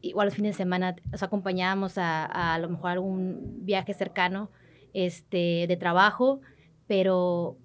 igual 0.00 0.26
los 0.26 0.34
fines 0.34 0.56
de 0.56 0.56
semana, 0.56 0.96
os 1.12 1.22
acompañábamos 1.22 1.98
a, 1.98 2.26
a, 2.26 2.54
a 2.54 2.58
lo 2.58 2.68
mejor 2.68 2.90
algún 2.90 3.64
viaje 3.64 3.94
cercano 3.94 4.50
este, 4.92 5.66
de 5.66 5.76
trabajo, 5.76 6.40
pero 6.86 7.58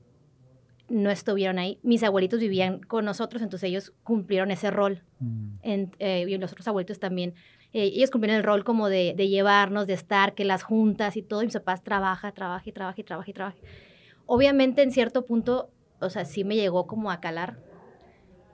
no 0.89 1.09
estuvieron 1.11 1.59
ahí. 1.59 1.79
Mis 1.83 2.03
abuelitos 2.03 2.39
vivían 2.39 2.79
con 2.79 3.05
nosotros, 3.05 3.41
entonces 3.41 3.69
ellos 3.69 3.93
cumplieron 4.03 4.51
ese 4.51 4.71
rol. 4.71 5.03
Mm. 5.19 5.49
En, 5.61 5.91
eh, 5.99 6.25
y 6.27 6.37
los 6.37 6.51
otros 6.51 6.67
abuelitos 6.67 6.99
también. 6.99 7.33
Eh, 7.71 7.83
ellos 7.83 8.09
cumplieron 8.09 8.37
el 8.37 8.43
rol 8.43 8.63
como 8.63 8.89
de, 8.89 9.13
de, 9.15 9.27
llevarnos, 9.27 9.85
de 9.85 9.93
estar, 9.93 10.33
que 10.33 10.45
las 10.45 10.63
juntas 10.63 11.15
y 11.17 11.21
todo. 11.21 11.41
Y 11.41 11.45
mis 11.45 11.53
papás 11.53 11.83
trabaja, 11.83 12.31
trabaja 12.31 12.67
y 12.67 12.71
trabaja 12.71 13.01
y 13.01 13.03
trabaja 13.03 13.29
y 13.29 13.33
trabaja. 13.33 13.57
Obviamente 14.25 14.81
en 14.81 14.91
cierto 14.91 15.25
punto, 15.25 15.71
o 15.99 16.09
sea, 16.09 16.25
sí 16.25 16.43
me 16.43 16.55
llegó 16.55 16.87
como 16.87 17.11
a 17.11 17.19
calar. 17.19 17.57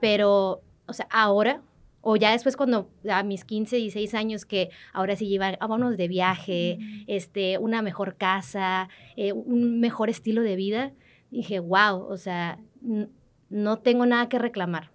Pero, 0.00 0.62
o 0.86 0.92
sea, 0.92 1.08
ahora, 1.10 1.62
o 2.02 2.16
ya 2.16 2.32
después 2.32 2.56
cuando 2.56 2.90
a 3.08 3.22
mis 3.22 3.44
15, 3.44 3.76
16 3.76 4.14
años 4.14 4.44
que 4.44 4.70
ahora 4.92 5.16
sí 5.16 5.26
llevan, 5.28 5.56
vámonos 5.58 5.96
de 5.96 6.08
viaje, 6.08 6.78
este, 7.06 7.58
una 7.58 7.82
mejor 7.82 8.16
casa, 8.16 8.88
eh, 9.16 9.32
un 9.32 9.80
mejor 9.80 10.10
estilo 10.10 10.42
de 10.42 10.56
vida 10.56 10.92
dije, 11.30 11.60
wow, 11.60 11.98
o 12.00 12.16
sea, 12.16 12.58
no 13.48 13.78
tengo 13.78 14.06
nada 14.06 14.28
que 14.28 14.38
reclamar. 14.38 14.90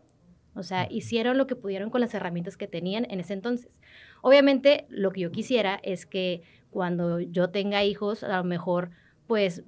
O 0.54 0.64
sea, 0.64 0.88
hicieron 0.90 1.38
lo 1.38 1.48
que 1.48 1.56
pudieron 1.56 1.90
con 1.90 2.02
las 2.02 2.14
herramientas 2.14 2.58
que 2.58 2.68
tenían 2.68 3.06
en 3.10 3.20
ese 3.20 3.34
entonces. 3.34 3.72
Obviamente, 4.22 4.86
lo 4.90 5.12
que 5.12 5.22
yo 5.22 5.32
quisiera 5.32 5.80
es 5.84 6.06
que 6.06 6.42
cuando 6.70 7.20
yo 7.20 7.50
tenga 7.50 7.84
hijos, 7.84 8.24
a 8.24 8.38
lo 8.38 8.44
mejor, 8.44 8.92
pues, 9.28 9.64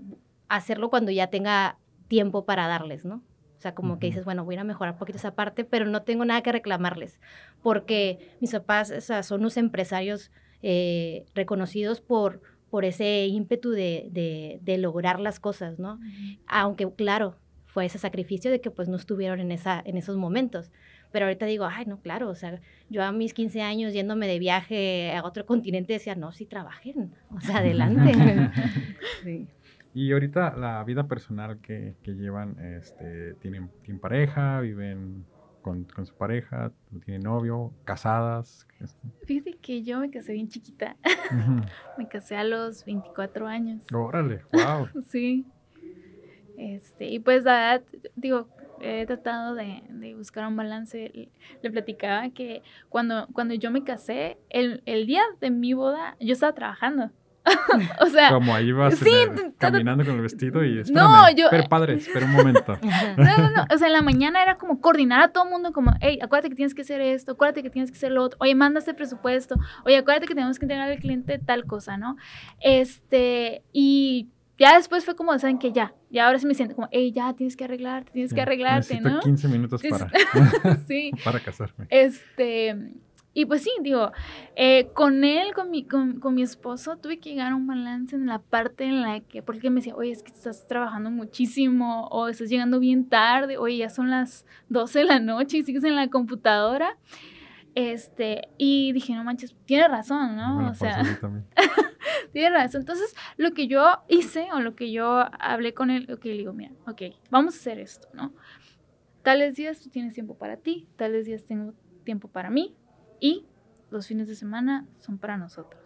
hacerlo 0.50 0.90
cuando 0.90 1.12
ya 1.12 1.28
tenga 1.28 1.78
tiempo 2.08 2.46
para 2.46 2.68
darles, 2.68 3.06
¿no? 3.06 3.24
O 3.58 3.62
sea, 3.64 3.74
como 3.76 3.98
que 3.98 4.08
dices, 4.08 4.26
bueno, 4.26 4.44
voy 4.44 4.58
a 4.58 4.64
mejorar 4.66 4.94
un 4.94 5.00
poquito 5.00 5.18
esa 5.18 5.36
parte, 5.36 5.64
pero 5.64 5.86
no 5.86 6.02
tengo 6.04 6.26
nada 6.26 6.44
que 6.44 6.52
reclamarles, 6.52 7.20
porque 7.62 8.36
mis 8.42 8.52
papás 8.52 8.92
o 8.92 9.00
sea, 9.00 9.24
son 9.24 9.40
unos 9.40 9.56
empresarios 9.56 10.32
eh, 10.62 11.26
reconocidos 11.34 12.02
por, 12.02 12.42
por 12.74 12.86
ese 12.86 13.28
ímpetu 13.28 13.70
de, 13.70 14.60
de, 14.60 14.78
lograr 14.80 15.20
las 15.20 15.40
cosas, 15.40 15.78
¿no? 15.78 16.00
Aunque, 16.48 16.92
claro, 16.92 17.36
fue 17.68 17.86
ese 17.86 18.00
sacrificio 18.00 18.50
de 18.50 18.62
que 18.62 18.72
pues 18.72 18.90
no 18.90 18.96
estuvieron 18.96 19.40
en, 19.40 19.52
esa, 19.52 19.80
en 19.86 19.96
esos 19.96 20.18
momentos. 20.18 20.72
Pero 21.12 21.26
ahorita 21.26 21.46
digo, 21.46 21.66
ay, 21.66 21.86
no, 21.86 22.02
claro, 22.02 22.30
o 22.30 22.34
sea, 22.34 22.60
yo 22.90 23.04
a 23.04 23.12
mis 23.12 23.36
15 23.36 23.62
años 23.62 23.94
yéndome 23.94 24.26
de 24.26 24.40
viaje 24.40 25.16
a 25.16 25.24
otro 25.24 25.46
continente 25.46 25.94
decía, 25.94 26.16
no, 26.16 26.32
sí 26.32 26.48
trabajen, 26.48 27.14
o 27.30 27.40
sea, 27.42 27.60
adelante. 27.60 28.12
sí. 29.24 29.48
Y 29.94 30.12
ahorita 30.12 30.56
la 30.58 30.84
vida 30.84 31.08
personal 31.08 31.60
que, 31.60 31.94
que 32.02 32.14
llevan, 32.14 32.58
este, 32.60 33.36
¿tienen, 33.36 33.70
¿tienen 33.84 34.02
pareja? 34.02 34.62
¿Viven 34.62 35.26
con, 35.62 35.84
con 35.84 36.08
su 36.08 36.16
pareja, 36.16 36.72
tiene 37.06 37.20
novio, 37.20 37.72
casadas. 37.86 38.68
Fíjate 39.26 39.54
que 39.54 39.84
yo 39.84 40.00
me 40.00 40.10
casé 40.10 40.34
bien 40.34 40.50
chiquita. 40.50 40.98
me 41.98 42.08
casé 42.08 42.36
a 42.36 42.44
los 42.44 42.86
24 42.86 43.48
años. 43.48 43.84
Órale, 43.94 44.42
wow. 44.52 44.88
sí. 45.08 45.46
Este, 46.58 47.10
y 47.10 47.20
pues 47.20 47.44
la 47.44 47.54
verdad, 47.54 47.84
digo, 48.16 48.48
he 48.80 49.06
tratado 49.06 49.56
de, 49.56 49.84
de, 49.90 50.16
buscar 50.16 50.48
un 50.48 50.56
balance. 50.56 51.30
Le 51.62 51.72
platicaba 51.72 52.30
que 52.30 52.62
cuando, 52.90 53.28
cuando 53.34 53.54
yo 53.54 53.72
me 53.72 53.84
casé, 53.84 54.38
el, 54.50 54.82
el 54.86 55.06
día 55.06 55.24
de 55.40 55.50
mi 55.50 55.74
boda, 55.74 56.16
yo 56.20 56.34
estaba 56.34 56.54
trabajando. 56.54 57.12
o 58.00 58.06
sea, 58.08 58.30
como 58.30 58.56
ahí 58.56 58.72
vas 58.72 58.96
sí, 58.96 59.12
caminando 59.58 60.06
con 60.06 60.16
el 60.16 60.22
vestido 60.22 60.64
y 60.64 60.80
espérame, 60.80 61.04
no, 61.04 61.36
yo 61.36 61.48
pero 61.50 61.64
padre, 61.68 61.94
espera 61.96 62.26
un 62.26 62.32
momento. 62.32 62.78
no, 63.18 63.38
no, 63.38 63.50
no, 63.52 63.66
o 63.74 63.78
sea, 63.78 63.88
en 63.88 63.94
la 63.94 64.02
mañana 64.02 64.42
era 64.42 64.56
como 64.56 64.80
coordinar 64.80 65.22
a 65.22 65.28
todo 65.30 65.44
el 65.44 65.50
mundo 65.50 65.74
como, 65.74 65.94
hey, 66.00 66.20
acuérdate 66.22 66.50
que 66.50 66.56
tienes 66.56 66.74
que 66.74 66.84
hacer 66.84 67.02
esto, 67.02 67.34
acuérdate 67.34 67.64
que 67.64 67.70
tienes 67.70 67.92
que 67.92 67.98
hacer 67.98 68.12
lo 68.12 68.24
otro, 68.24 68.38
oye, 68.42 68.56
manda 68.56 68.80
este 68.80 68.94
presupuesto, 68.94 69.56
oye, 69.86 69.98
acuérdate 69.98 70.28
que 70.28 70.36
tenemos 70.36 70.58
que 70.58 70.66
entregar 70.66 70.90
al 70.90 71.00
cliente 71.00 71.40
tal 71.40 71.66
cosa, 71.66 71.98
¿no? 71.98 72.16
Este, 72.62 73.64
y 73.74 74.30
ya 74.58 74.76
después 74.78 75.04
fue 75.04 75.16
como, 75.16 75.38
saben 75.40 75.60
que 75.60 75.72
ya, 75.72 75.94
ya 76.10 76.28
ahora 76.28 76.40
sí 76.40 76.46
me 76.46 76.54
siento 76.54 76.76
como, 76.76 76.88
hey, 76.92 77.12
ya 77.12 77.34
tienes 77.34 77.58
que 77.58 77.66
arreglarte, 77.66 78.12
tienes 78.12 78.34
que 78.34 78.42
arreglarte, 78.42 79.02
¿no? 79.02 79.20
15 79.20 79.48
minutos 79.50 79.82
para, 79.82 80.10
sí. 80.88 81.12
para 81.24 81.40
casarme. 81.40 81.88
Este, 81.90 82.94
y 83.36 83.46
pues 83.46 83.64
sí, 83.64 83.72
digo, 83.82 84.12
eh, 84.56 84.90
con 84.94 85.24
él, 85.24 85.54
con 85.54 85.72
mi, 85.72 85.86
con, 85.86 86.20
con, 86.20 86.36
mi 86.36 86.44
esposo, 86.44 86.98
tuve 86.98 87.18
que 87.18 87.32
llegar 87.32 87.52
a 87.52 87.56
un 87.56 87.66
balance 87.66 88.16
en 88.16 88.28
la 88.28 88.38
parte 88.38 88.84
en 88.84 89.02
la 89.02 89.22
que, 89.22 89.42
porque 89.42 89.72
me 89.72 89.78
decía, 89.78 89.96
oye, 89.96 90.12
es 90.12 90.22
que 90.22 90.32
estás 90.32 90.68
trabajando 90.68 91.10
muchísimo, 91.10 92.08
o 92.10 92.28
estás 92.28 92.50
llegando 92.50 92.80
bien 92.80 93.10
tarde, 93.10 93.58
oye, 93.58 93.78
ya 93.78 93.90
son 93.90 94.12
las 94.12 94.46
12 94.70 95.00
de 95.00 95.06
la 95.06 95.20
noche 95.20 95.58
y 95.58 95.64
sigues 95.64 95.84
en 95.84 95.96
la 95.96 96.10
computadora. 96.10 96.98
Este, 97.74 98.50
y 98.60 98.92
dije, 98.94 99.16
no 99.16 99.24
manches, 99.24 99.56
tiene 99.66 99.88
razón, 99.88 100.36
¿no? 100.36 100.70
o 100.70 100.76
sea, 100.76 101.02
tiene 102.34 102.52
razón. 102.52 102.82
Entonces, 102.82 103.16
lo 103.38 103.52
que 103.54 103.66
yo 103.68 104.04
hice, 104.08 104.48
o 104.54 104.60
lo 104.60 104.76
que 104.76 104.92
yo 104.92 105.26
hablé 105.40 105.74
con 105.74 105.90
él, 105.90 106.08
ok, 106.12 106.24
le 106.26 106.34
digo, 106.34 106.54
mira, 106.54 106.72
ok, 106.86 107.02
vamos 107.32 107.56
a 107.56 107.58
hacer 107.58 107.80
esto, 107.80 108.08
¿no? 108.14 108.32
Tales 109.24 109.56
días 109.56 109.80
tú 109.80 109.90
tienes 109.90 110.14
tiempo 110.14 110.38
para 110.38 110.58
ti, 110.58 110.88
tales 110.98 111.26
días 111.26 111.46
tengo 111.46 111.74
tiempo 112.04 112.28
para 112.28 112.52
mí, 112.52 112.76
y 113.24 113.46
los 113.90 114.06
fines 114.06 114.28
de 114.28 114.36
semana 114.36 114.86
son 115.00 115.18
para 115.18 115.38
nosotros. 115.38 115.82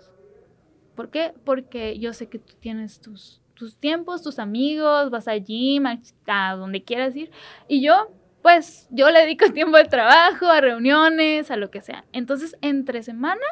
¿Por 0.95 1.11
qué? 1.11 1.35
Porque 1.45 1.99
yo 1.99 2.11
sé 2.11 2.29
que 2.29 2.39
tú 2.39 2.55
tienes 2.59 2.99
tus, 2.99 3.43
tus 3.53 3.77
tiempos, 3.77 4.23
tus 4.23 4.39
amigos, 4.39 5.11
vas 5.11 5.27
al 5.27 5.43
gym, 5.43 5.85
a, 5.85 6.55
donde 6.55 6.83
quieras 6.83 7.15
ir. 7.15 7.29
Y 7.67 7.83
yo, 7.83 8.11
pues, 8.41 8.88
yo 8.89 9.11
le 9.11 9.19
dedico 9.19 9.45
tiempo 9.53 9.77
de 9.77 9.85
trabajo, 9.85 10.47
a 10.47 10.61
reuniones, 10.61 11.51
a 11.51 11.57
lo 11.57 11.69
que 11.69 11.81
sea. 11.81 12.05
Entonces, 12.11 12.57
entre 12.61 13.03
semana, 13.03 13.45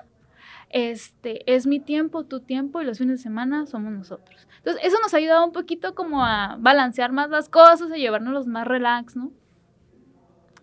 este, 0.70 1.54
es 1.54 1.68
mi 1.68 1.80
tiempo, 1.80 2.24
tu 2.24 2.40
tiempo, 2.40 2.82
y 2.82 2.86
los 2.86 2.98
fines 2.98 3.20
de 3.20 3.24
semana 3.24 3.68
somos 3.68 3.94
nosotros. 3.94 4.48
Entonces, 4.58 4.84
eso 4.84 4.98
nos 5.00 5.14
ha 5.14 5.18
ayudado 5.18 5.46
un 5.46 5.52
poquito 5.52 5.94
como 5.94 6.26
a 6.26 6.58
balancear 6.60 7.12
más 7.12 7.30
las 7.30 7.50
cosas, 7.50 7.92
a 7.92 7.98
llevarnos 7.98 8.34
los 8.34 8.48
más 8.48 8.68
relax, 8.68 9.16
¿no? 9.16 9.32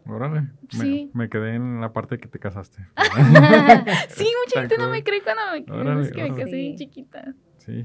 Órale. 0.06 0.48
Sí. 0.70 1.10
Me, 1.14 1.28
quedé 1.28 1.54
en 1.54 1.80
la 1.80 1.92
parte 1.92 2.18
que 2.18 2.28
te 2.28 2.38
casaste. 2.38 2.84
sí, 4.08 4.28
mucha 4.44 4.60
gente 4.60 4.78
no 4.78 4.90
me 4.90 5.04
cree 5.04 5.22
cuando 5.22 5.42
me, 5.52 5.80
órale, 5.80 6.02
es 6.02 6.12
que 6.12 6.22
me 6.22 6.34
casé 6.36 6.74
chiquita. 6.76 7.34
Sí. 7.58 7.84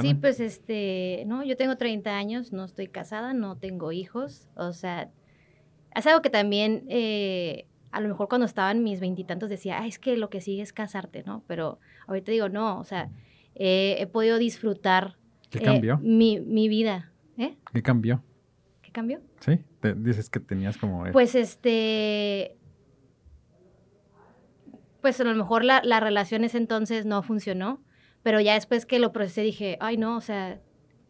Sí, 0.00 0.14
pues 0.14 0.40
este, 0.40 1.24
no, 1.26 1.44
yo 1.44 1.56
tengo 1.56 1.76
30 1.76 2.16
años, 2.16 2.52
no 2.52 2.64
estoy 2.64 2.88
casada, 2.88 3.34
no 3.34 3.56
tengo 3.56 3.92
hijos, 3.92 4.48
o 4.56 4.72
sea, 4.72 5.10
es 5.94 6.06
algo 6.06 6.22
que 6.22 6.30
también, 6.30 6.84
eh, 6.88 7.66
a 7.92 8.00
lo 8.00 8.08
mejor 8.08 8.28
cuando 8.28 8.46
estaban 8.46 8.82
mis 8.82 9.00
veintitantos 9.00 9.48
decía, 9.48 9.78
ah, 9.80 9.86
es 9.86 9.98
que 9.98 10.16
lo 10.16 10.28
que 10.28 10.40
sigue 10.40 10.62
es 10.62 10.72
casarte, 10.72 11.22
¿no? 11.24 11.44
Pero 11.46 11.78
ahorita 12.08 12.32
digo, 12.32 12.48
no, 12.48 12.80
o 12.80 12.84
sea, 12.84 13.10
eh, 13.54 13.96
he 13.98 14.06
podido 14.06 14.38
disfrutar 14.38 15.16
¿Qué 15.50 15.60
cambió? 15.60 15.94
Eh, 15.94 15.98
mi, 16.02 16.40
mi 16.40 16.68
vida. 16.68 17.12
¿eh? 17.38 17.56
¿Qué 17.72 17.82
cambió? 17.82 18.22
¿Qué 18.82 18.90
cambió? 18.90 19.20
Sí, 19.46 19.64
dices 19.96 20.28
que 20.28 20.40
tenías 20.40 20.76
como... 20.76 21.04
Pues 21.12 21.34
este... 21.34 22.56
Pues 25.00 25.20
a 25.20 25.24
lo 25.24 25.34
mejor 25.34 25.64
la, 25.64 25.80
la 25.84 26.00
relación 26.00 26.42
ese 26.42 26.58
entonces 26.58 27.06
no 27.06 27.22
funcionó, 27.22 27.80
pero 28.24 28.40
ya 28.40 28.54
después 28.54 28.86
que 28.86 28.98
lo 28.98 29.12
procesé 29.12 29.42
dije, 29.42 29.78
ay 29.80 29.96
no, 29.96 30.16
o 30.16 30.20
sea, 30.20 30.60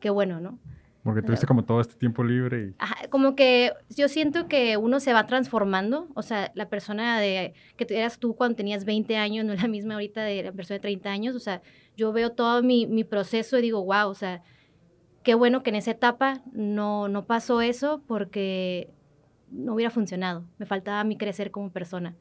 qué 0.01 0.11
bueno, 0.11 0.39
¿no? 0.39 0.59
Porque 1.03 1.23
tuviste 1.23 1.47
como 1.47 1.65
todo 1.65 1.81
este 1.81 1.95
tiempo 1.95 2.25
libre 2.25 2.67
y... 2.67 2.75
Ajá, 2.79 3.09
como 3.09 3.37
que 3.37 3.73
yo 3.89 4.09
siento 4.09 4.49
que 4.49 4.77
uno 4.77 4.99
se 4.99 5.13
va 5.13 5.25
transformando, 5.27 6.09
o 6.15 6.23
sea, 6.23 6.51
la 6.57 6.69
persona 6.69 7.21
de 7.21 7.55
que 7.77 7.87
eras 7.91 8.19
tú 8.19 8.35
cuando 8.35 8.57
tenías 8.57 8.85
20 8.85 9.17
años 9.17 9.47
no 9.47 9.53
es 9.53 9.63
la 9.63 9.69
misma 9.69 9.95
ahorita 9.95 10.25
de 10.25 10.43
la 10.43 10.53
persona 10.53 10.75
de 10.79 10.81
30 10.81 11.09
años, 11.09 11.37
o 11.37 11.39
sea, 11.39 11.63
yo 11.97 12.13
veo 12.13 12.33
todo 12.33 12.63
mi, 12.63 12.89
mi 12.89 13.05
proceso 13.05 13.57
y 13.57 13.63
digo, 13.63 13.85
wow, 13.85 14.09
o 14.09 14.15
sea, 14.15 14.43
qué 15.27 15.35
bueno 15.35 15.65
que 15.65 15.71
en 15.71 15.77
esa 15.77 15.91
etapa 15.91 16.41
no, 16.53 17.09
no 17.09 17.27
pasó 17.27 17.61
eso 17.61 18.01
porque 18.07 18.91
no 19.51 19.75
hubiera 19.75 19.91
funcionado. 19.91 20.45
Me 20.59 20.67
faltaba 20.67 21.01
a 21.01 21.05
mí 21.05 21.17
crecer 21.17 21.51
como 21.51 21.73
persona. 21.73 22.15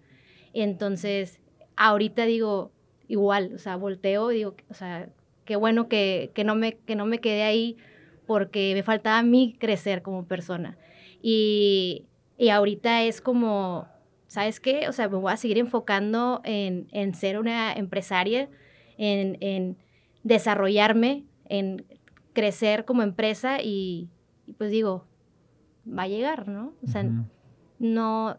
Entonces, 0.53 1.39
ahorita 1.75 2.25
digo, 2.25 2.71
igual, 3.07 3.51
o 3.53 3.59
sea, 3.59 3.75
volteo 3.75 4.31
y 4.31 4.37
digo, 4.37 4.55
o 4.69 4.73
sea, 4.73 5.09
qué 5.45 5.55
bueno 5.55 5.87
que, 5.87 6.31
que, 6.33 6.43
no, 6.43 6.55
me, 6.55 6.77
que 6.77 6.95
no 6.95 7.05
me 7.05 7.19
quedé 7.19 7.43
ahí 7.43 7.77
porque 8.25 8.71
me 8.73 8.81
faltaba 8.81 9.19
a 9.19 9.23
mí 9.23 9.55
crecer 9.59 10.01
como 10.01 10.25
persona. 10.25 10.75
Y, 11.21 12.07
y 12.39 12.49
ahorita 12.49 13.03
es 13.03 13.21
como, 13.21 13.87
¿sabes 14.25 14.59
qué? 14.59 14.89
O 14.89 14.93
sea, 14.93 15.09
me 15.09 15.17
voy 15.17 15.31
a 15.31 15.37
seguir 15.37 15.59
enfocando 15.59 16.41
en, 16.43 16.87
en 16.91 17.13
ser 17.13 17.37
una 17.37 17.71
empresaria, 17.71 18.49
en, 18.97 19.37
en 19.41 19.77
desarrollarme, 20.23 21.25
en 21.47 21.85
crecer 22.35 22.85
como 22.85 23.01
empresa 23.01 23.57
y, 23.63 24.11
pues 24.59 24.69
digo, 24.69 25.07
va 25.87 26.03
a 26.03 26.07
llegar, 26.07 26.47
¿no? 26.47 26.73
O 26.83 26.87
sea, 26.87 27.03
no, 27.79 28.37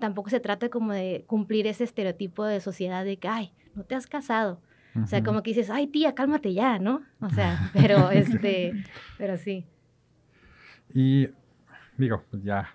tampoco 0.00 0.30
se 0.30 0.40
trata 0.40 0.68
como 0.68 0.92
de 0.92 1.24
cumplir 1.28 1.68
ese 1.68 1.84
estereotipo 1.84 2.44
de 2.44 2.60
sociedad 2.60 3.04
de 3.04 3.18
que, 3.18 3.28
ay, 3.28 3.52
no 3.76 3.84
te 3.84 3.94
has 3.94 4.08
casado. 4.08 4.60
O 5.02 5.06
sea, 5.08 5.24
como 5.24 5.42
que 5.42 5.50
dices, 5.50 5.70
ay, 5.70 5.88
tía, 5.88 6.14
cálmate 6.14 6.54
ya, 6.54 6.78
¿no? 6.78 7.02
O 7.20 7.28
sea, 7.28 7.70
pero 7.72 8.10
este, 8.10 8.72
pero 9.18 9.36
sí. 9.36 9.66
Y 10.92 11.28
digo, 11.98 12.22
pues 12.30 12.44
ya 12.44 12.68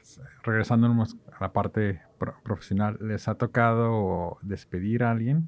regresándonos 0.43 1.15
a 1.31 1.41
la 1.41 1.53
parte 1.53 2.01
profesional, 2.43 2.97
¿les 2.99 3.29
ha 3.29 3.35
tocado 3.35 4.37
despedir 4.41 5.03
a 5.03 5.11
alguien? 5.11 5.47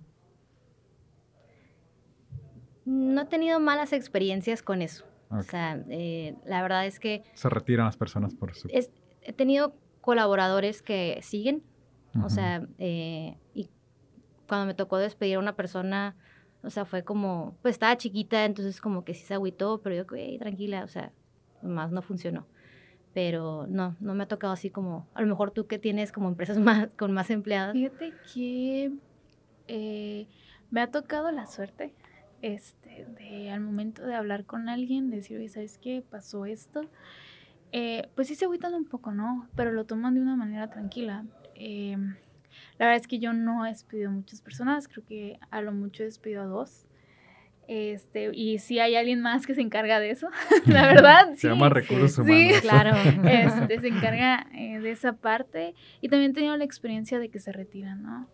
No 2.85 3.21
he 3.21 3.25
tenido 3.25 3.59
malas 3.59 3.91
experiencias 3.91 4.63
con 4.63 4.81
eso. 4.81 5.05
O 5.31 5.41
sea, 5.43 5.81
eh, 5.89 6.35
la 6.45 6.61
verdad 6.61 6.85
es 6.85 6.99
que... 6.99 7.23
Se 7.33 7.49
retiran 7.49 7.85
las 7.85 7.97
personas 7.97 8.35
por 8.35 8.51
eso. 8.51 8.67
he 8.69 9.33
tenido 9.33 9.75
colaboradores 10.01 10.81
que 10.81 11.19
siguen, 11.21 11.63
o 12.23 12.29
sea, 12.29 12.67
eh, 12.77 13.37
y 13.53 13.69
cuando 14.47 14.65
me 14.65 14.73
tocó 14.73 14.97
despedir 14.97 15.37
a 15.37 15.39
una 15.39 15.55
persona, 15.55 16.15
o 16.63 16.69
sea, 16.69 16.85
fue 16.85 17.03
como, 17.03 17.55
pues 17.61 17.75
estaba 17.75 17.95
chiquita, 17.95 18.45
entonces 18.45 18.81
como 18.81 19.05
que 19.05 19.13
sí 19.13 19.23
se 19.23 19.33
agüitó, 19.33 19.81
pero 19.81 19.95
yo, 19.95 20.03
hey, 20.13 20.37
tranquila, 20.39 20.83
o 20.83 20.87
sea, 20.87 21.13
más 21.61 21.91
no 21.91 22.01
funcionó. 22.01 22.47
Pero 23.13 23.65
no, 23.67 23.95
no 23.99 24.13
me 24.13 24.23
ha 24.23 24.27
tocado 24.27 24.53
así 24.53 24.69
como, 24.69 25.07
a 25.13 25.21
lo 25.21 25.27
mejor 25.27 25.51
tú 25.51 25.67
que 25.67 25.79
tienes 25.79 26.11
como 26.11 26.27
empresas 26.27 26.57
más, 26.59 26.93
con 26.95 27.13
más 27.13 27.29
empleados. 27.29 27.73
Fíjate 27.73 28.13
que 28.33 28.91
eh, 29.67 30.27
me 30.69 30.81
ha 30.81 30.91
tocado 30.91 31.31
la 31.31 31.45
suerte, 31.45 31.93
este, 32.41 33.05
de 33.19 33.51
al 33.51 33.61
momento 33.61 34.05
de 34.05 34.15
hablar 34.15 34.45
con 34.45 34.69
alguien, 34.69 35.09
decir, 35.09 35.37
oye, 35.37 35.49
¿sabes 35.49 35.77
qué? 35.77 36.03
Pasó 36.07 36.45
esto. 36.45 36.81
Eh, 37.71 38.09
pues 38.15 38.27
sí 38.27 38.35
se 38.35 38.45
agüitan 38.45 38.73
un 38.73 38.85
poco, 38.85 39.11
¿no? 39.11 39.47
Pero 39.55 39.71
lo 39.71 39.85
toman 39.85 40.15
de 40.15 40.21
una 40.21 40.35
manera 40.35 40.69
tranquila. 40.69 41.25
Eh, 41.55 41.95
la 42.77 42.87
verdad 42.87 43.01
es 43.01 43.07
que 43.07 43.19
yo 43.19 43.33
no 43.33 43.65
he 43.65 43.69
despedido 43.69 44.09
a 44.09 44.13
muchas 44.13 44.41
personas, 44.41 44.87
creo 44.87 45.05
que 45.05 45.39
a 45.51 45.61
lo 45.61 45.71
mucho 45.71 46.03
he 46.03 46.05
despedido 46.05 46.41
a 46.41 46.45
dos. 46.45 46.85
Este, 47.67 48.31
y 48.33 48.59
si 48.59 48.79
hay 48.79 48.95
alguien 48.95 49.21
más 49.21 49.47
que 49.47 49.55
se 49.55 49.61
encarga 49.61 49.99
de 49.99 50.09
eso, 50.09 50.29
la 50.65 50.87
verdad. 50.87 51.33
se 51.35 51.47
llama 51.47 51.69
recursos 51.69 52.17
humanos. 52.19 52.55
Sí, 52.55 52.61
claro. 52.61 52.91
Este, 53.29 53.79
se 53.79 53.87
encarga 53.87 54.47
eh, 54.53 54.79
de 54.79 54.91
esa 54.91 55.13
parte. 55.13 55.73
Y 56.01 56.09
también 56.09 56.31
he 56.31 56.33
tenido 56.33 56.57
la 56.57 56.65
experiencia 56.65 57.19
de 57.19 57.29
que 57.29 57.39
se 57.39 57.51
retiran, 57.51 58.03
¿no? 58.03 58.27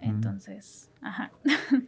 Entonces, 0.00 0.90
ajá. 1.00 1.30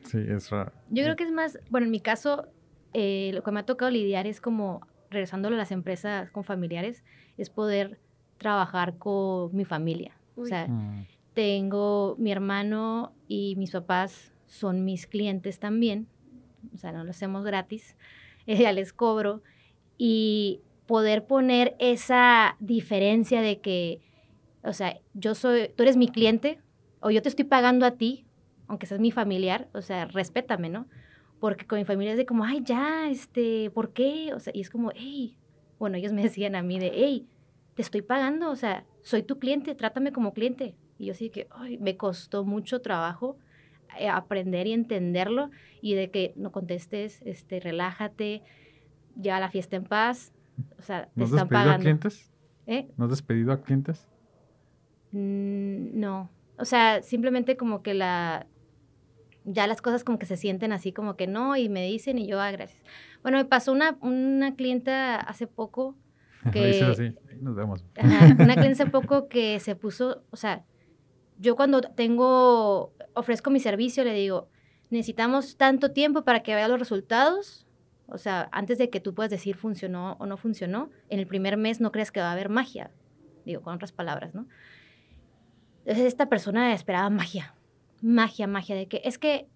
Sí, 0.04 0.18
es 0.18 0.50
raro. 0.50 0.72
Yo 0.90 1.04
creo 1.04 1.16
que 1.16 1.24
es 1.24 1.32
más, 1.32 1.58
bueno, 1.70 1.86
en 1.86 1.90
mi 1.90 2.00
caso, 2.00 2.48
eh, 2.92 3.30
lo 3.34 3.42
que 3.42 3.50
me 3.50 3.60
ha 3.60 3.66
tocado 3.66 3.90
lidiar 3.90 4.26
es 4.26 4.40
como, 4.40 4.86
regresándolo 5.10 5.56
a 5.56 5.58
las 5.58 5.72
empresas 5.72 6.30
con 6.30 6.44
familiares, 6.44 7.04
es 7.36 7.50
poder 7.50 7.98
trabajar 8.36 8.98
con 8.98 9.54
mi 9.54 9.64
familia. 9.64 10.16
O 10.36 10.44
sea, 10.44 10.68
mm. 10.68 11.06
tengo 11.34 12.14
mi 12.18 12.30
hermano 12.30 13.12
y 13.26 13.56
mis 13.56 13.72
papás 13.72 14.32
son 14.46 14.84
mis 14.84 15.06
clientes 15.06 15.58
también. 15.58 16.06
O 16.74 16.78
sea, 16.78 16.92
no 16.92 17.04
lo 17.04 17.10
hacemos 17.10 17.44
gratis. 17.44 17.96
ya 18.46 18.72
les 18.72 18.92
cobro. 18.92 19.42
Y 19.96 20.60
poder 20.86 21.26
poner 21.26 21.76
esa 21.78 22.56
diferencia 22.60 23.42
de 23.42 23.60
que, 23.60 24.00
o 24.62 24.72
sea, 24.72 24.98
yo 25.14 25.34
soy, 25.34 25.70
tú 25.76 25.82
eres 25.82 25.96
mi 25.96 26.08
cliente 26.08 26.60
o 27.00 27.10
yo 27.10 27.22
te 27.22 27.28
estoy 27.28 27.44
pagando 27.44 27.86
a 27.86 27.92
ti, 27.92 28.26
aunque 28.66 28.86
seas 28.86 29.00
mi 29.00 29.10
familiar, 29.10 29.68
o 29.72 29.82
sea, 29.82 30.06
respétame, 30.06 30.68
¿no? 30.68 30.86
Porque 31.40 31.66
con 31.66 31.78
mi 31.78 31.84
familia 31.84 32.12
es 32.12 32.18
de 32.18 32.26
como, 32.26 32.44
ay, 32.44 32.62
ya, 32.64 33.08
este, 33.08 33.70
¿por 33.70 33.92
qué? 33.92 34.32
O 34.34 34.40
sea, 34.40 34.52
y 34.54 34.60
es 34.60 34.70
como, 34.70 34.90
hey, 34.94 35.38
bueno, 35.78 35.96
ellos 35.96 36.12
me 36.12 36.22
decían 36.28 36.54
a 36.54 36.62
mí 36.62 36.78
de, 36.78 36.90
hey, 36.94 37.28
te 37.74 37.82
estoy 37.82 38.02
pagando, 38.02 38.50
o 38.50 38.56
sea, 38.56 38.84
soy 39.02 39.22
tu 39.22 39.38
cliente, 39.38 39.74
trátame 39.74 40.12
como 40.12 40.32
cliente. 40.32 40.74
Y 40.98 41.06
yo 41.06 41.14
sí 41.14 41.30
que, 41.30 41.46
ay, 41.50 41.78
me 41.78 41.96
costó 41.96 42.44
mucho 42.44 42.80
trabajo 42.80 43.38
eh, 43.98 44.08
aprender 44.08 44.66
y 44.66 44.72
entenderlo 44.72 45.50
y 45.80 45.94
de 45.94 46.10
que 46.10 46.32
no 46.36 46.50
contestes, 46.50 47.22
este, 47.24 47.60
relájate, 47.60 48.42
ya 49.14 49.40
la 49.40 49.50
fiesta 49.50 49.76
en 49.76 49.84
paz, 49.84 50.32
o 50.78 50.82
sea, 50.82 51.08
te 51.16 51.24
están 51.24 51.48
pagando. 51.48 51.74
a 51.74 51.78
clientes? 51.78 52.30
¿Eh? 52.66 52.88
¿No 52.96 53.04
has 53.04 53.10
despedido 53.10 53.52
a 53.52 53.62
clientes? 53.62 54.06
Mm, 55.12 55.98
no, 55.98 56.28
o 56.58 56.64
sea, 56.64 57.02
simplemente 57.02 57.56
como 57.56 57.82
que 57.82 57.94
la, 57.94 58.46
ya 59.44 59.66
las 59.66 59.80
cosas 59.80 60.04
como 60.04 60.18
que 60.18 60.26
se 60.26 60.36
sienten 60.36 60.72
así 60.72 60.92
como 60.92 61.16
que 61.16 61.26
no 61.26 61.56
y 61.56 61.68
me 61.68 61.86
dicen 61.86 62.18
y 62.18 62.26
yo, 62.26 62.40
ah, 62.40 62.50
gracias. 62.50 62.82
Bueno, 63.22 63.38
me 63.38 63.44
pasó 63.44 63.72
una, 63.72 63.96
una 64.00 64.54
clienta 64.54 65.16
hace 65.16 65.46
poco 65.46 65.96
que... 66.52 66.82
así, 66.82 67.14
nos 67.40 67.56
vemos. 67.56 67.84
una 68.38 68.54
cliente 68.54 68.82
hace 68.82 68.86
poco 68.86 69.28
que 69.28 69.58
se 69.60 69.76
puso, 69.76 70.24
o 70.30 70.36
sea, 70.36 70.64
yo 71.38 71.56
cuando 71.56 71.80
tengo, 71.80 72.92
ofrezco 73.14 73.50
mi 73.50 73.60
servicio, 73.60 74.04
le 74.04 74.12
digo, 74.12 74.48
necesitamos 74.90 75.56
tanto 75.56 75.92
tiempo 75.92 76.24
para 76.24 76.42
que 76.42 76.54
vea 76.54 76.68
los 76.68 76.78
resultados. 76.78 77.64
O 78.06 78.18
sea, 78.18 78.48
antes 78.52 78.78
de 78.78 78.90
que 78.90 79.00
tú 79.00 79.14
puedas 79.14 79.30
decir 79.30 79.54
funcionó 79.54 80.16
o 80.18 80.26
no 80.26 80.36
funcionó, 80.36 80.90
en 81.10 81.20
el 81.20 81.26
primer 81.26 81.56
mes 81.56 81.80
no 81.80 81.92
crees 81.92 82.10
que 82.10 82.20
va 82.20 82.30
a 82.30 82.32
haber 82.32 82.48
magia. 82.48 82.90
Digo, 83.44 83.62
con 83.62 83.74
otras 83.74 83.92
palabras, 83.92 84.34
¿no? 84.34 84.48
Entonces 85.88 86.04
esta 86.04 86.28
persona 86.28 86.74
esperaba 86.74 87.08
magia, 87.08 87.54
magia, 88.02 88.46
magia, 88.46 88.76
de 88.76 88.88
que 88.88 89.00
es 89.06 89.16
que 89.16 89.48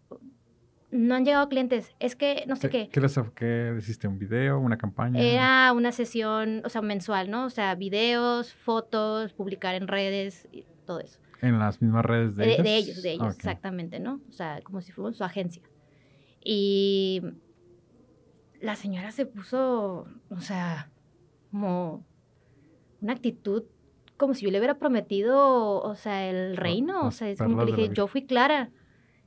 no 0.91 1.15
han 1.15 1.27
llegado 1.27 1.47
clientes, 1.51 1.95
es 2.01 2.17
que 2.17 2.45
no 2.49 2.57
sé 2.57 2.71
qué. 2.71 2.89
¿Qué, 2.89 3.03
qué, 3.35 3.75
hiciste? 3.79 4.09
¿Un 4.09 4.19
video, 4.19 4.59
una 4.59 4.79
campaña? 4.79 5.21
Era 5.21 5.75
una 5.75 5.93
sesión, 5.93 6.63
o 6.65 6.71
sea, 6.71 6.81
mensual, 6.81 7.31
¿no? 7.31 7.45
O 7.45 7.51
sea, 7.51 7.75
videos, 7.75 8.55
fotos, 8.55 9.35
publicar 9.35 9.75
en 9.75 9.89
redes, 9.89 10.49
y 10.53 10.65
todo 10.87 11.01
eso. 11.01 11.21
¿En 11.43 11.59
las 11.59 11.83
mismas 11.83 12.03
redes 12.03 12.35
de, 12.37 12.55
ellos? 12.55 12.65
De 12.65 12.77
ellos, 12.79 13.03
de 13.03 13.13
ellos, 13.13 13.35
exactamente, 13.35 14.01
¿no? 14.01 14.23
O 14.31 14.33
sea, 14.33 14.63
como 14.63 14.81
si 14.81 14.91
fuera 14.91 15.13
su 15.13 15.25
agencia. 15.25 15.63
Y 16.43 17.21
la 18.59 18.75
señora 18.75 19.13
se 19.13 19.27
puso, 19.27 20.09
o 20.31 20.41
sea, 20.41 20.91
como 21.51 22.07
una 23.03 23.13
actitud 23.13 23.65
como 24.23 24.35
si 24.35 24.45
yo 24.45 24.53
le 24.53 24.59
hubiera 24.59 24.79
prometido, 24.79 25.83
o 25.83 25.95
sea, 25.97 26.31
el 26.31 26.57
reino. 26.57 27.09
O 27.09 27.11
sea, 27.11 27.29
es 27.29 27.39
como 27.39 27.59
que 27.59 27.73
dije, 27.73 27.91
yo 27.93 28.07
fui 28.07 28.25
clara. 28.25 28.71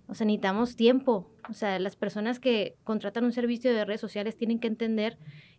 O 0.07 0.13
sea, 0.13 0.25
necesitamos 0.25 0.77
tiempo. 0.77 1.29
O 1.49 1.53
sea, 1.53 1.77
las 1.79 1.97
personas 1.97 2.39
que 2.39 2.77
contratan 2.85 3.25
un 3.25 3.33
servicio 3.33 3.73
de 3.73 3.83
redes 3.83 3.99
sociales 3.99 4.37
tienen 4.37 4.59
que 4.59 4.67
entender 4.67 5.17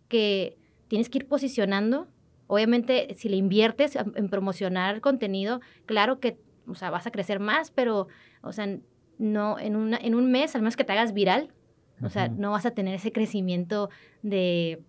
que 0.09 0.57
tienes 0.89 1.11
que 1.11 1.19
ir 1.19 1.29
posicionando. 1.29 2.09
Obviamente, 2.47 3.13
si 3.15 3.29
le 3.29 3.37
inviertes 3.37 3.95
en 3.97 4.31
promocionar 4.31 5.03
contenido, 5.03 5.61
claro 5.85 6.19
que, 6.19 6.39
o 6.67 6.75
sea, 6.75 6.89
vas 6.89 7.07
a 7.07 7.11
crecer 7.11 7.39
más, 7.39 7.71
pero, 7.71 8.09
o 8.41 8.53
sea, 8.53 8.67
no, 9.19 9.59
en, 9.59 9.77
una, 9.77 9.99
en 9.99 10.15
un 10.15 10.33
mes, 10.33 10.55
al 10.55 10.63
menos 10.63 10.77
que 10.77 10.85
te 10.85 10.93
hagas 10.93 11.13
viral, 11.13 11.53
o 12.03 12.09
sea, 12.09 12.29
no 12.29 12.53
vas 12.53 12.65
a 12.65 12.71
tener 12.71 12.95
ese 12.95 13.13
crecimiento 13.13 13.91
de 14.23 14.83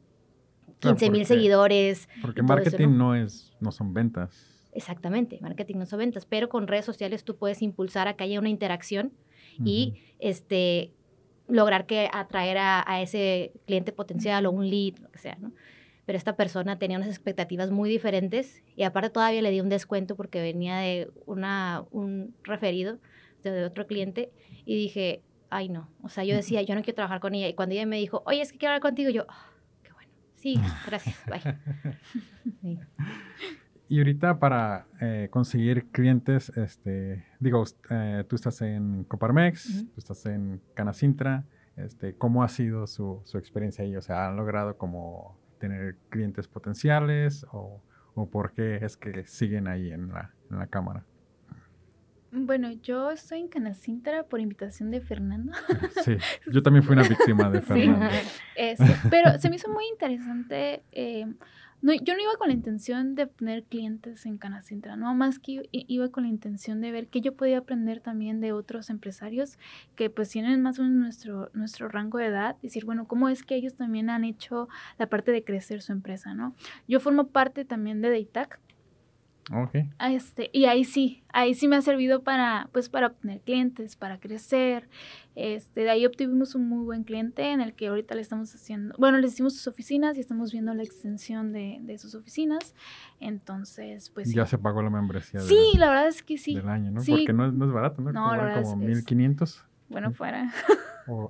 15 0.79 1.09
mil 1.09 1.25
seguidores. 1.25 2.07
Porque 2.21 2.41
marketing 2.41 2.97
¿no? 2.97 3.15
es, 3.15 3.53
no 3.59 3.71
son 3.71 3.93
ventas. 3.93 4.57
Exactamente, 4.73 5.39
marketing 5.41 5.77
no 5.77 5.85
son 5.85 5.99
ventas, 5.99 6.25
pero 6.25 6.49
con 6.49 6.67
redes 6.67 6.85
sociales 6.85 7.23
tú 7.23 7.35
puedes 7.35 7.61
impulsar 7.61 8.07
a 8.07 8.15
que 8.15 8.23
haya 8.23 8.39
una 8.39 8.49
interacción 8.49 9.11
y 9.65 9.95
este, 10.19 10.91
lograr 11.47 11.87
que 11.87 12.09
atraer 12.13 12.57
a, 12.59 13.01
ese 13.01 13.53
cliente 13.65 13.91
potencial 13.91 14.45
o 14.45 14.51
un 14.51 14.69
lead, 14.69 14.99
lo 14.99 15.09
que 15.09 15.17
sea, 15.17 15.37
¿no? 15.39 15.51
Pero 16.05 16.17
esta 16.17 16.35
persona 16.35 16.77
tenía 16.77 16.97
unas 16.97 17.09
expectativas 17.09 17.71
muy 17.71 17.89
diferentes 17.89 18.61
y 18.75 18.83
aparte 18.83 19.09
todavía 19.09 19.41
le 19.41 19.49
di 19.49 19.61
un 19.61 19.69
descuento 19.69 20.15
porque 20.15 20.41
venía 20.41 20.77
de 20.77 21.09
una, 21.25 21.83
un 21.91 22.35
referido 22.43 22.99
de 23.43 23.65
otro 23.65 23.87
cliente 23.87 24.31
y 24.65 24.75
dije, 24.75 25.21
ay 25.49 25.69
no, 25.69 25.89
o 26.03 26.09
sea, 26.09 26.23
yo 26.23 26.35
decía, 26.35 26.61
yo 26.61 26.75
no 26.75 26.81
quiero 26.81 26.95
trabajar 26.95 27.19
con 27.19 27.33
ella 27.33 27.47
y 27.47 27.53
cuando 27.53 27.73
ella 27.73 27.85
me 27.85 27.97
dijo, 27.97 28.23
oye, 28.25 28.41
es 28.41 28.51
que 28.51 28.57
quiero 28.57 28.73
hablar 28.73 28.81
contigo, 28.81 29.09
yo, 29.09 29.25
ah, 29.29 29.46
sí, 30.37 30.59
gracias, 30.85 31.17
bye. 31.27 32.79
Y 33.89 33.99
ahorita 33.99 34.37
para 34.39 34.85
eh, 34.99 35.29
conseguir 35.31 35.89
clientes, 35.91 36.49
este, 36.57 37.25
digo, 37.39 37.63
eh, 37.89 38.25
tú 38.27 38.35
estás 38.35 38.61
en 38.61 39.05
Coparmex, 39.05 39.85
tú 39.93 39.97
estás 39.97 40.25
en 40.25 40.61
Canacintra, 40.73 41.45
este, 41.77 42.13
¿cómo 42.15 42.43
ha 42.43 42.49
sido 42.49 42.85
su, 42.85 43.21
su, 43.23 43.37
experiencia 43.37 43.85
ahí? 43.85 43.95
O 43.95 44.01
sea, 44.01 44.27
¿han 44.27 44.35
logrado 44.35 44.77
como 44.77 45.39
tener 45.57 45.95
clientes 46.09 46.49
potenciales 46.49 47.45
o, 47.53 47.81
o 48.13 48.29
por 48.29 48.51
qué 48.51 48.83
es 48.83 48.97
que 48.97 49.25
siguen 49.25 49.69
ahí 49.69 49.89
en 49.91 50.09
la, 50.09 50.33
en 50.51 50.57
la 50.59 50.67
cámara? 50.67 51.05
Bueno, 52.45 52.71
yo 52.71 53.11
estoy 53.11 53.39
en 53.39 53.47
Canacintra 53.47 54.23
por 54.23 54.39
invitación 54.39 54.91
de 54.91 55.01
Fernando. 55.01 55.53
Sí, 56.03 56.17
yo 56.51 56.61
también 56.61 56.83
fui 56.83 56.93
una 56.93 57.07
víctima 57.07 57.49
de 57.49 57.61
Fernando. 57.61 58.09
Sí, 58.55 58.93
pero 59.09 59.37
se 59.39 59.49
me 59.49 59.55
hizo 59.55 59.71
muy 59.71 59.85
interesante 59.87 60.83
eh, 60.91 61.25
no, 61.79 61.93
yo 61.93 62.15
no 62.15 62.21
iba 62.21 62.35
con 62.37 62.47
la 62.47 62.55
intención 62.55 63.13
de 63.13 63.27
tener 63.27 63.63
clientes 63.63 64.25
en 64.25 64.39
Canacintra, 64.39 64.95
no 64.95 65.13
más 65.13 65.37
que 65.37 65.69
iba 65.71 66.09
con 66.09 66.23
la 66.23 66.29
intención 66.29 66.81
de 66.81 66.91
ver 66.91 67.07
que 67.07 67.21
yo 67.21 67.35
podía 67.35 67.59
aprender 67.59 67.99
también 67.99 68.41
de 68.41 68.51
otros 68.51 68.89
empresarios 68.89 69.59
que 69.95 70.09
pues 70.09 70.29
tienen 70.29 70.63
más 70.63 70.79
o 70.79 70.83
menos 70.83 70.97
nuestro, 70.97 71.51
nuestro 71.53 71.87
rango 71.87 72.17
de 72.17 72.25
edad, 72.25 72.55
decir, 72.63 72.83
bueno, 72.85 73.07
cómo 73.07 73.29
es 73.29 73.43
que 73.43 73.55
ellos 73.55 73.75
también 73.75 74.09
han 74.09 74.23
hecho 74.23 74.67
la 74.97 75.05
parte 75.05 75.31
de 75.31 75.43
crecer 75.43 75.83
su 75.83 75.91
empresa, 75.91 76.33
¿no? 76.33 76.55
Yo 76.87 76.99
formo 76.99 77.27
parte 77.27 77.63
también 77.63 78.01
de 78.01 78.09
Daytac, 78.09 78.59
Ok. 79.51 79.75
Este, 80.09 80.49
y 80.51 80.65
ahí 80.65 80.83
sí, 80.83 81.23
ahí 81.31 81.53
sí 81.53 81.67
me 81.69 81.77
ha 81.77 81.81
servido 81.81 82.21
para, 82.23 82.69
pues, 82.73 82.89
para 82.89 83.07
obtener 83.07 83.39
clientes, 83.41 83.95
para 83.95 84.19
crecer. 84.19 84.89
Este, 85.35 85.81
de 85.81 85.89
ahí 85.91 86.05
obtuvimos 86.05 86.55
un 86.55 86.67
muy 86.67 86.83
buen 86.83 87.03
cliente 87.03 87.51
en 87.51 87.61
el 87.61 87.73
que 87.73 87.87
ahorita 87.87 88.15
le 88.15 88.21
estamos 88.21 88.53
haciendo, 88.55 88.95
bueno, 88.97 89.19
le 89.19 89.27
hicimos 89.27 89.53
sus 89.53 89.67
oficinas 89.67 90.17
y 90.17 90.19
estamos 90.19 90.51
viendo 90.51 90.73
la 90.73 90.81
extensión 90.83 91.53
de, 91.53 91.77
de 91.81 91.97
sus 91.97 92.15
oficinas. 92.15 92.73
Entonces, 93.19 94.09
pues. 94.09 94.33
Ya 94.33 94.45
se 94.45 94.57
pagó 94.57 94.81
la 94.81 94.89
membresía. 94.89 95.39
Sí, 95.41 95.57
la 95.77 95.89
verdad 95.89 96.07
es 96.07 96.23
que 96.23 96.37
sí. 96.37 96.55
Del 96.55 96.69
año, 96.69 96.91
¿no? 96.91 97.01
Sí. 97.01 97.11
Porque 97.11 97.33
no, 97.33 97.45
es- 97.47 97.53
no 97.53 97.65
es 97.65 97.71
barato, 97.71 98.01
¿no? 98.01 98.11
No, 98.11 98.35
la 98.35 98.43
verdad 98.43 98.63
como 98.63 98.81
es- 98.83 98.87
1500. 98.87 99.63
Bueno, 99.89 100.11
fuera. 100.13 100.51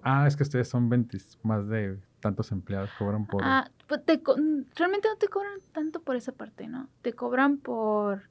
Ah, 0.03 0.25
es 0.27 0.35
que 0.35 0.43
ustedes 0.43 0.67
son 0.67 0.89
20, 0.89 1.17
más 1.43 1.67
de 1.67 1.99
tantos 2.19 2.51
empleados, 2.51 2.89
cobran 2.97 3.25
por... 3.25 3.43
Ah, 3.43 3.69
pues 3.87 4.03
te 4.05 4.21
co- 4.23 4.35
realmente 4.75 5.07
no 5.07 5.17
te 5.17 5.27
cobran 5.27 5.59
tanto 5.71 6.01
por 6.01 6.15
esa 6.15 6.31
parte, 6.31 6.67
¿no? 6.67 6.89
Te 7.01 7.13
cobran 7.13 7.57
por 7.57 8.23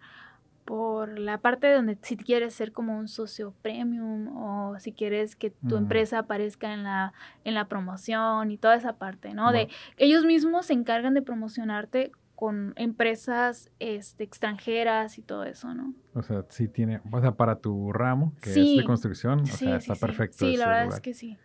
por 0.65 1.17
la 1.21 1.39
parte 1.39 1.73
donde 1.73 1.97
si 2.03 2.17
quieres 2.17 2.53
ser 2.53 2.73
como 2.73 2.99
un 2.99 3.07
socio 3.07 3.55
premium 3.63 4.37
o 4.37 4.77
si 4.81 4.91
quieres 4.93 5.37
que 5.37 5.51
tu 5.51 5.77
Mm. 5.77 5.79
empresa 5.79 6.19
aparezca 6.19 6.75
en 6.75 6.83
la 6.83 7.13
en 7.45 7.55
la 7.55 7.69
promoción 7.69 8.51
y 8.51 8.59
toda 8.59 8.75
esa 8.75 8.95
parte, 8.95 9.33
¿no? 9.33 9.53
De 9.53 9.67
Va. 9.67 9.71
ellos 9.97 10.25
mismos 10.25 10.67
se 10.67 10.73
encargan 10.73 11.15
de 11.15 11.23
promocionarte 11.23 12.11
con 12.37 12.73
empresas 12.77 13.71
este, 13.81 14.23
extranjeras 14.23 15.19
y 15.19 15.23
todo 15.23 15.43
eso, 15.45 15.75
¿no? 15.75 15.93
O 16.15 16.23
sea, 16.23 16.45
sí 16.51 16.69
tiene, 16.69 17.01
o 17.11 17.21
sea, 17.21 17.33
para 17.33 17.57
tu 17.57 17.93
ramo, 17.93 18.33
que 18.41 18.51
es 18.51 18.55
Sí. 18.55 18.77
de 18.77 18.85
construcción, 18.85 19.41
o 19.41 19.47
Sí, 19.47 19.53
sea, 19.67 19.81
sí, 19.81 19.91
está 19.91 19.95
sí. 19.97 20.01
perfecto. 20.01 20.37
Sí, 20.39 20.51
ese 20.55 20.59
la 20.59 20.67
verdad 20.69 20.85
lugar. 20.85 20.97
es 20.99 21.01
que 21.03 21.15
sí. 21.15 21.37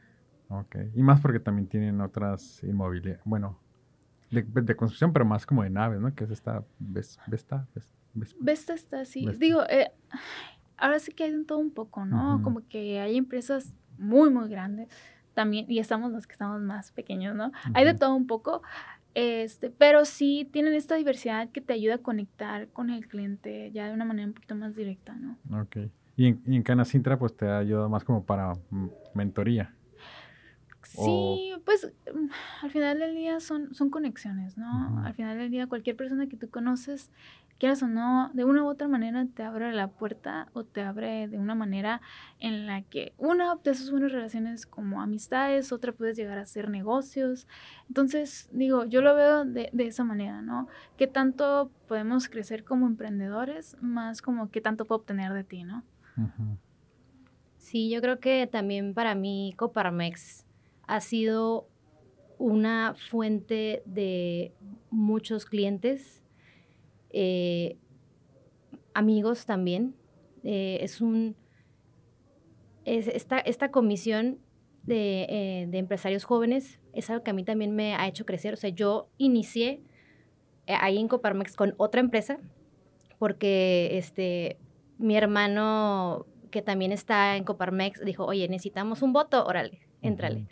Ok. 0.49 0.75
Y 0.93 1.01
más 1.01 1.19
porque 1.21 1.39
también 1.39 1.67
tienen 1.67 2.01
otras 2.01 2.61
inmobiliarias, 2.63 3.21
bueno, 3.25 3.57
de, 4.29 4.43
de 4.43 4.75
construcción, 4.75 5.11
pero 5.13 5.25
más 5.25 5.45
como 5.45 5.63
de 5.63 5.69
naves, 5.69 5.99
¿no? 5.99 6.13
Que 6.13 6.25
es 6.25 6.29
esta, 6.31 6.63
Ves- 6.77 7.17
Vesta, 7.25 7.65
Ves- 7.73 7.89
Ves- 8.13 8.35
Vesta 8.39 8.73
está. 8.73 8.97
Vesta. 8.99 9.31
Digo, 9.37 9.63
eh, 9.69 9.91
ahora 10.77 10.99
sí 10.99 11.13
que 11.13 11.23
hay 11.23 11.31
de 11.31 11.45
todo 11.45 11.59
un 11.59 11.71
poco, 11.71 12.05
¿no? 12.05 12.41
Como 12.43 12.67
que 12.67 12.99
hay 12.99 13.15
empresas 13.17 13.73
muy, 13.97 14.29
muy 14.29 14.49
grandes 14.49 14.89
también, 15.33 15.65
y 15.71 15.79
estamos 15.79 16.11
los 16.11 16.27
que 16.27 16.33
estamos 16.33 16.61
más 16.61 16.91
pequeños, 16.91 17.33
¿no? 17.35 17.53
Hay 17.73 17.85
de 17.85 17.93
todo 17.93 18.13
un 18.15 18.27
poco, 18.27 18.61
este, 19.13 19.69
pero 19.69 20.05
sí 20.05 20.49
tienen 20.51 20.73
esta 20.73 20.95
diversidad 20.95 21.49
que 21.49 21.61
te 21.61 21.73
ayuda 21.73 21.95
a 21.95 21.97
conectar 21.99 22.67
con 22.69 22.89
el 22.89 23.07
cliente 23.07 23.71
ya 23.71 23.87
de 23.87 23.93
una 23.93 24.05
manera 24.05 24.27
un 24.27 24.33
poquito 24.33 24.55
más 24.55 24.75
directa, 24.75 25.15
¿no? 25.15 25.37
Ok. 25.61 25.77
Y 26.17 26.27
en, 26.27 26.41
y 26.45 26.55
en 26.55 26.63
Canacintra, 26.63 27.17
pues 27.17 27.35
te 27.35 27.47
ha 27.47 27.57
ayudado 27.59 27.89
más 27.89 28.03
como 28.03 28.23
para 28.25 28.53
mm, 28.69 28.87
mentoría. 29.13 29.73
O- 30.97 31.35
Sí, 31.35 31.53
pues 31.63 31.91
mm, 32.13 32.27
al 32.63 32.71
final 32.71 32.99
del 32.99 33.15
día 33.15 33.39
son, 33.39 33.73
son 33.73 33.89
conexiones, 33.89 34.57
¿no? 34.57 34.99
Al 35.05 35.13
final 35.13 35.37
del 35.37 35.49
día 35.51 35.67
cualquier 35.67 35.95
persona 35.95 36.27
que 36.27 36.35
tú 36.37 36.49
conoces, 36.49 37.09
quieras 37.57 37.83
o 37.83 37.87
no, 37.87 38.31
de 38.33 38.43
una 38.43 38.63
u 38.63 38.67
otra 38.67 38.87
manera 38.87 39.25
te 39.33 39.43
abre 39.43 39.71
la 39.71 39.87
puerta 39.87 40.49
o 40.53 40.63
te 40.63 40.81
abre 40.81 41.27
de 41.27 41.37
una 41.37 41.55
manera 41.55 42.01
en 42.39 42.65
la 42.65 42.81
que 42.81 43.13
una 43.17 43.55
de 43.63 43.75
sus 43.75 43.91
buenas 43.91 44.11
relaciones 44.11 44.65
como 44.65 45.01
amistades, 45.01 45.71
otra 45.71 45.91
puedes 45.91 46.17
llegar 46.17 46.37
a 46.37 46.41
hacer 46.41 46.69
negocios. 46.69 47.47
Entonces, 47.87 48.49
digo, 48.51 48.85
yo 48.85 49.01
lo 49.01 49.15
veo 49.15 49.45
de, 49.45 49.69
de 49.71 49.87
esa 49.87 50.03
manera, 50.03 50.41
¿no? 50.41 50.67
¿Qué 50.97 51.07
tanto 51.07 51.71
podemos 51.87 52.29
crecer 52.29 52.63
como 52.63 52.87
emprendedores 52.87 53.77
más 53.81 54.21
como 54.21 54.49
qué 54.49 54.61
tanto 54.61 54.85
puedo 54.85 55.01
obtener 55.01 55.33
de 55.33 55.43
ti, 55.43 55.63
¿no? 55.63 55.83
Sí, 57.57 57.89
yo 57.89 58.01
creo 58.01 58.19
que 58.19 58.47
también 58.47 58.93
para 58.93 59.15
mí 59.15 59.53
Coparmex 59.57 60.45
ha 60.87 60.99
sido 60.99 61.67
una 62.37 62.95
fuente 62.95 63.83
de 63.85 64.53
muchos 64.89 65.45
clientes, 65.45 66.20
eh, 67.13 67.77
amigos 68.93 69.45
también. 69.45 69.95
Eh, 70.43 70.79
es 70.81 71.01
un 71.01 71.35
es 72.83 73.07
esta, 73.07 73.39
esta 73.39 73.69
comisión 73.69 74.39
de, 74.83 75.27
eh, 75.29 75.67
de 75.69 75.77
empresarios 75.77 76.23
jóvenes 76.23 76.79
es 76.93 77.09
algo 77.09 77.23
que 77.23 77.31
a 77.31 77.33
mí 77.33 77.43
también 77.43 77.75
me 77.75 77.95
ha 77.95 78.07
hecho 78.07 78.25
crecer. 78.25 78.53
O 78.53 78.57
sea, 78.57 78.69
yo 78.69 79.09
inicié 79.17 79.81
ahí 80.67 80.97
en 80.97 81.07
Coparmex 81.07 81.55
con 81.55 81.75
otra 81.77 82.01
empresa 82.01 82.39
porque 83.19 83.97
este, 83.97 84.57
mi 84.97 85.15
hermano 85.15 86.25
que 86.49 86.61
también 86.61 86.91
está 86.91 87.37
en 87.37 87.43
Coparmex 87.43 88.03
dijo, 88.03 88.25
oye, 88.25 88.47
necesitamos 88.47 89.01
un 89.01 89.13
voto, 89.13 89.45
órale, 89.45 89.79
éntrale. 90.01 90.47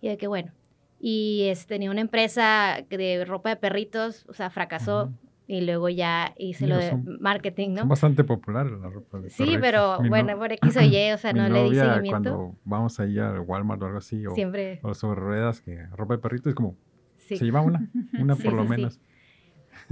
Y 0.00 0.08
de 0.08 0.16
que 0.16 0.26
bueno. 0.26 0.52
Y 0.98 1.46
este, 1.48 1.74
tenía 1.74 1.90
una 1.90 2.00
empresa 2.00 2.84
de 2.88 3.24
ropa 3.26 3.50
de 3.50 3.56
perritos, 3.56 4.26
o 4.28 4.32
sea, 4.32 4.48
fracasó. 4.48 5.12
Y 5.46 5.60
luego 5.60 5.90
ya 5.90 6.34
hice 6.38 6.66
lo 6.66 6.78
de 6.78 6.90
son- 6.90 7.18
marketing, 7.20 7.68
Son 7.68 7.74
¿no? 7.74 7.86
bastante 7.86 8.24
populares 8.24 8.72
las 8.80 8.92
ropas 8.92 9.22
de 9.22 9.28
Sí, 9.30 9.56
pero 9.60 9.98
Mi 10.00 10.04
no- 10.04 10.08
bueno, 10.08 10.38
por 10.38 10.52
X 10.52 10.76
o 10.78 10.82
Y, 10.82 11.12
o 11.12 11.18
sea, 11.18 11.32
no 11.34 11.48
le 11.50 11.64
di 11.64 11.74
seguimiento. 11.74 12.08
Cuando 12.10 12.56
vamos 12.64 12.98
ahí 13.00 13.18
al 13.18 13.40
Walmart 13.40 13.82
o 13.82 13.86
algo 13.86 13.98
así, 13.98 14.26
o, 14.26 14.34
Siempre, 14.34 14.80
o 14.82 14.94
sobre 14.94 15.20
ruedas, 15.20 15.60
que 15.60 15.86
ropa 15.92 16.14
de 16.14 16.20
perrito 16.22 16.48
es 16.48 16.54
como, 16.54 16.76
sí. 17.18 17.36
se 17.36 17.44
lleva 17.44 17.60
una, 17.60 17.86
una 18.18 18.36
Sí, 18.36 18.42
por 18.42 18.54
lo 18.54 18.62
sí, 18.62 18.68
menos. 18.70 19.00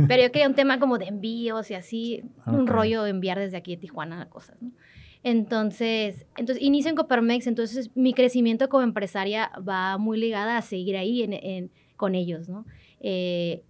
Pero 0.08 0.22
yo 0.22 0.32
quería 0.32 0.48
un 0.48 0.54
tema 0.54 0.78
como 0.78 0.96
de 0.96 1.06
envíos 1.06 1.70
y 1.70 1.74
así, 1.74 2.22
un 2.46 2.62
Ok. 2.62 2.70
rollo 2.70 3.02
de 3.02 3.10
enviar 3.10 3.38
desde 3.38 3.58
aquí 3.58 3.72
de 3.76 3.80
Tijuana 3.82 4.28
cosas, 4.30 4.56
¿no? 4.62 4.70
Entonces, 5.24 6.26
entonces 6.36 6.62
inicio 6.64 6.90
en 6.90 6.96
Coparmex, 6.96 7.46
entonces 7.46 7.90
mi 7.94 8.12
crecimiento 8.14 8.68
como 8.68 8.82
empresaria 8.82 9.52
va 9.68 9.96
muy 9.98 10.18
ligada 10.18 10.56
a 10.56 10.62
seguir 10.62 10.96
ahí 10.96 11.22
en, 11.22 11.32
en- 11.34 11.70
con 11.96 12.14
ellos, 12.16 12.48
¿no? 12.48 12.64
Eh, 13.00 13.62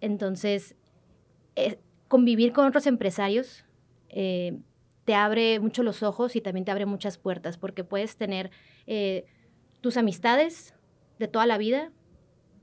entonces, 0.00 0.74
eh, 1.56 1.78
convivir 2.08 2.52
con 2.52 2.66
otros 2.66 2.86
empresarios 2.86 3.64
eh, 4.08 4.58
te 5.04 5.14
abre 5.14 5.60
mucho 5.60 5.82
los 5.82 6.02
ojos 6.02 6.36
y 6.36 6.40
también 6.40 6.64
te 6.64 6.70
abre 6.70 6.86
muchas 6.86 7.18
puertas, 7.18 7.58
porque 7.58 7.84
puedes 7.84 8.16
tener 8.16 8.50
eh, 8.86 9.26
tus 9.80 9.96
amistades 9.96 10.74
de 11.18 11.28
toda 11.28 11.46
la 11.46 11.58
vida 11.58 11.92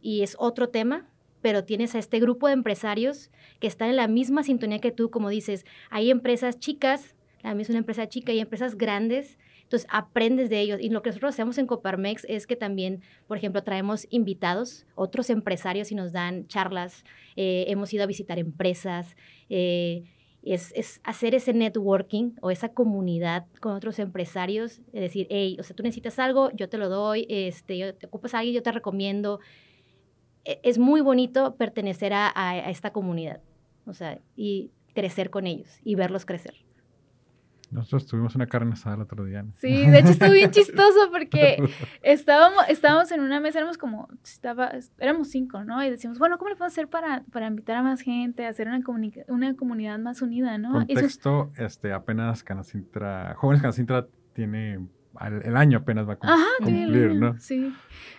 y 0.01 0.23
es 0.23 0.35
otro 0.39 0.69
tema, 0.69 1.07
pero 1.41 1.63
tienes 1.63 1.93
a 1.95 1.99
este 1.99 2.19
grupo 2.19 2.47
de 2.47 2.53
empresarios 2.53 3.29
que 3.59 3.67
están 3.67 3.89
en 3.89 3.95
la 3.95 4.07
misma 4.07 4.43
sintonía 4.43 4.79
que 4.79 4.91
tú, 4.91 5.11
como 5.11 5.29
dices, 5.29 5.65
hay 5.89 6.09
empresas 6.09 6.59
chicas, 6.59 7.15
la 7.43 7.53
mía 7.53 7.63
es 7.63 7.69
una 7.69 7.79
empresa 7.79 8.07
chica, 8.07 8.31
y 8.33 8.39
empresas 8.39 8.75
grandes, 8.77 9.37
entonces 9.71 9.87
aprendes 9.89 10.49
de 10.49 10.59
ellos. 10.59 10.79
Y 10.81 10.89
lo 10.89 11.01
que 11.01 11.11
nosotros 11.11 11.33
hacemos 11.33 11.57
en 11.57 11.65
Coparmex 11.65 12.25
es 12.27 12.45
que 12.45 12.57
también, 12.57 13.01
por 13.27 13.37
ejemplo, 13.37 13.63
traemos 13.63 14.05
invitados, 14.09 14.85
otros 14.95 15.29
empresarios 15.29 15.91
y 15.93 15.95
nos 15.95 16.11
dan 16.11 16.45
charlas, 16.47 17.05
eh, 17.37 17.63
hemos 17.69 17.93
ido 17.93 18.03
a 18.03 18.05
visitar 18.05 18.37
empresas, 18.37 19.15
eh, 19.47 20.03
es, 20.43 20.99
hacer 21.05 21.35
ese 21.35 21.53
networking 21.53 22.31
o 22.41 22.51
esa 22.51 22.69
comunidad 22.69 23.45
con 23.61 23.73
otros 23.75 23.97
empresarios, 23.99 24.81
es 24.91 25.01
decir, 25.01 25.27
hey, 25.29 25.55
o 25.59 25.63
sea, 25.63 25.75
tú 25.75 25.83
necesitas 25.83 26.19
algo, 26.19 26.49
yo 26.51 26.67
te 26.67 26.77
lo 26.77 26.89
doy, 26.89 27.25
este, 27.29 27.77
yo, 27.77 27.93
te 27.95 28.07
ocupas 28.07 28.33
a 28.33 28.39
alguien, 28.39 28.55
yo 28.55 28.63
te 28.63 28.71
recomiendo. 28.73 29.39
E- 30.43 30.59
Es 30.63 30.77
muy 30.79 30.99
bonito 31.01 31.55
pertenecer 31.55 32.11
a, 32.13 32.27
a- 32.27 32.51
a 32.51 32.69
esta 32.69 32.91
comunidad, 32.91 33.39
o 33.85 33.93
sea, 33.93 34.19
y 34.35 34.71
crecer 34.93 35.29
con 35.29 35.47
ellos 35.47 35.79
y 35.85 35.95
verlos 35.95 36.25
crecer. 36.25 36.55
Nosotros 37.71 38.05
tuvimos 38.05 38.35
una 38.35 38.47
carne 38.47 38.73
asada 38.73 38.95
el 38.97 39.01
otro 39.01 39.23
día. 39.25 39.43
¿no? 39.43 39.51
Sí, 39.53 39.87
de 39.87 39.99
hecho 39.99 40.09
estuvo 40.09 40.31
bien 40.31 40.51
chistoso 40.51 41.09
porque 41.11 41.57
estábamos, 42.03 42.63
estábamos 42.67 43.11
en 43.11 43.21
una 43.21 43.39
mesa, 43.39 43.59
éramos 43.59 43.77
como, 43.77 44.09
estaba, 44.23 44.71
éramos 44.99 45.29
cinco, 45.29 45.63
¿no? 45.63 45.83
Y 45.83 45.89
decíamos, 45.89 46.19
bueno, 46.19 46.37
¿cómo 46.37 46.49
le 46.49 46.55
podemos 46.55 46.73
hacer 46.73 46.87
para, 46.89 47.23
para 47.31 47.47
invitar 47.47 47.77
a 47.77 47.83
más 47.83 48.01
gente, 48.01 48.45
hacer 48.45 48.67
una, 48.67 48.81
comunica- 48.81 49.23
una 49.29 49.55
comunidad 49.55 49.97
más 49.99 50.21
unida, 50.21 50.57
¿no? 50.57 50.81
Y 50.81 50.93
eso- 50.93 51.01
Contexto, 51.01 51.51
este, 51.57 51.93
apenas 51.93 52.43
Canacintra, 52.43 53.35
Jóvenes 53.37 53.61
Canacintra 53.61 54.05
tiene, 54.33 54.79
al- 55.15 55.41
el 55.43 55.55
año 55.57 55.79
apenas 55.79 56.07
va 56.07 56.13
a 56.13 56.15
cum- 56.17 56.29
Ajá, 56.29 56.45
cumplir, 56.59 57.15
¿no? 57.15 57.37
Sí. 57.39 57.73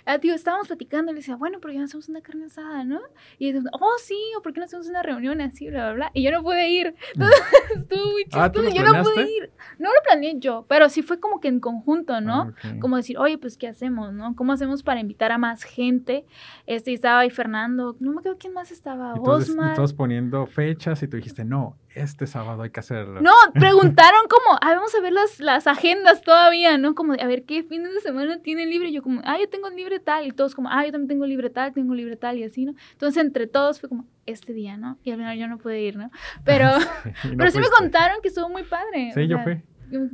Ah, 0.05 0.19
tío, 0.19 0.35
estábamos 0.35 0.67
platicando 0.67 1.13
y 1.13 1.15
le 1.15 1.21
decía, 1.21 1.37
bueno, 1.37 1.59
pero 1.61 1.73
ya 1.73 1.79
no 1.79 1.85
hacemos 1.85 2.09
una 2.09 2.21
carne 2.23 2.47
asada, 2.47 2.85
¿no? 2.85 3.01
Y 3.39 3.53
decíamos, 3.53 3.71
oh, 3.81 3.95
sí, 4.03 4.19
o 4.37 4.43
por 4.43 4.53
qué 4.53 4.59
no 4.61 4.67
hacemos 4.67 4.89
una 4.89 5.03
reunión 5.03 5.41
así, 5.41 5.69
bla, 5.69 5.85
bla, 5.87 5.93
bla. 5.95 6.11
Y 6.15 6.23
yo 6.25 6.33
no 6.33 6.43
pude 6.43 6.69
ir. 6.71 6.95
Entonces, 7.15 7.41
estuvo 7.77 8.11
muy 8.13 8.23
chistoso. 8.25 8.43
Ah, 8.45 8.51
¿tú 8.53 8.63
lo 8.63 8.71
yo 8.71 8.83
no 8.83 9.03
pude 9.03 9.23
ir. 9.23 9.51
No 9.79 9.89
lo 9.91 9.97
planeé 10.05 10.39
yo, 10.39 10.67
pero 10.69 10.89
sí 10.89 11.03
fue 11.03 11.21
como 11.21 11.41
que 11.41 11.49
en 11.49 11.61
conjunto, 11.61 12.21
¿no? 12.21 12.53
Ah. 12.65 12.73
Como 12.81 12.97
decir, 12.97 13.17
oye, 13.19 13.39
pues, 13.39 13.57
¿qué 13.57 13.69
hacemos, 13.69 14.13
no? 14.13 14.35
¿Cómo 14.35 14.53
hacemos 14.53 14.83
para 14.83 15.01
invitar 15.01 15.31
a 15.33 15.39
más 15.39 15.63
gente? 15.63 16.25
Este, 16.67 16.91
y 16.91 16.95
estaba 16.95 17.21
ahí 17.21 17.31
Fernando, 17.31 17.97
no 18.01 18.13
me 18.13 18.19
acuerdo 18.19 18.39
quién 18.39 18.53
más 18.55 18.71
estaba, 18.73 19.15
y 19.17 19.21
Osmar. 19.21 19.75
todos 19.77 19.93
poniendo 19.95 20.47
fechas 20.47 21.03
y 21.03 21.09
tú 21.09 21.17
dijiste, 21.17 21.45
no, 21.45 21.77
este 21.95 22.27
sábado 22.27 22.63
hay 22.63 22.71
que 22.71 22.81
hacerlo. 22.81 23.21
No, 23.21 23.33
preguntaron 23.55 24.23
como, 24.29 24.59
ah, 24.61 24.75
vamos 24.75 24.95
a 24.95 25.01
ver 25.01 25.13
las, 25.13 25.41
las 25.41 25.67
agendas 25.67 26.23
todavía, 26.23 26.79
¿no? 26.79 26.95
Como, 26.95 27.15
de, 27.15 27.23
a 27.23 27.27
ver, 27.27 27.45
¿qué 27.45 27.63
fines 27.63 27.93
de 27.95 28.01
semana 28.01 28.41
tienen 28.41 28.71
libre? 28.71 28.89
Y 28.89 28.93
yo 28.93 29.03
como, 29.03 29.21
ah, 29.25 29.39
yo 29.39 29.49
tengo 29.49 29.69
libre 29.71 30.01
tal. 30.01 30.27
Y 30.27 30.33
todos 30.33 30.55
como, 30.55 30.69
ah, 30.71 30.85
yo 30.85 30.93
también 30.93 31.09
tengo 31.09 31.27
libre 31.27 31.51
tal, 31.51 31.73
tengo 31.73 31.95
libre 31.95 32.17
tal 32.17 32.39
y 32.39 32.45
así, 32.45 32.65
¿no? 32.65 32.75
Entonces, 32.93 33.23
entre 33.23 33.47
todos 33.47 33.81
fue 33.81 33.89
como, 33.89 34.07
este 34.27 34.53
día, 34.53 34.77
¿no? 34.77 34.99
Y 35.03 35.11
al 35.11 35.19
final 35.19 35.39
yo 35.39 35.49
no 35.49 35.59
pude 35.59 35.81
ir, 35.81 35.97
¿no? 35.97 36.11
Pero, 36.45 36.69
Sí, 37.03 37.11
y 37.25 37.29
no 37.31 37.37
pero 37.39 37.51
sí 37.51 37.59
me 37.59 37.69
contaron 37.69 38.19
que 38.23 38.29
estuvo 38.29 38.49
muy 38.49 38.63
padre. 38.63 39.13
Sí, 39.15 39.27
yo 39.27 39.37
sea, 39.37 39.45
fui. 39.45 39.63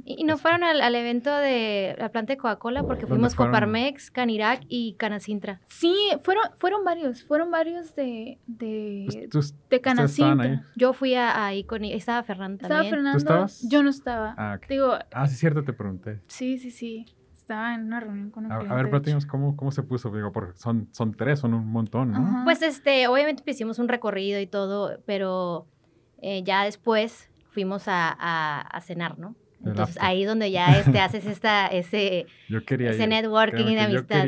¿Y, 0.04 0.24
no 0.24 0.38
fueron 0.38 0.64
al, 0.64 0.94
evento 0.94 1.34
de 1.34 1.94
la 1.98 2.10
planta 2.10 2.32
de 2.32 2.36
Coca-Cola? 2.36 2.82
Porque 2.82 3.06
fuimos 3.06 3.34
Coparmex, 3.34 4.10
Canirac 4.10 4.62
y 4.68 4.94
Canacintra. 4.94 5.60
Sí, 5.66 5.94
fueron, 6.22 6.44
fueron 6.56 6.84
varios, 6.84 7.24
fueron 7.24 7.50
varios 7.50 7.94
de, 7.94 8.38
de, 8.46 9.28
pues, 9.30 9.54
de 9.70 9.80
Canacintra. 9.80 10.66
Yo 10.76 10.92
fui 10.92 11.14
ahí 11.14 11.64
con 11.64 11.84
estaba 11.84 12.22
Fernando 12.22 12.58
también. 12.58 12.80
¿Estaba 12.80 12.90
Fernando? 12.90 13.18
¿Tú 13.18 13.24
estabas? 13.24 13.68
Yo 13.68 13.82
no 13.82 13.90
estaba. 13.90 14.34
Ah, 14.36 14.58
Digo, 14.68 14.94
ah, 15.12 15.26
sí, 15.26 15.36
cierto, 15.36 15.64
te 15.64 15.72
pregunté. 15.72 16.20
Sí, 16.26 16.58
sí, 16.58 16.70
sí. 16.70 17.06
Estaba 17.32 17.74
en 17.74 17.86
una 17.86 18.00
reunión 18.00 18.30
con 18.30 18.44
un 18.44 18.52
A, 18.52 18.56
a 18.56 18.74
ver, 18.74 18.90
platícanos 18.90 19.24
cómo, 19.24 19.56
cómo 19.56 19.70
se 19.70 19.82
puso, 19.82 20.10
digo, 20.10 20.32
porque 20.32 20.58
son, 20.58 20.88
son 20.92 21.14
tres, 21.14 21.38
son 21.38 21.54
un 21.54 21.66
montón, 21.66 22.12
¿no? 22.12 22.42
Pues 22.44 22.60
este, 22.60 23.08
obviamente 23.08 23.42
hicimos 23.46 23.78
un 23.78 23.88
recorrido 23.88 24.38
y 24.38 24.46
todo, 24.46 25.00
pero 25.06 25.66
eh, 26.20 26.42
ya 26.42 26.64
después 26.64 27.30
fuimos 27.48 27.88
a, 27.88 28.10
a 28.60 28.80
cenar, 28.82 29.18
¿no? 29.18 29.34
Entonces 29.64 29.96
ahí 30.00 30.24
donde 30.24 30.50
ya 30.50 30.78
este, 30.78 30.98
haces 31.00 31.26
esta, 31.26 31.66
ese, 31.66 32.26
ese 32.48 33.06
networking 33.06 33.66
y 33.66 33.78
amistad. 33.78 34.24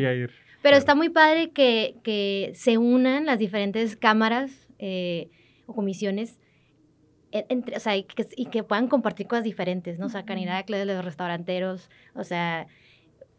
pero, 0.62 0.76
está 0.76 0.95
muy 0.95 1.09
padre 1.09 1.51
que, 1.51 1.97
que, 2.03 2.53
se 2.55 2.78
unan 2.78 3.26
las 3.26 3.39
diferentes 3.39 3.97
cámaras 3.97 4.68
eh, 4.78 5.28
o 5.66 5.74
comisiones 5.74 6.39
e, 7.33 7.47
entre, 7.49 7.76
o 7.76 7.81
sea, 7.81 7.97
y 7.97 8.05
que, 8.05 8.26
y 8.37 8.47
que, 8.47 8.62
puedan 8.62 8.89
compartir 8.89 9.26
cosas 9.26 9.45
diferentes, 9.45 9.99
¿no? 9.99 10.07
O 10.07 10.09
sea, 10.09 10.24
Canidad 10.24 10.64
de 10.64 10.85
los 10.85 11.05
restauranteros, 11.05 11.91
o 12.14 12.24
sea, 12.24 12.66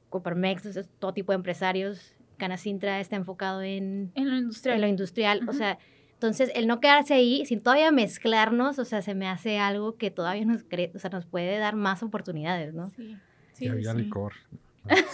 Coparmex, 0.10 0.88
todo 1.00 1.14
tipo 1.14 1.32
de 1.32 1.38
empresarios. 1.38 2.16
Canacintra 2.38 3.00
está 3.00 3.18
enfocado 3.18 3.62
en, 3.62 4.12
en 4.16 4.30
lo 4.30 4.38
industrial. 4.38 4.76
En 4.76 4.82
lo 4.82 4.88
industrial, 4.88 5.42
o 5.48 5.54
sea, 5.54 5.78
entonces, 6.22 6.52
el 6.54 6.68
no 6.68 6.80
quedarse 6.80 7.16
ahí, 7.16 7.48
sin 7.48 7.64
todavía 7.64 7.92
mezclarnos, 7.92 8.78
o 8.78 8.86
sea, 8.86 9.02
se 9.02 9.16
me 9.16 9.28
hace 9.28 9.58
algo 9.58 9.98
que 9.98 10.12
todavía 10.12 10.46
nos, 10.46 10.62
o 10.94 11.00
sea, 11.00 11.10
nos 11.10 11.26
puede 11.26 11.58
dar 11.58 11.76
más 11.76 12.04
oportunidades, 12.04 12.76
¿no? 12.76 12.92
Sí, 12.92 13.18
sí. 13.54 13.66
Y 13.66 13.70
había 13.70 13.96
licor. 13.96 14.34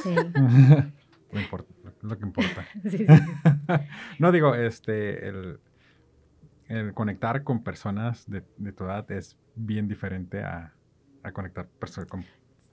Sí. 0.04 0.14
lo, 1.32 1.40
importa, 1.40 1.74
lo 2.02 2.20
que 2.20 2.26
importa. 2.26 2.66
Sí, 2.90 3.06
no 4.20 4.34
digo, 4.34 4.54
este, 4.54 5.30
el, 5.30 5.62
el, 6.68 6.94
conectar 6.94 7.46
con 7.46 7.64
personas 7.64 8.30
de, 8.30 8.44
de 8.58 8.74
tu 8.74 8.84
edad 8.84 9.10
es 9.10 9.38
bien 9.56 9.88
diferente 9.88 10.44
a, 10.44 10.74
a 11.24 11.32
conectar 11.32 11.70
con 12.10 12.26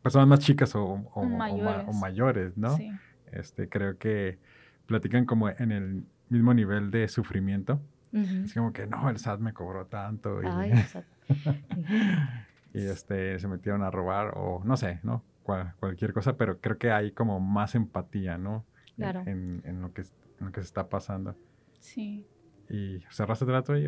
personas 0.03 0.27
más 0.27 0.41
chicas 0.41 0.75
o, 0.75 0.83
o, 0.85 1.25
mayores. 1.25 1.85
o, 1.87 1.93
mayores, 1.93 2.57
¿no? 2.57 2.77
Sí. 2.77 2.91
Este, 3.31 3.69
creo 3.69 3.97
que 3.97 4.41
platican 4.87 5.25
como 5.25 5.51
en 5.51 5.71
el 5.71 6.03
mismo 6.31 6.53
nivel 6.53 6.91
de 6.91 7.07
sufrimiento 7.07 7.81
es 8.15 8.55
como 8.55 8.73
que 8.73 8.87
no, 8.87 9.11
el 9.11 9.19
SAT 9.19 9.41
me 9.41 9.53
cobró 9.53 9.87
tanto. 9.87 10.41
Y, 10.43 10.47
y 12.75 12.87
este, 12.87 13.39
se 13.39 13.49
metieron 13.49 13.83
a 13.83 13.91
robar 13.91 14.33
o 14.37 14.63
no 14.65 14.77
sé, 14.77 15.01
¿no? 15.03 15.23
cualquier 15.45 16.13
cosa, 16.13 16.37
pero 16.37 16.61
creo 16.61 16.79
que 16.79 16.91
hay 16.91 17.13
como 17.13 17.39
más 17.39 17.75
empatía, 17.75 18.39
¿no? 18.39 18.65
Claro. 18.97 19.23
En, 19.27 19.63
en, 19.65 19.83
lo, 19.83 19.93
que, 19.93 20.03
en 20.41 20.47
lo 20.47 20.53
que 20.53 20.61
se 20.61 20.67
está 20.67 20.89
pasando. 20.89 21.37
Sí. 21.79 22.27
¿Y 22.71 23.01
cerraste 23.11 23.45
trato 23.45 23.75
ahí 23.75 23.87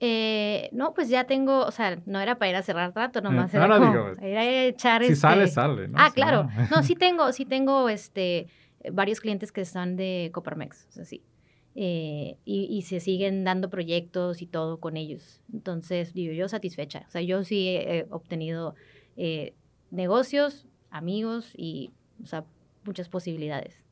Eh, 0.00 0.68
no, 0.72 0.92
pues 0.92 1.08
ya 1.08 1.24
tengo, 1.24 1.64
o 1.64 1.70
sea, 1.70 2.00
no 2.06 2.20
era 2.20 2.36
para 2.36 2.50
ir 2.50 2.56
a 2.56 2.62
cerrar 2.62 2.92
trato, 2.92 3.20
nomás 3.20 3.54
era 3.54 3.68
como 3.68 3.86
digo, 3.86 4.26
ir 4.26 4.36
a 4.36 4.64
echar 4.64 5.02
Si 5.02 5.12
este... 5.12 5.20
sale, 5.20 5.46
sale, 5.46 5.88
¿no? 5.88 5.98
Ah, 5.98 6.10
claro. 6.12 6.48
No, 6.70 6.82
sí 6.82 6.94
tengo, 6.96 7.30
sí 7.32 7.44
tengo, 7.44 7.88
este, 7.88 8.48
varios 8.90 9.20
clientes 9.20 9.52
que 9.52 9.60
están 9.60 9.96
de 9.96 10.30
Coparmex, 10.32 10.88
o 10.88 10.92
sea, 10.92 11.04
sí. 11.04 11.22
Eh, 11.74 12.36
y, 12.44 12.82
se 12.82 13.00
siguen 13.00 13.44
dando 13.44 13.70
proyectos 13.70 14.42
y 14.42 14.46
todo 14.46 14.78
con 14.78 14.96
ellos. 14.96 15.40
Entonces, 15.52 16.12
digo, 16.12 16.34
yo 16.34 16.48
satisfecha. 16.48 17.04
O 17.08 17.10
sea, 17.10 17.22
yo 17.22 17.42
sí 17.44 17.68
he 17.68 18.06
obtenido 18.10 18.74
eh, 19.16 19.54
negocios, 19.90 20.66
amigos 20.90 21.52
y, 21.56 21.90
o 22.22 22.26
sea, 22.26 22.44
muchas 22.84 23.08
posibilidades. 23.08 23.82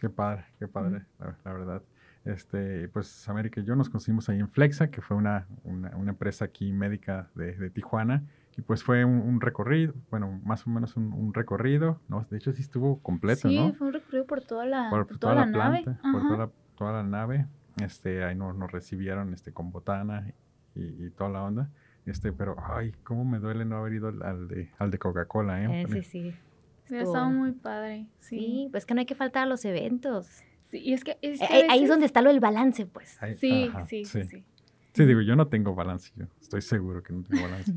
Qué 0.00 0.10
padre, 0.10 0.44
qué 0.58 0.68
padre, 0.68 1.04
la, 1.18 1.52
verdad. 1.52 1.82
Este, 2.24 2.88
pues 2.88 3.26
América 3.28 3.60
y 3.60 3.64
yo 3.64 3.74
nos 3.74 3.88
conocimos 3.88 4.28
ahí 4.28 4.38
en 4.38 4.50
Flexa, 4.50 4.90
que 4.90 5.00
fue 5.00 5.16
una, 5.16 5.46
una, 5.64 6.10
empresa 6.10 6.44
aquí 6.44 6.72
médica 6.72 7.30
de, 7.34 7.56
de, 7.56 7.70
Tijuana. 7.70 8.22
Y 8.56 8.60
pues 8.60 8.82
fue 8.82 9.04
un, 9.04 9.40
recorrido, 9.40 9.94
bueno, 10.10 10.40
más 10.44 10.66
o 10.66 10.70
menos 10.70 10.96
un, 10.96 11.32
recorrido, 11.32 12.00
¿no? 12.08 12.26
De 12.28 12.36
hecho 12.36 12.52
sí 12.52 12.60
estuvo 12.60 13.00
completo, 13.00 13.48
¿no? 13.48 13.68
Sí, 13.68 13.74
fue 13.78 13.86
un 13.86 13.92
recorrido 13.94 14.26
por 14.26 14.42
toda 14.42 14.66
la, 14.66 14.90
por, 14.90 15.18
toda, 15.18 15.34
la, 15.34 15.52
planta, 15.52 16.00
por 16.12 16.22
toda 16.22 16.36
la 16.38 16.50
toda 16.78 16.92
la 16.92 17.02
nave. 17.02 17.46
Este, 17.82 18.24
ahí 18.24 18.34
nos, 18.34 18.56
nos 18.56 18.70
recibieron 18.70 19.34
este, 19.34 19.52
con 19.52 19.70
botana 19.70 20.32
y, 20.74 21.10
toda 21.10 21.30
la 21.30 21.42
onda. 21.42 21.70
Este, 22.06 22.32
pero, 22.32 22.56
ay, 22.58 22.92
cómo 23.02 23.24
me 23.24 23.38
duele 23.38 23.64
no 23.64 23.76
haber 23.76 23.94
ido 23.94 24.08
al 24.08 24.48
de, 24.48 24.70
al 24.78 24.90
de 24.90 24.98
Coca-Cola, 24.98 25.62
¿eh? 25.62 25.86
sí, 25.88 26.02
sí. 26.02 26.34
Estuvo 26.88 27.30
muy 27.30 27.52
padre. 27.52 28.06
Sí. 28.20 28.68
pues 28.70 28.86
que 28.86 28.94
no 28.94 29.00
hay 29.00 29.06
que 29.06 29.14
faltar 29.14 29.42
a 29.42 29.46
los 29.46 29.64
eventos. 29.64 30.42
Sí, 30.70 30.78
y 30.78 30.94
es 30.94 31.04
que... 31.04 31.18
Es 31.20 31.40
eh, 31.42 31.66
Ahí 31.68 31.82
es 31.82 31.88
donde 31.88 32.06
está 32.06 32.22
lo 32.22 32.30
del 32.30 32.40
balance, 32.40 32.86
pues. 32.86 33.18
sí, 33.38 33.70
sí, 33.88 34.04
sí, 34.04 34.24
sí, 34.24 34.44
sí. 34.94 35.06
digo, 35.06 35.20
yo 35.20 35.36
no 35.36 35.48
tengo 35.48 35.74
balance, 35.74 36.12
yo 36.16 36.26
estoy 36.40 36.62
seguro 36.62 37.02
que 37.02 37.12
no 37.12 37.22
tengo 37.22 37.42
balance. 37.42 37.72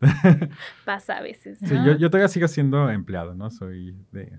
Pasa 0.84 1.18
a 1.18 1.22
veces. 1.22 1.58
Sí, 1.58 1.74
yo, 1.84 1.96
yo, 1.96 2.10
todavía 2.10 2.28
sigo 2.28 2.48
siendo 2.48 2.90
empleado, 2.90 3.34
¿no? 3.34 3.50
Soy 3.50 3.96
de, 4.12 4.38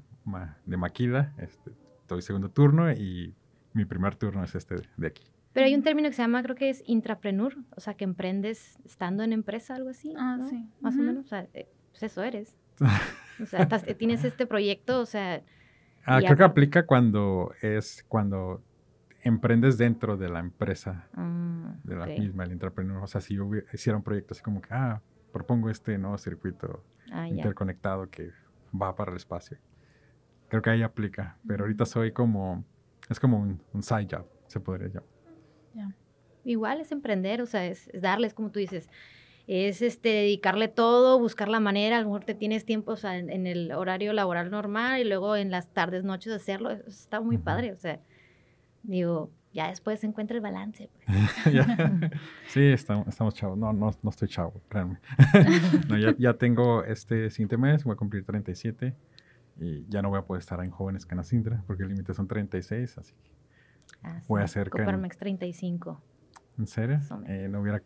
de 0.66 0.78
Maquila, 0.78 1.34
este, 1.38 1.72
estoy 2.02 2.22
segundo 2.22 2.50
turno 2.50 2.92
y 2.92 3.34
mi 3.74 3.86
primer 3.86 4.16
turno 4.16 4.44
es 4.44 4.56
este 4.56 4.76
de 4.98 5.08
aquí. 5.08 5.24
Pero 5.54 5.66
hay 5.66 5.76
un 5.76 5.84
término 5.84 6.08
que 6.08 6.16
se 6.16 6.22
llama, 6.22 6.42
creo 6.44 6.56
que 6.56 6.70
es 6.70 6.82
intrapreneur, 6.86 7.56
o 7.76 7.82
sea, 7.82 7.96
que 7.96 8.06
emprendes 8.06 8.80
estando 8.86 9.24
en 9.24 9.34
empresa, 9.34 9.76
algo 9.76 9.90
así. 9.90 10.14
Ah, 10.18 10.40
sí. 10.50 10.70
Más 10.80 10.96
o 10.98 11.02
menos, 11.02 11.26
o 11.26 11.28
sea, 11.28 11.48
eh, 11.54 11.68
pues 11.90 12.04
eso 12.04 12.24
eres. 12.24 12.56
o 13.42 13.46
sea, 13.46 13.68
tienes 13.98 14.24
este 14.24 14.46
proyecto, 14.46 15.02
o 15.02 15.06
sea... 15.06 15.44
Ah, 16.06 16.20
creo 16.20 16.38
que 16.38 16.44
aplica 16.44 16.86
cuando 16.86 17.54
es, 17.62 18.04
cuando 18.08 18.64
emprendes 19.24 19.78
dentro 19.78 20.18
de 20.18 20.30
la 20.30 20.40
empresa, 20.40 21.08
ah, 21.14 21.76
de 21.84 21.96
la 21.96 22.08
misma, 22.08 22.44
el 22.44 22.54
intrapreneur. 22.54 23.04
O 23.04 23.08
sea, 23.08 23.22
si 23.22 23.36
yo 23.36 23.50
hiciera 23.72 23.98
un 23.98 24.04
proyecto 24.04 24.34
así 24.34 24.42
como 24.42 24.62
que, 24.62 24.70
ah, 24.72 25.02
propongo 25.32 25.70
este 25.70 25.98
nuevo 25.98 26.18
circuito 26.18 26.84
ah, 27.12 27.28
interconectado 27.28 28.10
que 28.10 28.32
va 28.80 28.96
para 28.96 29.12
el 29.12 29.18
espacio. 29.18 29.58
Creo 30.50 30.62
que 30.62 30.70
ahí 30.72 30.82
aplica, 30.82 31.38
pero 31.48 31.64
ahorita 31.64 31.86
soy 31.86 32.12
como 32.12 32.66
es 33.10 33.20
como 33.20 33.40
un, 33.40 33.84
side 33.84 34.08
job, 34.10 34.26
se 34.48 34.60
podría 34.60 34.88
llamar. 34.88 35.96
Igual 36.44 36.82
es 36.82 36.92
emprender, 36.92 37.42
o 37.42 37.46
sea, 37.46 37.66
es, 37.68 37.90
darles, 37.94 38.34
como 38.34 38.50
tú 38.50 38.60
dices, 38.60 38.90
es 39.48 39.82
este, 39.82 40.10
dedicarle 40.10 40.68
todo, 40.68 41.20
buscar 41.20 41.50
la 41.50 41.60
manera, 41.60 41.98
a 41.98 42.00
lo 42.00 42.08
mejor 42.08 42.24
te 42.24 42.34
tienes 42.34 42.66
tiempo 42.66 42.94
o 42.94 42.96
sea, 42.96 43.18
en, 43.18 43.46
el 43.48 43.72
horario 43.74 44.14
laboral 44.14 44.50
normal 44.50 45.02
y 45.02 45.04
luego 45.04 45.36
en 45.36 45.52
las 45.52 45.72
tardes, 45.72 46.04
noches 46.04 46.34
hacerlo, 46.34 46.72
está 46.72 47.22
muy 47.22 47.38
padre, 47.38 47.74
o 47.74 47.78
sea, 47.78 48.00
digo, 48.82 49.30
ya 49.54 49.68
después 49.68 50.00
se 50.00 50.08
encuentra 50.08 50.36
el 50.36 50.42
balance. 50.42 50.90
Pues. 51.06 51.66
sí, 52.48 52.62
estamos, 52.62 53.08
estamos 53.08 53.34
chavos, 53.36 53.58
no, 53.58 53.72
no, 53.74 53.92
no 54.02 54.10
estoy 54.10 54.28
chavo, 54.28 54.62
créanme. 54.70 55.00
no, 55.90 55.98
ya, 55.98 56.16
ya, 56.18 56.34
tengo 56.34 56.84
este 56.84 57.30
siguiente 57.30 57.58
mes, 57.58 57.84
voy 57.84 57.94
a 57.94 57.98
cumplir 57.98 58.26
37 58.26 58.96
y 59.62 59.86
ya 59.88 60.02
no 60.02 60.10
voy 60.10 60.18
a 60.18 60.24
poder 60.24 60.40
estar 60.40 60.60
en 60.64 60.72
Jóvenes 60.72 61.06
Canacintra 61.06 61.64
porque 61.68 61.84
el 61.84 61.90
límite 61.90 62.16
son 62.16 62.28
36, 62.28 62.98
así 62.98 63.14
que 63.14 63.32
ah, 64.04 64.22
voy 64.28 64.42
a 64.42 64.46
hacer... 64.46 64.72
Coparmex 64.72 65.18
35. 65.18 66.02
¿En 66.58 66.68
serio? 66.68 67.00
Eh, 67.28 67.48
no 67.48 67.62
hubiera... 67.62 67.84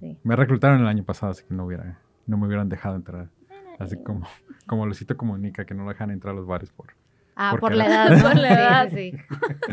Sí. 0.00 0.18
Me 0.24 0.34
reclutaron 0.34 0.80
el 0.80 0.88
año 0.88 1.04
pasado, 1.04 1.30
así 1.30 1.44
que 1.44 1.54
no, 1.54 1.66
hubiera, 1.66 2.00
no 2.26 2.36
me 2.36 2.48
hubieran 2.48 2.68
dejado 2.68 2.96
entrar. 2.96 3.30
Así 3.78 4.02
como, 4.02 4.26
como 4.66 4.84
Lucito 4.84 5.16
comunica 5.16 5.64
que 5.64 5.74
no 5.74 5.84
lo 5.84 5.90
dejan 5.90 6.10
entrar 6.10 6.34
a 6.34 6.36
los 6.36 6.46
bares 6.46 6.72
por... 6.72 6.88
Ah, 7.36 7.56
por 7.58 7.72
la 7.72 7.86
edad, 7.86 8.22
por 8.22 8.36
la 8.36 8.48
edad, 8.52 8.88
sí. 8.92 9.12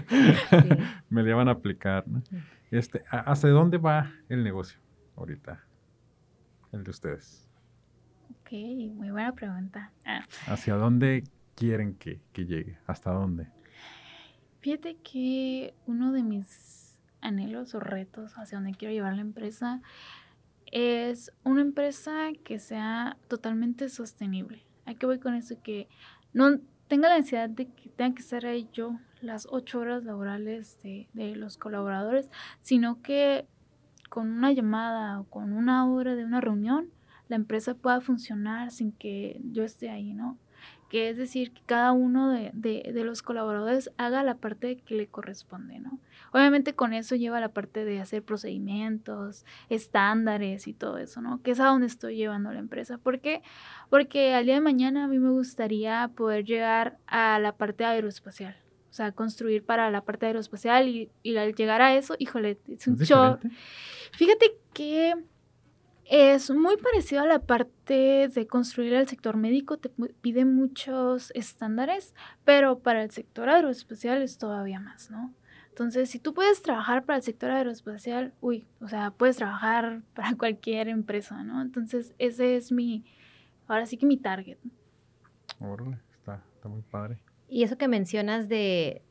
me 1.09 1.23
le 1.23 1.33
van 1.33 1.47
a 1.47 1.53
aplicar, 1.53 2.07
¿no? 2.07 2.21
Este, 2.69 3.03
¿Hacia 3.09 3.49
dónde 3.49 3.79
va 3.79 4.11
el 4.29 4.43
negocio 4.43 4.79
ahorita? 5.15 5.63
El 6.71 6.83
de 6.83 6.91
ustedes 6.91 7.50
muy 8.51 9.11
buena 9.11 9.33
pregunta. 9.33 9.91
Ah. 10.05 10.23
¿Hacia 10.47 10.75
dónde 10.75 11.23
quieren 11.55 11.95
que, 11.95 12.19
llegue? 12.33 12.77
¿Hasta 12.85 13.11
dónde? 13.11 13.47
Fíjate 14.59 14.97
que 14.97 15.73
uno 15.87 16.11
de 16.11 16.23
mis 16.23 16.99
anhelos 17.21 17.73
o 17.75 17.79
retos 17.79 18.33
hacia 18.37 18.57
donde 18.57 18.73
quiero 18.73 18.93
llevar 18.93 19.15
la 19.15 19.21
empresa 19.21 19.81
es 20.71 21.31
una 21.43 21.61
empresa 21.61 22.29
que 22.43 22.59
sea 22.59 23.17
totalmente 23.27 23.89
sostenible. 23.89 24.63
¿A 24.85 24.95
qué 24.95 25.05
voy 25.05 25.19
con 25.19 25.33
eso? 25.33 25.55
Que 25.63 25.87
no 26.33 26.59
tenga 26.87 27.09
la 27.09 27.17
necesidad 27.17 27.49
de 27.49 27.67
que 27.67 27.89
tenga 27.89 28.15
que 28.15 28.21
estar 28.21 28.45
ahí 28.45 28.69
yo 28.73 28.99
las 29.21 29.47
ocho 29.49 29.79
horas 29.79 30.03
laborales 30.03 30.77
de, 30.83 31.07
de 31.13 31.35
los 31.35 31.57
colaboradores, 31.57 32.29
sino 32.61 33.01
que 33.01 33.45
con 34.09 34.29
una 34.29 34.51
llamada 34.51 35.21
o 35.21 35.23
con 35.25 35.53
una 35.53 35.89
hora 35.89 36.15
de 36.15 36.25
una 36.25 36.41
reunión 36.41 36.89
la 37.31 37.37
empresa 37.37 37.75
pueda 37.75 38.01
funcionar 38.01 38.71
sin 38.71 38.91
que 38.91 39.39
yo 39.51 39.63
esté 39.63 39.89
ahí, 39.89 40.13
¿no? 40.13 40.37
que 40.89 41.09
es 41.09 41.15
decir, 41.15 41.53
que 41.53 41.61
cada 41.65 41.93
uno 41.93 42.29
de, 42.29 42.51
de, 42.53 43.03
los 43.05 43.21
colaboradores 43.21 43.89
haga 43.95 44.23
la 44.23 44.35
parte 44.35 44.75
que 44.79 44.95
le 44.95 45.07
corresponde, 45.07 45.79
¿no? 45.79 45.99
Obviamente 46.33 46.75
con 46.75 46.91
eso 46.91 47.15
lleva 47.15 47.39
la 47.39 47.47
parte 47.47 47.85
de 47.85 48.01
hacer 48.01 48.23
procedimientos, 48.23 49.45
estándares 49.69 50.67
y 50.67 50.73
todo 50.73 50.97
eso, 50.97 51.21
¿no? 51.21 51.41
Que 51.41 51.51
es 51.51 51.61
a 51.61 51.67
donde 51.67 51.87
estoy 51.87 52.17
llevando 52.17 52.51
la 52.51 52.59
empresa. 52.59 52.97
¿Por 52.97 53.21
qué? 53.21 53.41
Porque 53.89 54.33
al 54.33 54.43
día 54.43 54.55
de 54.55 54.61
mañana 54.61 55.05
a 55.05 55.07
mí 55.07 55.17
me 55.17 55.29
gustaría 55.29 56.11
poder 56.13 56.43
llegar 56.43 56.97
a 57.07 57.39
la 57.39 57.55
parte 57.55 57.85
aeroespacial. 57.85 58.57
O 58.89 58.93
sea, 58.93 59.13
construir 59.13 59.63
para 59.63 59.89
la 59.91 60.01
parte 60.01 60.25
aeroespacial 60.25 60.89
y, 60.89 61.09
y 61.23 61.37
al 61.37 61.55
llegar 61.55 61.81
a 61.81 61.95
eso, 61.95 62.17
híjole, 62.19 62.59
es 62.67 62.85
un 62.87 62.97
show. 62.97 63.39
Fíjate 64.11 64.57
que 64.73 65.13
es 66.11 66.51
muy 66.51 66.75
parecido 66.75 67.21
a 67.21 67.25
la 67.25 67.39
parte 67.39 68.27
de 68.27 68.45
construir 68.45 68.93
el 68.93 69.07
sector 69.07 69.37
médico, 69.37 69.77
te 69.77 69.89
pide 70.19 70.43
muchos 70.43 71.31
estándares, 71.35 72.13
pero 72.43 72.79
para 72.79 73.01
el 73.01 73.11
sector 73.11 73.47
aeroespacial 73.47 74.21
es 74.21 74.37
todavía 74.37 74.81
más, 74.81 75.09
¿no? 75.09 75.33
Entonces, 75.69 76.09
si 76.09 76.19
tú 76.19 76.33
puedes 76.33 76.61
trabajar 76.61 77.05
para 77.05 77.15
el 77.15 77.23
sector 77.23 77.49
aeroespacial, 77.49 78.33
uy, 78.41 78.67
o 78.81 78.89
sea, 78.89 79.11
puedes 79.11 79.37
trabajar 79.37 80.01
para 80.13 80.35
cualquier 80.35 80.89
empresa, 80.89 81.45
¿no? 81.45 81.61
Entonces, 81.61 82.13
ese 82.19 82.57
es 82.57 82.73
mi, 82.73 83.05
ahora 83.67 83.85
sí 83.85 83.95
que 83.95 84.05
mi 84.05 84.17
target. 84.17 84.57
Órale, 85.61 85.97
está, 86.11 86.43
está 86.55 86.67
muy 86.67 86.81
padre. 86.81 87.19
Y 87.47 87.63
eso 87.63 87.77
que 87.77 87.87
mencionas 87.87 88.49
de, 88.49 89.01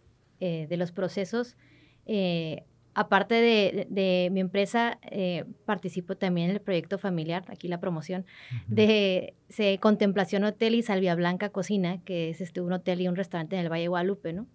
eh, 0.40 0.66
de 0.68 0.76
los 0.76 0.92
procesos, 0.92 1.56
eh, 2.04 2.66
aparte 3.00 3.34
de, 3.34 4.28
mi 4.30 4.40
empresa, 4.40 4.98
eh, 5.10 5.44
participo 5.64 6.16
también 6.16 6.50
en 6.50 6.56
el 6.56 6.60
proyecto 6.60 6.98
familiar, 6.98 7.44
aquí 7.48 7.66
la 7.66 7.80
promoción, 7.80 8.26
de 8.68 9.34
Contemplación 9.80 10.44
Hotel 10.44 10.74
y 10.74 10.82
Salvia 10.82 11.14
Blanca 11.14 11.48
Cocina, 11.48 12.02
que 12.04 12.30
es 12.30 12.40
este, 12.40 12.60
un 12.60 12.72
hotel 12.72 13.00
y 13.00 13.08
un 13.08 13.16
restaurante 13.16 13.56
en 13.56 13.62
el 13.62 13.72
Valle 13.72 13.82
de 13.82 13.88
Guadalupe, 13.88 14.32
¿no? 14.32 14.46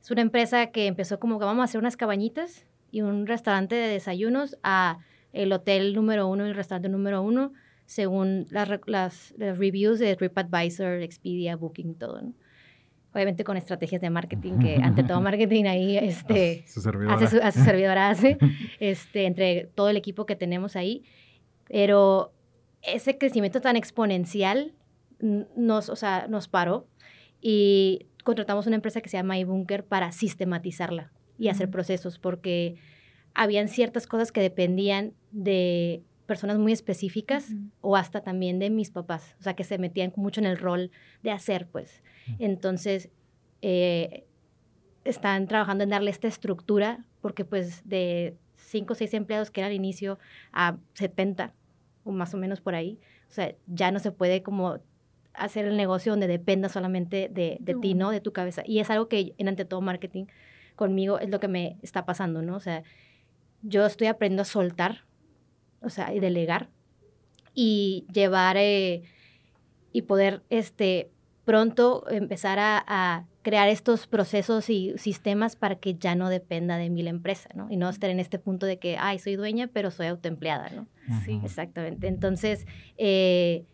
Es 0.00 0.10
una 0.10 0.20
empresa 0.20 0.72
que 0.72 0.88
empezó 0.88 1.20
como 1.20 1.38
que 1.38 1.44
vamos 1.44 1.62
a 1.62 1.64
hacer 1.64 1.78
unas 1.78 1.96
cabañitas 1.96 2.66
y 2.90 3.02
un 3.02 3.26
restaurante 3.26 3.76
de 3.76 3.86
desayunos 3.86 4.58
a 4.64 4.98
el 5.32 5.52
hotel 5.52 5.94
número 5.94 6.26
uno 6.26 6.44
y 6.44 6.50
el 6.50 6.56
restaurante 6.56 6.88
número 6.88 7.22
uno, 7.22 7.52
según 7.86 8.46
las, 8.50 8.68
las, 8.86 9.34
las 9.38 9.58
reviews 9.58 10.00
de 10.00 10.16
TripAdvisor, 10.16 11.02
Expedia, 11.02 11.54
Booking, 11.54 11.94
todo, 11.94 12.20
¿no? 12.20 12.34
Obviamente 13.14 13.44
con 13.44 13.56
estrategias 13.56 14.00
de 14.00 14.10
marketing, 14.10 14.58
que 14.58 14.76
ante 14.82 15.04
todo 15.04 15.20
marketing 15.20 15.64
ahí 15.64 15.98
este, 15.98 16.64
su 16.66 16.80
servidora. 16.80 17.14
hace 17.14 17.26
su, 17.28 17.42
a 17.42 17.52
su 17.52 17.60
servidora 17.64 18.08
hace, 18.08 18.38
este, 18.80 19.26
entre 19.26 19.70
todo 19.74 19.88
el 19.88 19.96
equipo 19.96 20.26
que 20.26 20.36
tenemos 20.36 20.76
ahí. 20.76 21.04
Pero 21.68 22.32
ese 22.82 23.18
crecimiento 23.18 23.60
tan 23.60 23.76
exponencial 23.76 24.74
nos, 25.20 25.88
o 25.88 25.96
sea, 25.96 26.26
nos 26.28 26.48
paró 26.48 26.88
y 27.40 28.06
contratamos 28.24 28.66
una 28.66 28.76
empresa 28.76 29.00
que 29.00 29.08
se 29.08 29.16
llama 29.16 29.38
iBunker 29.38 29.84
para 29.84 30.12
sistematizarla 30.12 31.12
y 31.38 31.48
hacer 31.48 31.70
procesos, 31.70 32.18
porque 32.18 32.76
habían 33.34 33.68
ciertas 33.68 34.06
cosas 34.06 34.32
que 34.32 34.40
dependían 34.40 35.14
de 35.30 36.02
personas 36.26 36.58
muy 36.58 36.72
específicas 36.72 37.52
o 37.80 37.96
hasta 37.96 38.22
también 38.22 38.58
de 38.58 38.70
mis 38.70 38.90
papás, 38.90 39.36
o 39.40 39.42
sea, 39.42 39.54
que 39.54 39.64
se 39.64 39.78
metían 39.78 40.12
mucho 40.16 40.40
en 40.40 40.46
el 40.46 40.58
rol 40.58 40.90
de 41.22 41.30
hacer, 41.30 41.66
pues. 41.66 42.02
Entonces, 42.38 43.10
eh, 43.60 44.24
están 45.04 45.46
trabajando 45.46 45.84
en 45.84 45.90
darle 45.90 46.10
esta 46.10 46.28
estructura, 46.28 47.04
porque 47.20 47.44
pues 47.44 47.82
de 47.88 48.36
cinco 48.56 48.92
o 48.92 48.96
seis 48.96 49.14
empleados 49.14 49.50
que 49.50 49.60
era 49.60 49.68
al 49.68 49.74
inicio 49.74 50.18
a 50.52 50.78
70, 50.94 51.52
o 52.04 52.12
más 52.12 52.34
o 52.34 52.36
menos 52.36 52.60
por 52.60 52.74
ahí, 52.74 52.98
o 53.28 53.32
sea, 53.32 53.54
ya 53.66 53.90
no 53.90 53.98
se 53.98 54.12
puede 54.12 54.42
como 54.42 54.80
hacer 55.34 55.64
el 55.64 55.76
negocio 55.76 56.12
donde 56.12 56.26
dependa 56.28 56.68
solamente 56.68 57.28
de, 57.32 57.56
de 57.60 57.74
ti, 57.74 57.94
¿no? 57.94 58.10
De 58.10 58.20
tu 58.20 58.32
cabeza. 58.32 58.62
Y 58.66 58.80
es 58.80 58.90
algo 58.90 59.08
que 59.08 59.34
en 59.38 59.48
ante 59.48 59.64
todo 59.64 59.80
marketing 59.80 60.26
conmigo 60.76 61.18
es 61.18 61.30
lo 61.30 61.40
que 61.40 61.48
me 61.48 61.78
está 61.82 62.04
pasando, 62.04 62.42
¿no? 62.42 62.56
O 62.56 62.60
sea, 62.60 62.82
yo 63.62 63.86
estoy 63.86 64.08
aprendiendo 64.08 64.42
a 64.42 64.46
soltar, 64.46 65.04
o 65.82 65.90
sea, 65.90 66.12
y 66.14 66.20
delegar 66.20 66.68
y 67.54 68.06
llevar 68.12 68.56
eh, 68.58 69.02
y 69.92 70.02
poder 70.02 70.42
este, 70.50 71.10
pronto 71.44 72.04
empezar 72.08 72.58
a, 72.60 73.26
crear 73.42 73.68
estos 73.68 74.06
procesos 74.06 74.70
y 74.70 74.96
sistemas 74.98 75.56
para 75.56 75.74
que 75.74 75.96
ya 75.96 76.14
no 76.14 76.28
dependa 76.28 76.76
de 76.76 76.90
mí 76.90 77.02
la 77.02 77.10
empresa, 77.10 77.48
¿no? 77.56 77.66
Y 77.72 77.76
no 77.76 77.88
estar 77.88 78.08
en 78.08 78.20
este 78.20 78.38
punto 78.38 78.66
de 78.66 78.78
que, 78.78 78.96
ay, 78.96 79.18
soy 79.18 79.34
dueña, 79.34 79.66
pero 79.66 79.90
soy 79.90 80.06
autoempleada, 80.06 80.70
¿no? 80.70 80.86
Sí. 81.24 81.40
Exactamente. 81.42 82.06
Entonces, 82.06 82.68
eh, 82.98 83.64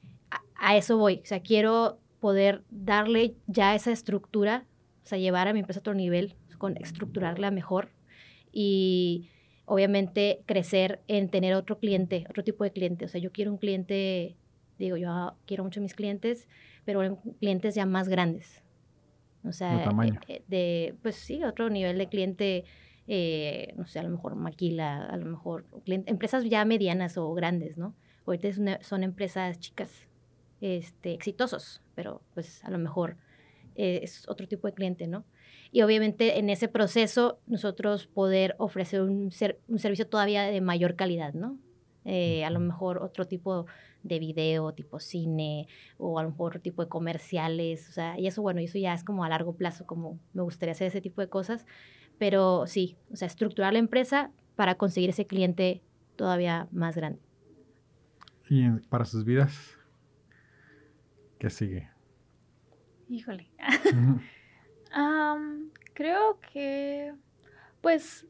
a, 0.56 0.74
eso 0.78 0.96
voy. 0.96 1.20
O 1.22 1.26
sea, 1.26 1.40
quiero 1.40 2.00
poder 2.18 2.64
darle 2.70 3.34
ya 3.46 3.74
esa 3.74 3.92
estructura, 3.92 4.64
o 5.04 5.06
sea, 5.06 5.18
llevar 5.18 5.48
a 5.48 5.52
mi 5.52 5.60
empresa 5.60 5.80
a 5.80 5.82
otro 5.82 5.92
nivel, 5.92 6.34
con 6.56 6.78
estructurarla 6.78 7.50
mejor 7.50 7.90
y 8.50 9.28
obviamente 9.68 10.42
crecer 10.46 11.00
en 11.08 11.28
tener 11.28 11.54
otro 11.54 11.78
cliente, 11.78 12.24
otro 12.28 12.42
tipo 12.42 12.64
de 12.64 12.72
cliente. 12.72 13.04
O 13.04 13.08
sea, 13.08 13.20
yo 13.20 13.30
quiero 13.30 13.52
un 13.52 13.58
cliente, 13.58 14.36
digo, 14.78 14.96
yo 14.96 15.36
quiero 15.46 15.62
mucho 15.62 15.80
a 15.80 15.82
mis 15.82 15.94
clientes, 15.94 16.48
pero 16.84 17.02
en 17.04 17.16
clientes 17.16 17.74
ya 17.74 17.86
más 17.86 18.08
grandes. 18.08 18.64
O 19.44 19.52
sea, 19.52 19.88
de, 19.88 20.18
eh, 20.26 20.42
de, 20.48 20.94
pues 21.02 21.16
sí, 21.16 21.44
otro 21.44 21.70
nivel 21.70 21.98
de 21.98 22.08
cliente, 22.08 22.64
eh, 23.06 23.74
no 23.76 23.86
sé, 23.86 23.98
a 23.98 24.02
lo 24.02 24.10
mejor 24.10 24.34
maquila, 24.34 25.04
a 25.04 25.16
lo 25.16 25.26
mejor 25.26 25.66
empresas 25.86 26.44
ya 26.44 26.64
medianas 26.64 27.16
o 27.18 27.32
grandes, 27.34 27.78
¿no? 27.78 27.94
Ahorita 28.26 28.48
son 28.82 29.04
empresas 29.04 29.60
chicas, 29.60 30.06
este, 30.60 31.12
exitosos, 31.12 31.82
pero 31.94 32.22
pues 32.34 32.64
a 32.64 32.70
lo 32.70 32.78
mejor 32.78 33.16
eh, 33.76 34.00
es 34.02 34.28
otro 34.28 34.48
tipo 34.48 34.66
de 34.66 34.74
cliente, 34.74 35.06
¿no? 35.06 35.24
Y 35.70 35.82
obviamente 35.82 36.38
en 36.38 36.50
ese 36.50 36.68
proceso 36.68 37.40
nosotros 37.46 38.06
poder 38.06 38.54
ofrecer 38.58 39.02
un, 39.02 39.30
un 39.68 39.78
servicio 39.78 40.08
todavía 40.08 40.44
de 40.44 40.60
mayor 40.60 40.96
calidad, 40.96 41.34
¿no? 41.34 41.58
a 42.44 42.50
lo 42.50 42.60
mejor 42.60 43.02
otro 43.02 43.26
tipo 43.26 43.66
de 44.02 44.18
video, 44.18 44.72
tipo 44.72 44.98
cine, 44.98 45.68
o 45.98 46.18
a 46.18 46.22
lo 46.22 46.30
mejor 46.30 46.52
otro 46.52 46.60
tipo 46.60 46.82
de 46.82 46.88
comerciales, 46.88 47.88
o 47.88 47.92
sea, 47.92 48.18
y 48.18 48.26
eso, 48.26 48.42
bueno, 48.42 48.60
eso 48.60 48.78
ya 48.78 48.94
es 48.94 49.04
como 49.04 49.24
a 49.24 49.28
largo 49.28 49.54
plazo, 49.54 49.86
como 49.86 50.18
me 50.32 50.42
gustaría 50.42 50.72
hacer 50.72 50.86
ese 50.86 51.00
tipo 51.00 51.20
de 51.20 51.28
cosas, 51.28 51.66
pero 52.18 52.66
sí, 52.66 52.96
o 53.12 53.16
sea, 53.16 53.26
estructurar 53.26 53.72
la 53.72 53.78
empresa 53.78 54.32
para 54.56 54.76
conseguir 54.76 55.10
ese 55.10 55.26
cliente 55.26 55.82
todavía 56.16 56.68
más 56.72 56.96
grande. 56.96 57.20
¿Y 58.48 58.68
para 58.88 59.04
sus 59.04 59.24
vidas? 59.24 59.76
¿Qué 61.38 61.50
sigue? 61.50 61.90
Híjole. 63.08 63.48
Creo 65.94 66.38
que, 66.52 67.12
pues, 67.80 68.26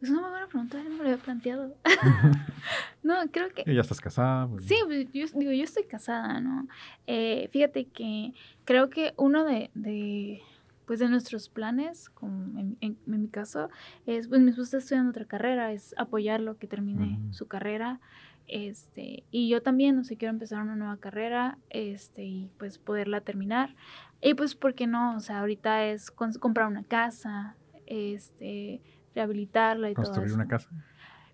es 0.00 0.10
una 0.10 0.20
muy 0.20 0.30
buena 0.30 0.46
pregunta, 0.46 0.82
no 0.82 0.90
me 0.90 0.96
lo 0.96 1.02
había 1.04 1.16
planteado. 1.16 1.76
no, 3.02 3.14
creo 3.30 3.48
que... 3.50 3.64
¿Y 3.66 3.74
ya 3.74 3.80
estás 3.80 4.00
casada? 4.00 4.48
Sí, 4.60 4.76
pues, 4.84 5.06
yo, 5.12 5.26
digo, 5.38 5.52
yo 5.52 5.64
estoy 5.64 5.84
casada, 5.84 6.40
¿no? 6.40 6.68
Eh, 7.06 7.48
fíjate 7.52 7.86
que 7.86 8.32
creo 8.64 8.90
que 8.90 9.14
uno 9.16 9.44
de, 9.44 9.70
de 9.74 10.42
pues 10.86 11.00
de 11.00 11.08
nuestros 11.08 11.48
planes, 11.48 12.08
como 12.10 12.58
en, 12.80 12.98
mi 13.06 13.28
caso, 13.28 13.68
es, 14.06 14.28
pues 14.28 14.40
mi 14.40 14.50
esposo 14.50 14.64
está 14.64 14.78
estudiando 14.78 15.10
otra 15.10 15.24
carrera, 15.24 15.72
es 15.72 15.94
apoyarlo, 15.98 16.58
que 16.58 16.68
termine 16.68 17.18
su 17.32 17.48
carrera, 17.48 18.00
este, 18.48 19.24
y 19.30 19.48
yo 19.48 19.62
también, 19.62 19.96
no 19.96 20.04
sé, 20.04 20.16
quiero 20.16 20.32
empezar 20.32 20.62
una 20.62 20.76
nueva 20.76 20.96
carrera, 20.98 21.58
este, 21.70 22.24
y 22.24 22.50
pues 22.58 22.78
poderla 22.78 23.20
terminar, 23.20 23.74
y 24.20 24.34
pues, 24.34 24.54
¿por 24.54 24.74
qué 24.74 24.86
no? 24.86 25.16
O 25.16 25.20
sea, 25.20 25.40
ahorita 25.40 25.86
es 25.86 26.10
comprar 26.10 26.66
una 26.68 26.82
casa, 26.84 27.56
este, 27.86 28.80
rehabilitarla 29.14 29.90
y 29.90 29.94
todo 29.94 30.04
¿Construir 30.04 30.32
una 30.32 30.48
casa? 30.48 30.70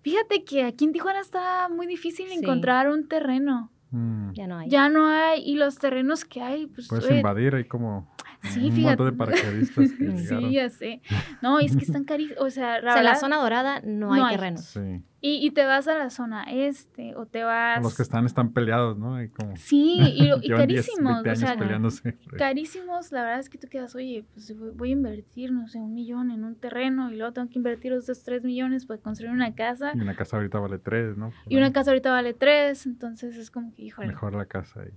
Fíjate 0.03 0.45
que 0.45 0.65
aquí 0.65 0.85
en 0.85 0.93
Tijuana 0.93 1.21
está 1.21 1.69
muy 1.69 1.87
difícil 1.87 2.31
encontrar 2.33 2.89
un 2.91 3.07
terreno. 3.07 3.71
Mm. 3.93 4.33
Ya 4.33 4.47
no 4.47 4.59
hay. 4.59 4.69
Ya 4.69 4.89
no 4.89 5.07
hay. 5.07 5.43
Y 5.43 5.55
los 5.55 5.79
terrenos 5.79 6.25
que 6.25 6.43
hay, 6.43 6.67
pues. 6.67 6.89
Puedes 6.89 7.11
invadir 7.11 7.55
ahí 7.55 7.65
como. 7.65 8.11
Sí, 8.43 8.67
un 8.67 8.73
fíjate. 8.73 9.05
de 9.05 9.13
paracaidistas 9.13 9.91
Sí, 10.29 10.53
ya 10.53 10.69
sé. 10.71 11.03
No, 11.41 11.61
es 11.61 11.77
que 11.77 11.85
están 11.85 12.05
carísimos. 12.05 12.43
O 12.43 12.51
sea, 12.51 12.79
en 12.79 13.05
la 13.05 13.15
zona 13.15 13.37
dorada 13.37 13.81
no, 13.85 14.13
hay, 14.13 14.35
terrenos. 14.35 14.65
Sí. 14.65 15.05
Y, 15.25 15.47
y, 15.47 15.53
te 15.53 15.65
vas 15.65 15.87
a 15.87 15.95
la 15.95 16.11
zona 16.11 16.43
este 16.43 17.15
o 17.15 17.27
te 17.27 17.45
vas... 17.45 17.81
los 17.81 17.97
que 17.97 18.03
están 18.03 18.27
están 18.27 18.53
peleados, 18.53 18.99
¿no? 18.99 19.17
como... 19.39 19.57
Sí, 19.57 20.01
y, 20.01 20.29
y 20.43 20.49
carísimos. 20.51 21.25
o 21.25 21.37
sea, 21.37 21.57
carísimos, 22.37 23.13
la 23.13 23.23
verdad 23.23 23.39
es 23.39 23.49
que 23.49 23.57
tú 23.57 23.69
quedas, 23.69 23.95
oye, 23.95 24.25
pues 24.35 24.53
voy 24.75 24.89
a 24.89 24.93
invertir, 24.93 25.53
no 25.53 25.69
sé, 25.69 25.79
un 25.79 25.95
millón 25.95 26.33
en 26.33 26.43
un 26.43 26.57
terreno 26.57 27.13
y 27.13 27.17
luego 27.17 27.33
tengo 27.33 27.49
que 27.49 27.59
invertir 27.59 27.93
esos 27.93 28.25
tres 28.25 28.43
millones 28.43 28.85
para 28.85 29.01
construir 29.01 29.33
una 29.33 29.55
casa. 29.55 29.93
Y 29.95 30.01
una 30.01 30.17
casa 30.17 30.39
ahorita 30.39 30.59
vale 30.59 30.81
tres, 30.81 31.17
¿no? 31.17 31.33
y 31.49 31.57
una 31.57 31.73
casa 31.73 31.93
ahorita 31.93 32.11
vale 32.11 32.35
tres, 32.35 32.85
entonces 32.87 33.37
es 33.37 33.53
como 33.53 33.73
que, 33.73 33.83
híjole. 33.83 34.09
Mejor 34.09 34.35
la 34.35 34.47
casa 34.47 34.81
ahí. 34.81 34.91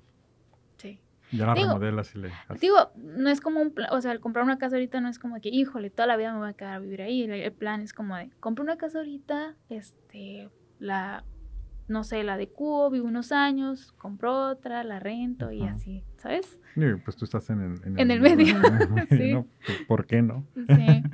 Ya 1.35 1.45
la 1.45 1.55
remodelas 1.55 2.15
y 2.15 2.19
le... 2.19 2.31
Digo, 2.59 2.91
no 2.95 3.29
es 3.29 3.41
como 3.41 3.61
un 3.61 3.71
plan, 3.71 3.89
o 3.91 4.01
sea, 4.01 4.11
el 4.11 4.19
comprar 4.19 4.45
una 4.45 4.57
casa 4.57 4.75
ahorita 4.75 5.01
no 5.01 5.09
es 5.09 5.19
como 5.19 5.39
que, 5.41 5.49
híjole, 5.49 5.89
toda 5.89 6.07
la 6.07 6.17
vida 6.17 6.33
me 6.33 6.39
voy 6.39 6.49
a 6.49 6.53
quedar 6.53 6.75
a 6.75 6.79
vivir 6.79 7.01
ahí. 7.01 7.23
El, 7.23 7.51
plan 7.53 7.81
es 7.81 7.93
como 7.93 8.15
de, 8.15 8.29
compro 8.39 8.63
una 8.63 8.77
casa 8.77 8.99
ahorita, 8.99 9.55
este, 9.69 10.49
la 10.79 11.23
no 11.87 12.03
sé, 12.03 12.23
la 12.23 12.35
de 12.37 12.47
Cubo, 12.49 12.89
vivo 12.89 13.07
unos 13.07 13.31
años, 13.31 13.91
compro 13.93 14.49
otra, 14.49 14.83
la 14.83 14.99
rento 14.99 15.51
y 15.51 15.63
así, 15.63 16.03
¿sabes? 16.17 16.59
Pues 17.03 17.15
tú 17.15 17.25
estás 17.25 17.49
en 17.51 17.61
el, 17.61 17.99
En 17.99 18.11
el 18.11 18.21
medio, 18.21 18.57
en 18.57 18.81
el 18.81 18.89
medio, 18.89 19.07
sí. 19.09 19.33
¿no? 19.33 19.45
Pues, 19.65 19.81
¿Por 19.87 20.05
qué 20.05 20.21
no? 20.21 20.45
Sí. 20.67 21.03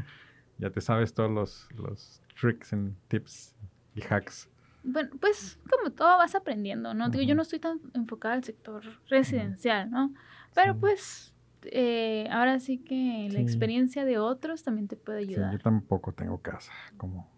Ya 0.57 0.69
te 0.69 0.80
sabes 0.80 1.11
todos 1.15 1.32
los, 1.32 1.67
los 1.76 2.22
tricks 2.39 2.72
and 2.72 2.95
tips 3.07 3.55
y 3.95 4.01
hacks. 4.03 4.47
Bueno, 4.84 5.09
pues 5.19 5.59
como 5.69 5.91
todo 5.91 6.17
vas 6.17 6.34
aprendiendo, 6.36 6.93
¿no? 6.93 7.09
Digo, 7.09 7.23
yo 7.23 7.36
no 7.36 7.43
estoy 7.43 7.59
tan 7.59 7.79
enfocada 7.93 8.34
al 8.36 8.43
sector 8.43 8.84
residencial, 9.09 9.91
¿no? 9.91 10.13
Pero 10.55 10.73
Sí. 10.73 10.79
pues 10.79 11.27
eh, 11.65 12.27
ahora 12.32 12.59
sí 12.59 12.79
que 12.79 13.27
la 13.29 13.38
Sí. 13.38 13.41
experiencia 13.43 14.03
de 14.03 14.17
otros 14.17 14.63
también 14.63 14.88
te 14.88 14.95
puede 14.95 15.23
Sí, 15.25 15.34
ayudar. 15.36 15.51
yo 15.53 15.59
tampoco 15.59 16.11
tengo 16.11 16.39
casa, 16.41 16.71
como, 16.97 17.29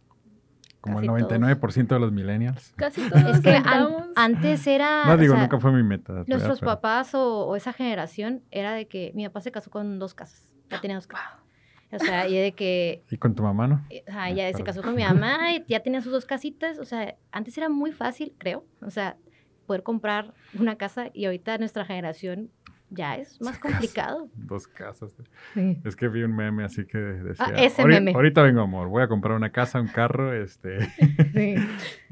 como 0.79 0.95
Casi 0.95 1.05
el 1.07 1.11
99% 1.11 1.95
de 1.95 1.99
los 1.99 2.13
millennials. 2.13 2.73
Casi 2.77 3.01
todos 3.09 3.35
Es 3.35 3.41
que 3.41 3.55
an- 3.55 4.11
antes 4.15 4.65
era... 4.65 5.03
No 5.05 5.11
o 5.13 5.17
digo, 5.17 5.33
sea, 5.33 5.43
nunca 5.43 5.59
fue 5.59 5.73
mi 5.73 5.83
meta. 5.83 6.23
Nuestros 6.25 6.61
Pero- 6.61 6.71
papás 6.71 7.13
o, 7.15 7.47
o 7.47 7.55
esa 7.57 7.73
generación 7.73 8.41
era 8.51 8.71
de 8.73 8.87
que 8.87 9.11
mi 9.13 9.25
papá 9.27 9.41
se 9.41 9.51
casó 9.51 9.69
con 9.69 9.99
dos 9.99 10.13
casas. 10.13 10.55
Ya 10.69 10.79
tenía 10.79 10.95
dos 10.95 11.07
casas. 11.07 11.39
O 11.93 11.99
sea, 11.99 12.27
y 12.27 12.35
de 12.37 12.51
que 12.53 13.03
¿Y 13.11 13.17
con 13.17 13.35
tu 13.35 13.43
mamá, 13.43 13.67
no? 13.67 13.85
eh, 13.89 14.03
ajá, 14.07 14.29
ya 14.31 14.51
se 14.53 14.63
casó 14.63 14.81
con 14.81 14.95
mi 14.95 15.03
mamá 15.03 15.53
y 15.53 15.63
ya 15.67 15.81
tenía 15.81 16.01
sus 16.01 16.11
dos 16.11 16.25
casitas. 16.25 16.79
O 16.79 16.85
sea, 16.85 17.15
antes 17.31 17.57
era 17.57 17.69
muy 17.69 17.91
fácil, 17.91 18.33
creo. 18.37 18.65
O 18.81 18.89
sea, 18.89 19.17
poder 19.67 19.83
comprar 19.83 20.33
una 20.57 20.75
casa 20.75 21.09
y 21.13 21.25
ahorita 21.25 21.57
nuestra 21.57 21.85
generación 21.85 22.49
ya 22.89 23.15
es 23.17 23.39
más 23.41 23.57
complicado. 23.59 24.29
Dos 24.35 24.67
casas. 24.67 25.15
Sí. 25.53 25.77
Es 25.85 25.95
que 25.95 26.07
vi 26.07 26.23
un 26.23 26.35
meme 26.35 26.63
así 26.63 26.85
que 26.85 26.97
decía, 26.97 27.45
Ah, 27.47 27.63
ese 27.63 27.81
"Ahori- 27.81 27.93
meme. 27.95 28.11
ahorita 28.13 28.41
vengo, 28.43 28.61
amor, 28.61 28.87
voy 28.89 29.03
a 29.03 29.07
comprar 29.07 29.35
una 29.35 29.51
casa, 29.51 29.79
un 29.79 29.87
carro, 29.87 30.33
este, 30.33 30.79
Sí, 31.33 31.55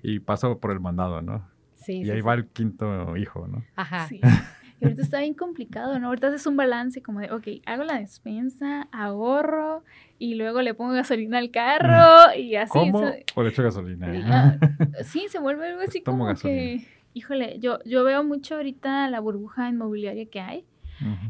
y 0.03 0.19
paso 0.19 0.59
por 0.59 0.71
el 0.71 0.79
mandado, 0.79 1.21
¿no? 1.21 1.47
sí, 1.75 2.01
y 2.01 2.05
sí, 2.05 2.11
ahí 2.11 2.17
sí. 2.17 2.21
va 2.21 2.35
el 2.35 2.45
quinto 2.47 3.17
hijo, 3.17 3.47
¿no? 3.47 3.63
Ajá. 3.75 4.07
Y 4.81 4.85
ahorita 4.85 5.03
está 5.03 5.19
bien 5.19 5.35
complicado, 5.35 5.99
¿no? 5.99 6.07
Ahorita 6.07 6.27
haces 6.29 6.47
un 6.47 6.57
balance 6.57 7.03
como 7.03 7.19
de, 7.19 7.31
ok, 7.31 7.47
hago 7.67 7.83
la 7.83 7.99
despensa, 7.99 8.87
ahorro 8.91 9.83
y 10.17 10.33
luego 10.35 10.61
le 10.63 10.73
pongo 10.73 10.93
gasolina 10.93 11.37
al 11.37 11.51
carro 11.51 12.33
y 12.35 12.55
así. 12.55 12.71
¿Cómo? 12.71 13.11
Por 13.35 13.47
hecho 13.47 13.61
gasolina. 13.63 14.11
Ajá. 14.11 14.57
ah, 14.61 14.67
sí, 15.03 15.27
se 15.29 15.37
vuelve 15.39 15.67
algo 15.69 15.81
así 15.81 15.99
Pues 15.99 16.03
como 16.03 16.25
gasolina. 16.25 16.59
que, 16.81 16.87
híjole, 17.13 17.59
yo, 17.59 17.77
yo 17.85 18.03
veo 18.03 18.23
mucho 18.23 18.55
ahorita 18.55 19.07
la 19.09 19.19
burbuja 19.19 19.69
inmobiliaria 19.69 20.25
que 20.25 20.39
hay. 20.41 20.65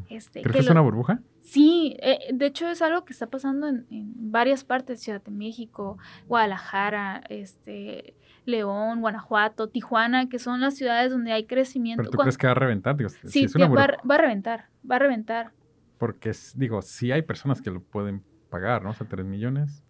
Este, 0.10 0.42
¿Crees 0.42 0.54
que 0.56 0.60
es 0.60 0.66
lo- 0.66 0.72
una 0.72 0.82
burbuja? 0.82 1.20
Sí, 1.40 1.96
eh, 2.02 2.20
de 2.34 2.46
hecho 2.46 2.70
es 2.70 2.82
algo 2.82 3.04
que 3.06 3.14
está 3.14 3.28
pasando 3.28 3.68
en, 3.68 3.86
en 3.90 4.32
varias 4.32 4.64
partes, 4.64 5.02
Ciudad 5.02 5.22
de 5.24 5.32
México, 5.32 5.98
Guadalajara, 6.28 7.22
este, 7.30 8.14
León, 8.46 9.02
Guanajuato, 9.02 9.70
Tijuana, 9.70 10.28
que 10.30 10.40
son 10.40 10.62
las 10.62 10.76
ciudades 10.76 11.12
donde 11.12 11.32
hay 11.32 11.46
crecimiento. 11.46 12.02
¿Pero 12.02 12.12
tú 12.12 12.18
Cuan- 12.18 12.26
crees 12.26 12.38
que 12.38 12.48
va 12.48 12.52
a 12.52 12.56
reventar? 12.56 12.96
Digo, 12.98 13.10
si 13.10 13.28
sí, 13.28 13.44
es 13.46 13.56
una 13.56 13.70
que 13.70 13.76
va, 13.76 13.88
va 14.10 14.16
a 14.16 14.18
reventar, 14.18 14.66
va 14.90 14.96
a 14.96 15.00
reventar. 15.00 15.52
Porque, 15.98 16.30
es- 16.32 16.58
digo, 16.58 16.82
sí 16.82 17.12
hay 17.12 17.22
personas 17.22 17.62
que 17.62 17.70
lo 17.72 17.82
pueden 17.82 18.24
pagar, 18.50 18.82
¿no? 18.84 18.90
O 18.90 18.94
sea, 18.94 19.08
3 19.08 19.26
millones. 19.26 19.84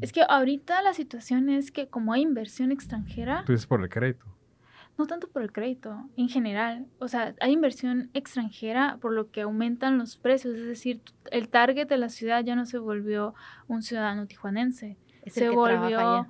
Es 0.00 0.12
que 0.12 0.22
ahorita 0.26 0.80
la 0.82 0.94
situación 0.94 1.50
es 1.50 1.70
que 1.70 1.88
como 1.88 2.14
hay 2.14 2.22
inversión 2.22 2.72
extranjera, 2.72 3.42
Tú 3.44 3.52
dices 3.52 3.66
por 3.66 3.82
el 3.82 3.88
crédito. 3.90 4.24
no 4.96 5.06
tanto 5.06 5.28
por 5.28 5.42
el 5.42 5.52
crédito, 5.52 6.08
en 6.16 6.28
general, 6.28 6.86
o 7.00 7.08
sea, 7.08 7.34
hay 7.40 7.52
inversión 7.52 8.10
extranjera 8.14 8.96
por 9.02 9.12
lo 9.12 9.30
que 9.30 9.42
aumentan 9.42 9.98
los 9.98 10.16
precios, 10.16 10.54
es 10.56 10.66
decir, 10.66 11.02
el 11.32 11.48
target 11.50 11.86
de 11.88 11.98
la 11.98 12.08
ciudad 12.08 12.42
ya 12.44 12.54
no 12.56 12.64
se 12.64 12.78
volvió 12.78 13.34
un 13.66 13.82
ciudadano 13.82 14.26
tijuanense, 14.26 14.96
Es 15.22 15.36
el 15.36 15.42
se 15.44 15.48
volvió 15.50 15.98
allá. 15.98 16.28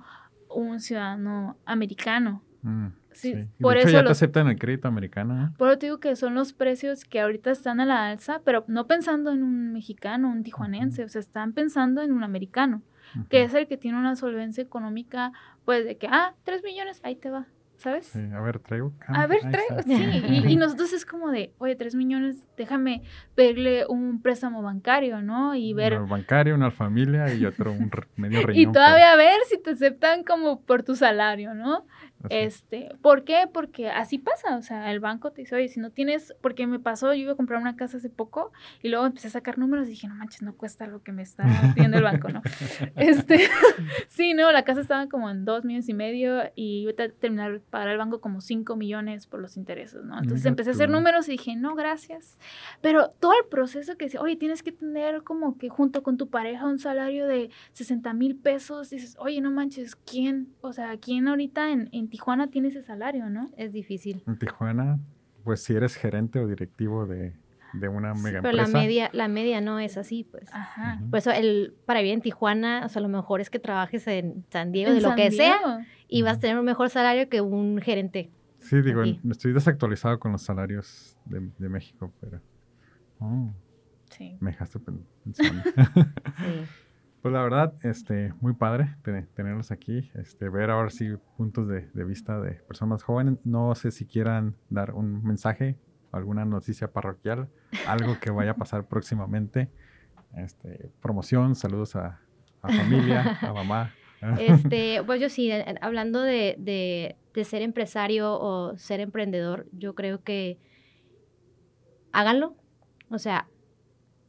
Un 0.59 0.79
ciudadano 0.79 1.57
americano. 1.65 2.41
Mm, 2.61 2.87
Sí, 3.11 3.33
por 3.61 3.75
de 3.75 3.79
hecho 3.79 3.87
eso 3.89 3.97
ya 3.97 3.99
te 3.99 4.03
los- 4.09 4.11
aceptan 4.11 4.47
el 4.49 4.59
crédito 4.59 4.89
americano. 4.89 5.45
¿eh? 5.45 5.49
Por 5.57 5.69
eso 5.69 5.77
te 5.79 5.85
digo 5.85 5.99
que 6.01 6.17
son 6.17 6.35
los 6.35 6.51
precios 6.51 7.05
que 7.05 7.21
ahorita 7.21 7.49
están 7.51 7.79
a 7.79 7.85
la 7.85 8.07
alza, 8.09 8.41
pero 8.43 8.65
no 8.67 8.87
pensando 8.87 9.31
en 9.31 9.41
un 9.41 9.71
mexicano, 9.71 10.29
un 10.29 10.43
tijuanense, 10.43 11.03
o 11.05 11.07
sea, 11.07 11.21
están 11.21 11.53
pensando 11.53 12.01
en 12.01 12.11
un 12.11 12.23
americano, 12.25 12.81
que 13.29 13.43
es 13.43 13.53
el 13.53 13.67
que 13.67 13.77
tiene 13.77 13.97
una 13.97 14.17
solvencia 14.17 14.61
económica, 14.61 15.31
pues 15.63 15.85
de 15.85 15.95
que, 15.97 16.07
ah, 16.11 16.33
tres 16.43 16.61
millones, 16.63 16.99
ahí 17.05 17.15
te 17.15 17.29
va, 17.29 17.47
¿sabes? 17.77 18.07
Sí, 18.07 18.19
a 18.33 18.39
ver, 18.41 18.59
traigo. 18.59 18.93
A 19.07 19.27
ver, 19.27 19.39
traigo, 19.41 19.81
sí, 19.83 19.93
y, 20.29 20.53
y 20.53 20.55
nosotros 20.55 20.93
es 20.93 21.05
como 21.05 21.29
de, 21.31 21.53
oye, 21.57 21.75
tres 21.75 21.95
millones, 21.95 22.47
déjame 22.57 23.03
pedirle 23.35 23.85
un 23.87 24.21
préstamo 24.21 24.61
bancario, 24.61 25.21
¿no? 25.21 25.55
Y 25.55 25.73
ver, 25.73 25.93
Uno 25.97 26.07
bancario, 26.07 26.55
una 26.55 26.71
familia 26.71 27.33
y 27.33 27.45
otro 27.45 27.71
un 27.71 27.91
medio 28.15 28.41
riñón. 28.45 28.69
y 28.69 28.73
todavía 28.73 29.15
ver 29.15 29.37
si 29.49 29.61
te 29.61 29.71
aceptan 29.71 30.23
como 30.23 30.61
por 30.61 30.83
tu 30.83 30.95
salario, 30.95 31.53
¿no? 31.53 31.85
Así. 32.25 32.35
Este, 32.35 32.95
¿por 33.01 33.23
qué? 33.23 33.47
Porque 33.51 33.89
así 33.89 34.17
pasa, 34.17 34.57
o 34.57 34.61
sea, 34.61 34.91
el 34.91 34.99
banco 34.99 35.31
te 35.31 35.41
dice, 35.41 35.55
oye, 35.55 35.67
si 35.67 35.79
no 35.79 35.91
tienes, 35.91 36.35
porque 36.41 36.67
me 36.67 36.79
pasó, 36.79 37.13
yo 37.13 37.21
iba 37.21 37.33
a 37.33 37.35
comprar 37.35 37.61
una 37.61 37.75
casa 37.75 37.97
hace 37.97 38.09
poco 38.09 38.51
y 38.81 38.89
luego 38.89 39.05
empecé 39.05 39.27
a 39.27 39.31
sacar 39.31 39.57
números 39.57 39.87
y 39.87 39.91
dije, 39.91 40.07
no 40.07 40.15
manches, 40.15 40.41
no 40.41 40.55
cuesta 40.55 40.87
lo 40.87 41.01
que 41.03 41.11
me 41.11 41.21
está 41.21 41.45
pidiendo 41.73 41.97
el 41.97 42.03
banco, 42.03 42.29
¿no? 42.29 42.41
Este, 42.95 43.39
sí, 44.07 44.33
no, 44.33 44.51
la 44.51 44.63
casa 44.63 44.81
estaba 44.81 45.07
como 45.07 45.29
en 45.29 45.45
dos 45.45 45.65
millones 45.65 45.89
y 45.89 45.93
medio 45.93 46.43
y 46.55 46.81
iba 46.81 46.91
a 46.91 47.09
terminar 47.09 47.51
de 47.53 47.59
pagar 47.59 47.89
al 47.89 47.97
banco 47.97 48.21
como 48.21 48.41
cinco 48.41 48.75
millones 48.75 49.27
por 49.27 49.39
los 49.39 49.57
intereses, 49.57 50.03
¿no? 50.03 50.17
Entonces 50.17 50.41
Mira 50.41 50.49
empecé 50.49 50.69
a 50.69 50.73
hacer 50.73 50.89
números 50.89 51.27
y 51.27 51.33
dije, 51.33 51.55
no, 51.55 51.75
gracias. 51.75 52.39
Pero 52.81 53.09
todo 53.19 53.33
el 53.33 53.47
proceso 53.49 53.97
que 53.97 54.05
decía, 54.05 54.21
oye, 54.21 54.35
tienes 54.35 54.63
que 54.63 54.71
tener 54.71 55.23
como 55.23 55.57
que 55.57 55.69
junto 55.69 56.03
con 56.03 56.17
tu 56.17 56.29
pareja 56.29 56.65
un 56.65 56.79
salario 56.79 57.27
de 57.27 57.49
60 57.73 58.13
mil 58.13 58.35
pesos, 58.35 58.89
dices, 58.89 59.15
oye, 59.19 59.41
no 59.41 59.51
manches, 59.51 59.95
¿quién? 59.95 60.53
O 60.61 60.73
sea, 60.73 60.97
¿quién 60.97 61.27
ahorita 61.27 61.71
en, 61.71 61.89
en 61.91 62.07
Tijuana 62.15 62.47
tiene 62.47 62.69
ese 62.69 62.81
salario, 62.81 63.29
no? 63.29 63.49
Es 63.57 63.73
difícil. 63.73 64.23
En 64.25 64.37
Tijuana, 64.39 64.99
pues 65.43 65.61
si 65.63 65.73
eres 65.73 65.95
gerente 65.95 66.39
o 66.39 66.47
directivo 66.47 67.05
de, 67.05 67.33
de 67.73 67.87
una 67.89 68.13
mega 68.13 68.41
Pero 68.41 68.55
la 68.55 68.67
media, 68.67 69.09
la 69.11 69.27
media 69.27 69.59
no 69.59 69.79
es 69.79 69.97
así, 69.97 70.23
pues. 70.23 70.45
Ajá. 70.53 71.01
Por 71.09 71.19
eso 71.19 71.31
el, 71.31 71.73
para 71.85 71.99
vivir 71.99 72.13
en 72.13 72.21
Tijuana, 72.21 72.83
o 72.85 72.89
sea, 72.89 73.01
lo 73.01 73.09
mejor 73.09 73.41
es 73.41 73.49
que 73.49 73.59
trabajes 73.59 74.07
en 74.07 74.45
San 74.49 74.71
Diego, 74.71 74.91
En 74.91 74.95
de 74.95 75.01
lo 75.01 75.09
San 75.09 75.17
que 75.17 75.29
sea, 75.31 75.85
y 76.07 76.21
vas 76.21 76.37
a 76.37 76.39
tener 76.39 76.57
un 76.57 76.63
mejor 76.65 76.89
salario 76.89 77.27
que 77.27 77.41
un 77.41 77.79
gerente. 77.81 78.31
Sí, 78.59 78.81
digo, 78.81 79.01
aquí. 79.01 79.19
en- 79.23 79.31
estoy 79.31 79.51
desactualizado 79.53 80.17
con 80.19 80.31
los 80.31 80.41
salarios 80.41 81.17
de, 81.25 81.49
de 81.57 81.69
México, 81.69 82.13
pero. 82.21 82.39
Oh, 83.19 83.53
Sí. 84.09 84.37
me 84.39 84.51
dejaste 84.51 84.79
pen- 84.79 85.05
pensando. 85.23 85.63
Sí. 86.37 86.84
Pues 87.25 87.33
la 87.33 87.41
verdad, 87.41 87.73
este, 87.81 88.31
muy 88.39 88.53
padre 88.53 88.97
te- 89.03 89.23
tenerlos 89.33 89.71
aquí, 89.71 90.11
este, 90.13 90.47
ver 90.47 90.69
ahora 90.69 90.91
sí 90.91 91.07
puntos 91.37 91.67
de, 91.67 91.89
de 91.91 92.03
vista 92.03 92.39
de 92.39 92.51
personas 92.51 93.01
jóvenes. 93.01 93.39
No 93.43 93.73
sé 93.73 93.89
si 93.89 94.05
quieran 94.05 94.55
dar 94.69 94.93
un 94.93 95.23
mensaje, 95.23 95.75
alguna 96.11 96.45
noticia 96.45 96.91
parroquial, 96.91 97.49
algo 97.87 98.19
que 98.21 98.29
vaya 98.29 98.51
a 98.51 98.53
pasar 98.53 98.85
próximamente. 98.87 99.71
Este, 100.37 100.91
promoción, 101.01 101.55
saludos 101.55 101.95
a, 101.95 102.21
a 102.61 102.67
familia, 102.71 103.39
a 103.41 103.51
mamá. 103.53 103.95
Este, 104.39 105.01
pues 105.03 105.19
yo 105.19 105.27
sí, 105.29 105.49
eh, 105.49 105.65
hablando 105.81 106.21
de, 106.21 106.55
de- 106.59 107.15
de 107.33 107.43
ser 107.43 107.63
empresario 107.63 108.39
o 108.39 108.77
ser 108.77 108.99
emprendedor, 108.99 109.65
yo 109.71 109.95
creo 109.95 110.21
que 110.21 110.59
háganlo. 112.11 112.55
O 113.09 113.17
sea, 113.17 113.47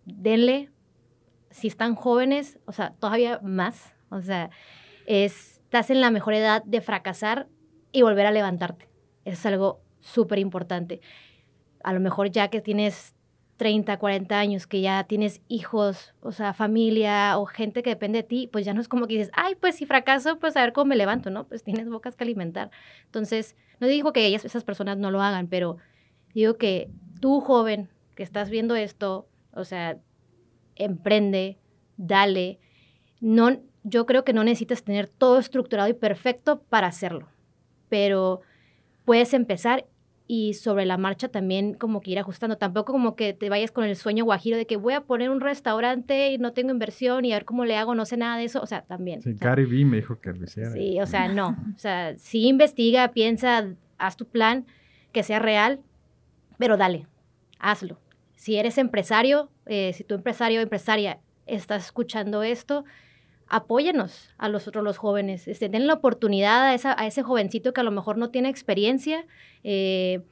denle. 0.07 0.71
Si 1.57 1.69
están 1.69 1.95
jóvenes, 1.95 2.59
o 2.67 2.73
sea, 2.73 2.91
todavía 3.01 3.41
más. 3.43 3.95
O 4.11 4.21
sea, 4.21 4.51
es- 5.07 5.63
estás 5.65 5.89
en 5.89 6.03
la 6.03 6.11
mejor 6.11 6.35
edad 6.35 6.63
de 6.65 6.83
fracasar 6.83 7.49
y 7.93 8.03
volver 8.03 8.27
a 8.27 8.31
levantarte. 8.31 8.91
Eso 9.25 9.33
es 9.35 9.47
algo 9.47 9.81
súper 10.01 10.39
importante. 10.39 11.01
A 11.83 11.95
lo 11.95 12.01
mejor 12.01 12.31
ya 12.31 12.49
que 12.49 12.61
tienes 12.61 13.15
30, 13.57 13.99
40 13.99 14.39
años, 14.39 14.67
que 14.67 14.83
ya 14.83 15.05
tienes 15.05 15.41
hijos, 15.49 16.15
o 16.21 16.31
sea, 16.31 16.53
familia 16.53 17.39
o 17.39 17.47
gente 17.47 17.83
que 17.83 17.89
depende 17.89 18.19
de 18.19 18.29
ti, 18.29 18.49
pues 18.53 18.67
ya 18.67 18.75
no 18.75 18.83
es 18.83 18.89
como 18.89 19.07
que 19.07 19.15
dices, 19.15 19.31
ay, 19.33 19.55
pues 19.55 19.77
si 19.77 19.87
fracaso, 19.87 20.39
pues 20.39 20.59
a 20.59 20.61
ver 20.61 20.75
cómo 20.75 20.91
me 20.91 20.97
levanto, 20.97 21.31
¿no? 21.31 21.49
Pues 21.49 21.63
tienes 21.63 21.89
bocas 21.89 22.17
que 22.17 22.25
alimentar. 22.25 22.71
Entonces, 23.07 23.57
no 23.81 23.87
digo 23.87 24.13
que 24.13 24.27
ellas, 24.27 24.45
esas 24.45 24.63
personas 24.63 24.99
no 24.99 25.11
lo 25.11 25.23
hagan, 25.23 25.47
pero 25.49 25.79
digo 26.35 26.59
que 26.59 26.91
tú, 27.23 27.41
joven, 27.41 27.89
que 28.15 28.23
estás 28.23 28.51
viendo 28.51 28.77
esto, 28.77 29.27
o 29.55 29.65
sea, 29.65 29.97
emprende, 30.77 31.59
dale. 31.97 32.59
No, 33.21 33.61
yo 33.85 34.07
creo 34.07 34.25
que 34.25 34.33
no 34.33 34.45
necesitas 34.45 34.83
tener 34.83 35.09
todo 35.09 35.39
estructurado 35.39 35.89
y 35.89 35.95
perfecto 35.95 36.63
para 36.69 36.87
hacerlo, 36.87 37.29
pero 37.89 38.41
puedes 39.05 39.35
empezar 39.35 39.87
y 40.29 40.55
sobre 40.55 40.87
la 40.87 40.97
marcha 40.97 41.29
también 41.29 41.75
como 41.75 42.01
que 42.01 42.11
ir 42.11 42.19
ajustando. 42.19 42.59
Tampoco 42.59 42.93
como 42.93 43.15
que 43.15 43.33
te 43.33 43.49
vayas 43.49 43.71
con 43.71 43.85
el 43.85 43.97
sueño 43.97 44.25
guajiro 44.25 44.57
de 44.57 44.67
que 44.67 44.77
voy 44.77 44.95
a 44.95 45.03
poner 45.03 45.31
un 45.31 45.41
restaurante 45.41 46.33
y 46.33 46.39
no 46.39 46.53
tengo 46.53 46.73
inversión 46.73 47.25
y 47.25 47.33
a 47.33 47.37
ver 47.37 47.45
cómo 47.45 47.65
le 47.65 47.77
hago, 47.77 47.95
no 47.95 48.05
sé 48.05 48.17
nada 48.17 48.37
de 48.37 48.45
eso. 48.45 48.61
O 48.61 48.67
sea, 48.67 48.83
también. 48.83 49.23
Sí, 49.23 49.31
o 49.31 49.39
sea, 49.39 49.49
Gary 49.51 49.65
Vee 49.65 49.85
me 49.85 49.99
dijo 49.99 50.21
que 50.21 50.33
lo 50.33 50.45
hiciera. 50.45 50.71
Sí, 50.71 51.01
o 51.01 51.07
sea, 51.07 51.29
no. 51.29 51.57
O 51.77 51.79
sea, 51.79 52.17
sí 52.17 52.49
investiga, 52.49 53.13
piensa, 53.13 53.69
haz 53.99 54.17
tu 54.17 54.27
plan 54.27 54.67
que 55.13 55.23
sea 55.23 55.39
real, 55.39 55.81
pero 56.59 56.77
dale, 56.77 57.07
hazlo. 57.59 57.99
Si 58.37 58.57
eres 58.57 58.79
empresario, 58.79 59.51
eh, 59.67 59.93
si 59.93 60.05
tu 60.05 60.15
empresario 60.15 60.61
o 60.61 60.63
empresaria 60.63 61.19
estás 61.47 61.87
escuchando 61.87 62.43
esto, 62.43 62.85
apóyenos 63.49 64.31
a 64.39 64.49
los 64.49 64.69
otros 64.69 64.85
los 64.85 64.99
jóvenes, 64.99 65.49
este, 65.49 65.69
den 65.69 65.87
la 65.87 65.95
oportunidad 65.95 66.67
a, 66.67 66.75
esa, 66.75 67.01
a 67.01 67.07
ese 67.07 67.23
jovencito 67.23 67.73
que 67.73 67.81
a 67.81 67.85
lo 67.85 67.91
mejor 67.91 68.19
no 68.19 68.31
tiene 68.31 68.49
experiencia, 68.49 69.25
eh, 69.65 70.23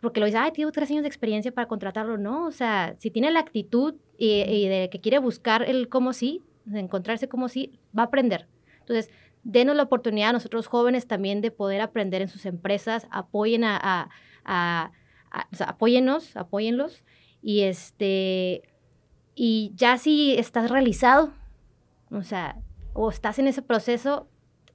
porque 0.00 0.20
lo 0.20 0.26
dice, 0.26 0.38
ay, 0.38 0.52
tengo 0.52 0.70
tres 0.72 0.90
años 0.90 1.02
de 1.02 1.08
experiencia 1.08 1.52
para 1.52 1.66
contratarlo. 1.66 2.18
No, 2.18 2.46
o 2.46 2.52
sea, 2.52 2.94
si 2.98 3.10
tiene 3.10 3.30
la 3.30 3.40
actitud 3.40 3.94
y, 4.18 4.68
de 4.68 4.90
que 4.90 5.00
quiere 5.00 5.18
buscar 5.18 5.62
el 5.62 5.88
cómo 5.88 6.12
sí, 6.12 6.42
encontrarse 6.72 7.28
como 7.28 7.48
sí, 7.48 7.78
va 7.96 8.02
a 8.02 8.06
aprender. 8.06 8.46
Entonces, 8.80 9.10
denos 9.44 9.74
la 9.76 9.84
oportunidad 9.84 10.30
a 10.30 10.32
nosotros 10.34 10.66
jóvenes 10.66 11.06
también 11.06 11.40
de 11.40 11.50
poder 11.50 11.80
aprender 11.80 12.20
en 12.20 12.28
sus 12.28 12.44
empresas, 12.44 13.06
apoyen 13.10 13.64
a, 13.64 14.10
a, 14.44 14.90
o 15.52 15.56
sea, 15.56 15.68
apóyennos, 15.70 16.36
apóyenlos, 16.36 17.02
y 17.46 17.60
este, 17.64 18.62
y 19.34 19.72
ya 19.74 19.98
si 19.98 20.34
estás 20.34 20.70
realizado, 20.70 21.34
o 22.10 22.22
sea, 22.22 22.56
o 22.94 23.10
estás 23.10 23.38
en 23.38 23.46
ese 23.46 23.60
proceso, 23.60 24.30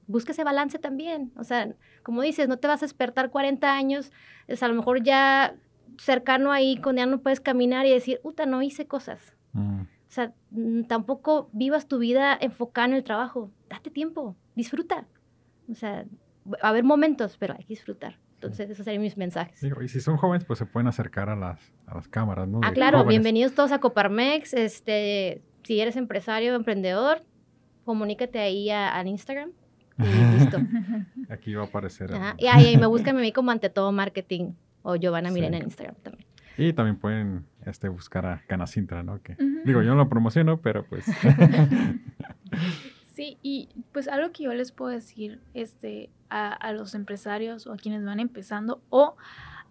busca 0.06 0.34
ese 0.34 0.44
balance 0.44 0.78
también. 0.78 1.32
O 1.36 1.44
sea, 1.44 1.74
como 2.04 2.22
dices, 2.22 2.48
no 2.48 2.58
te 2.58 2.68
vas 2.68 2.84
a 2.84 2.86
despertar 2.86 3.32
40 3.32 3.74
años, 3.74 4.12
es 4.48 4.62
a 4.62 4.68
lo 4.68 4.76
mejor 4.76 5.02
ya 5.02 5.56
cercano 5.98 6.52
ahí, 6.52 6.78
con 6.78 6.98
ya 6.98 7.08
no 7.08 7.22
puedes 7.22 7.42
caminar 7.42 7.88
y 7.88 7.90
decir, 7.90 8.20
puta, 8.22 8.46
no 8.46 8.62
hice 8.62 8.86
cosas. 8.86 9.34
Mm. 9.54 9.82
O 9.82 10.12
sea, 10.12 10.36
mm, 10.52 10.84
tampoco 10.84 11.50
vivas 11.52 11.88
tu 11.88 11.98
vida 11.98 12.38
enfocada 12.40 12.90
en 12.90 12.94
el 12.94 13.04
trabajo. 13.04 13.50
Date 13.68 13.90
tiempo, 13.90 14.36
disfruta. 14.56 15.08
O 15.72 15.74
sea, 15.74 16.06
va 16.46 16.58
a 16.62 16.70
haber 16.70 16.84
momentos, 16.84 17.36
pero 17.40 17.56
hay 17.56 17.64
que 17.64 17.74
disfrutar. 17.74 18.20
Entonces, 18.42 18.70
esos 18.70 18.86
serían 18.86 19.02
mis 19.02 19.18
mensajes. 19.18 19.62
y 19.62 19.88
si 19.90 20.00
son 20.00 20.16
jóvenes, 20.16 20.46
pues 20.46 20.60
se 20.60 20.66
pueden 20.66 20.88
acercar 20.88 21.30
a 21.30 21.36
las, 21.36 21.60
a 21.86 21.96
las 21.96 22.08
cámaras, 22.08 22.48
¿no? 22.48 22.62
Ah, 22.64 22.72
claro, 22.72 23.04
bienvenidos 23.04 23.54
todos 23.54 23.74
a 23.74 23.80
Coparmex. 23.80 24.54
Este, 24.54 25.42
si 25.64 25.82
eres 25.82 25.98
empresario 25.98 26.54
o 26.54 26.56
emprendedor, 26.56 27.22
comunícate 27.84 28.40
ahí 28.40 28.70
al 28.70 29.08
Instagram 29.08 29.52
y 29.98 30.38
listo. 30.38 30.58
Aquí 31.30 31.54
va 31.54 31.64
a 31.64 31.66
aparecer. 31.66 32.12
Y 32.38 32.48
ahí, 32.48 32.78
me 32.78 32.86
buscan 32.88 33.18
a 33.18 33.20
mí 33.20 33.34
como 33.34 33.52
ante 33.52 33.70
todo 33.70 33.92
marketing 33.92 34.54
o 34.84 34.96
Giovanna 34.96 35.32
Miren 35.32 35.56
en 35.56 35.64
Instagram 35.64 35.96
también. 36.02 36.26
Y 36.58 36.72
también 36.72 36.96
pueden 36.96 37.46
este, 37.66 37.90
buscar 37.90 38.26
a 38.26 38.42
Canacintra, 38.48 39.04
¿no? 39.04 39.22
Que, 39.22 39.36
Digo, 39.66 39.82
yo 39.82 39.90
no 39.90 39.96
lo 39.96 40.08
promociono, 40.08 40.62
pero 40.62 40.86
pues... 40.86 41.06
sí, 43.20 43.38
y 43.42 43.68
pues 43.92 44.08
algo 44.08 44.32
que 44.32 44.44
yo 44.44 44.54
les 44.54 44.72
puedo 44.72 44.92
decir 44.92 45.42
este, 45.54 46.10
a, 46.30 46.54
a 46.54 46.72
los 46.72 46.96
empresarios 46.96 47.68
o 47.68 47.74
a 47.74 47.76
quienes 47.76 48.06
van 48.06 48.22
empezando 48.22 48.82
o 48.90 49.18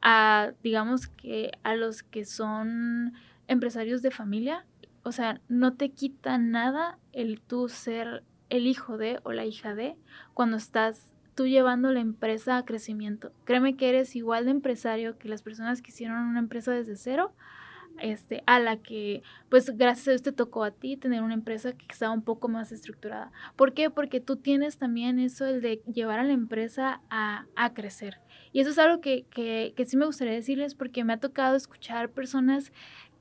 a, 0.03 0.53
digamos 0.63 1.07
que 1.07 1.53
a 1.63 1.75
los 1.75 2.03
que 2.03 2.27
son 2.27 3.15
empresarios 3.47 4.03
de 4.03 4.11
familia, 4.11 4.67
o 5.03 5.13
sea, 5.13 5.41
no 5.49 5.73
te 5.73 5.89
quita 5.89 6.37
nada 6.37 6.99
el 7.15 7.41
tú 7.41 7.71
ser 7.71 8.23
el 8.51 8.67
hijo 8.67 8.99
de 8.99 9.19
o 9.23 9.33
la 9.33 9.47
hija 9.47 9.75
de 9.75 9.97
cuando 10.35 10.59
estás 10.59 11.15
tú 11.35 11.47
llevando 11.47 11.91
la 11.91 12.01
empresa 12.01 12.59
a 12.59 12.67
crecimiento. 12.67 13.33
Créeme 13.47 13.79
que 13.79 13.89
eres 13.89 14.15
igual 14.15 14.45
de 14.45 14.51
empresario 14.51 15.17
que 15.17 15.31
las 15.31 15.41
personas 15.41 15.81
que 15.81 15.91
hicieron 15.91 16.19
una 16.19 16.41
empresa 16.41 16.73
desde 16.73 16.97
cero, 16.97 17.33
este, 18.01 18.43
a 18.47 18.59
la 18.59 18.77
que, 18.79 19.23
pues 19.49 19.77
gracias 19.77 20.09
a 20.09 20.11
Dios 20.13 20.23
te 20.23 20.33
tocó 20.33 20.65
a 20.65 20.71
ti 20.71 20.97
tener 20.97 21.23
una 21.23 21.35
empresa 21.35 21.73
que 21.73 21.87
estaba 21.91 22.13
un 22.13 22.23
poco 22.23 22.49
más 22.49 22.73
estructurada. 22.73 23.33
¿Por 23.57 23.73
qué? 23.73 23.91
Porque 23.91 24.21
tú 24.21 24.37
tienes 24.37 24.79
también 24.79 25.19
eso, 25.19 25.47
el 25.47 25.61
de 25.61 25.83
llevar 25.93 26.21
a 26.21 26.25
la 26.25 26.33
empresa 26.33 27.01
a, 27.11 27.47
a 27.57 27.75
crecer. 27.75 28.21
Y 28.53 28.61
eso 28.61 28.71
es 28.71 28.79
algo 28.79 29.01
que, 29.01 29.27
que, 29.31 29.75
que 29.77 29.85
sí 29.85 29.97
me 29.97 30.07
gustaría 30.07 30.33
decirles 30.33 30.75
porque 30.75 31.05
me 31.05 31.13
ha 31.13 31.21
tocado 31.21 31.57
escuchar 31.57 32.11
personas 32.11 32.73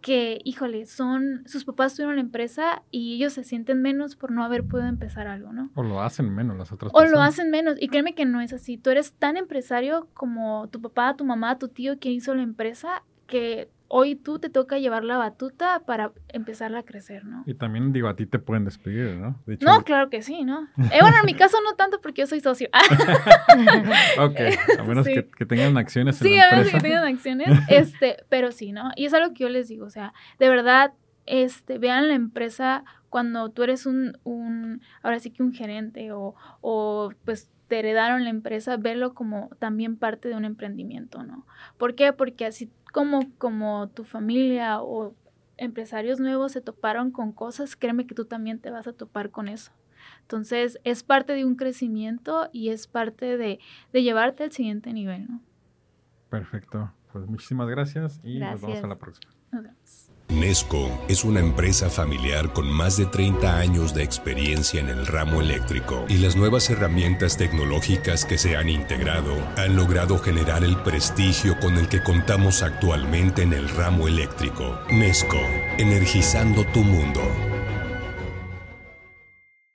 que, 0.01 0.39
híjole, 0.43 0.85
son, 0.85 1.43
sus 1.47 1.65
papás 1.65 1.95
tuvieron 1.95 2.15
la 2.15 2.21
empresa 2.21 2.83
y 2.91 3.15
ellos 3.15 3.33
se 3.33 3.43
sienten 3.43 3.81
menos 3.81 4.15
por 4.15 4.31
no 4.31 4.43
haber 4.43 4.63
podido 4.63 4.87
empezar 4.87 5.27
algo, 5.27 5.51
¿no? 5.53 5.71
O 5.75 5.83
lo 5.83 6.01
hacen 6.01 6.33
menos 6.33 6.57
las 6.57 6.71
otras 6.71 6.91
o 6.91 6.93
personas. 6.93 7.11
O 7.11 7.15
lo 7.15 7.21
hacen 7.21 7.49
menos. 7.49 7.75
Y 7.79 7.87
créeme 7.87 8.13
que 8.13 8.25
no 8.25 8.39
es 8.39 8.53
así. 8.53 8.77
Tú 8.77 8.89
eres 8.91 9.13
tan 9.13 9.37
empresario 9.37 10.07
como 10.13 10.67
tu 10.69 10.81
papá, 10.81 11.15
tu 11.15 11.25
mamá, 11.25 11.57
tu 11.57 11.67
tío 11.67 11.99
que 11.99 12.11
hizo 12.11 12.35
la 12.35 12.43
empresa 12.43 13.03
que 13.25 13.69
hoy 13.89 14.15
tú 14.15 14.39
te 14.39 14.49
toca 14.49 14.77
llevar 14.77 15.03
la 15.03 15.17
batuta 15.17 15.81
para 15.85 16.11
empezarla 16.29 16.79
a 16.79 16.83
crecer, 16.83 17.25
¿no? 17.25 17.43
Y 17.45 17.53
también, 17.53 17.93
digo, 17.93 18.07
a 18.07 18.15
ti 18.15 18.25
te 18.25 18.39
pueden 18.39 18.65
despedir, 18.65 19.15
¿no? 19.15 19.39
no, 19.61 19.83
claro 19.83 20.09
que 20.09 20.21
sí, 20.21 20.43
¿no? 20.43 20.67
Eh, 20.91 20.99
bueno, 21.01 21.17
en 21.19 21.25
mi 21.25 21.33
caso 21.33 21.57
no 21.63 21.75
tanto 21.75 22.01
porque 22.01 22.21
yo 22.21 22.27
soy 22.27 22.39
socio. 22.39 22.69
ok, 24.19 24.39
a 24.79 24.83
menos 24.83 25.05
que, 25.05 25.45
tengan 25.45 25.77
acciones 25.77 26.21
en 26.21 26.27
sí, 26.27 26.35
la 26.35 26.49
a 26.49 26.51
menos 26.51 26.71
que 26.71 26.79
tengan 26.79 27.05
acciones, 27.05 27.47
este, 27.69 28.17
pero 28.29 28.51
sí, 28.51 28.71
¿no? 28.71 28.91
Y 28.95 29.05
es 29.05 29.13
algo 29.13 29.33
que 29.33 29.43
yo 29.43 29.49
les 29.49 29.67
digo, 29.67 29.85
o 29.85 29.89
sea, 29.89 30.13
de 30.39 30.49
verdad, 30.49 30.93
este, 31.25 31.77
vean 31.77 32.07
la 32.07 32.15
empresa 32.15 32.83
cuando 33.09 33.49
tú 33.49 33.63
eres 33.63 33.85
un, 33.85 34.17
un 34.23 34.81
ahora 35.01 35.19
sí 35.19 35.31
que 35.31 35.43
un 35.43 35.53
gerente 35.53 36.11
o, 36.11 36.35
o 36.61 37.11
pues 37.25 37.49
te 37.67 37.79
heredaron 37.79 38.23
la 38.23 38.29
empresa, 38.29 38.77
verlo 38.77 39.13
como 39.13 39.49
también 39.59 39.97
parte 39.97 40.29
de 40.29 40.35
un 40.35 40.45
emprendimiento, 40.45 41.23
¿no? 41.23 41.45
¿Por 41.77 41.95
qué? 41.95 42.13
Porque 42.13 42.45
así 42.45 42.71
como, 42.93 43.21
como 43.37 43.89
tu 43.89 44.03
familia 44.03 44.81
o 44.81 45.13
empresarios 45.57 46.19
nuevos 46.19 46.51
se 46.53 46.61
toparon 46.61 47.11
con 47.11 47.31
cosas, 47.31 47.75
créeme 47.75 48.07
que 48.07 48.15
tú 48.15 48.25
también 48.25 48.59
te 48.59 48.69
vas 48.69 48.87
a 48.87 48.93
topar 48.93 49.31
con 49.31 49.47
eso. 49.47 49.71
Entonces, 50.21 50.79
es 50.83 51.03
parte 51.03 51.33
de 51.33 51.45
un 51.45 51.55
crecimiento 51.55 52.49
y 52.51 52.69
es 52.69 52.87
parte 52.87 53.37
de, 53.37 53.59
de 53.91 54.03
llevarte 54.03 54.43
al 54.43 54.51
siguiente 54.51 54.93
nivel, 54.93 55.27
¿no? 55.27 55.41
Perfecto. 56.29 56.91
Pues 57.11 57.25
muchísimas 57.27 57.67
gracias 57.69 58.19
y 58.23 58.39
nos 58.39 58.61
vemos 58.61 58.83
a 58.83 58.87
la 58.87 58.97
próxima. 58.97 59.33
Nos 59.51 59.63
vemos. 59.63 60.11
Nesco 60.29 61.05
es 61.07 61.23
una 61.23 61.39
empresa 61.39 61.89
familiar 61.89 62.51
con 62.51 62.69
más 62.69 62.97
de 62.97 63.05
30 63.05 63.59
años 63.59 63.93
de 63.93 64.03
experiencia 64.03 64.81
en 64.81 64.89
el 64.89 65.07
ramo 65.07 65.39
eléctrico 65.39 66.05
y 66.09 66.17
las 66.17 66.35
nuevas 66.35 66.69
herramientas 66.69 67.37
tecnológicas 67.37 68.25
que 68.25 68.37
se 68.37 68.57
han 68.57 68.67
integrado 68.67 69.33
han 69.55 69.77
logrado 69.77 70.19
generar 70.19 70.65
el 70.65 70.75
prestigio 70.83 71.57
con 71.59 71.77
el 71.77 71.87
que 71.87 72.03
contamos 72.03 72.61
actualmente 72.61 73.43
en 73.43 73.53
el 73.53 73.69
ramo 73.69 74.07
eléctrico. 74.07 74.77
Nesco, 74.89 75.39
energizando 75.77 76.65
tu 76.65 76.81
mundo. 76.81 77.21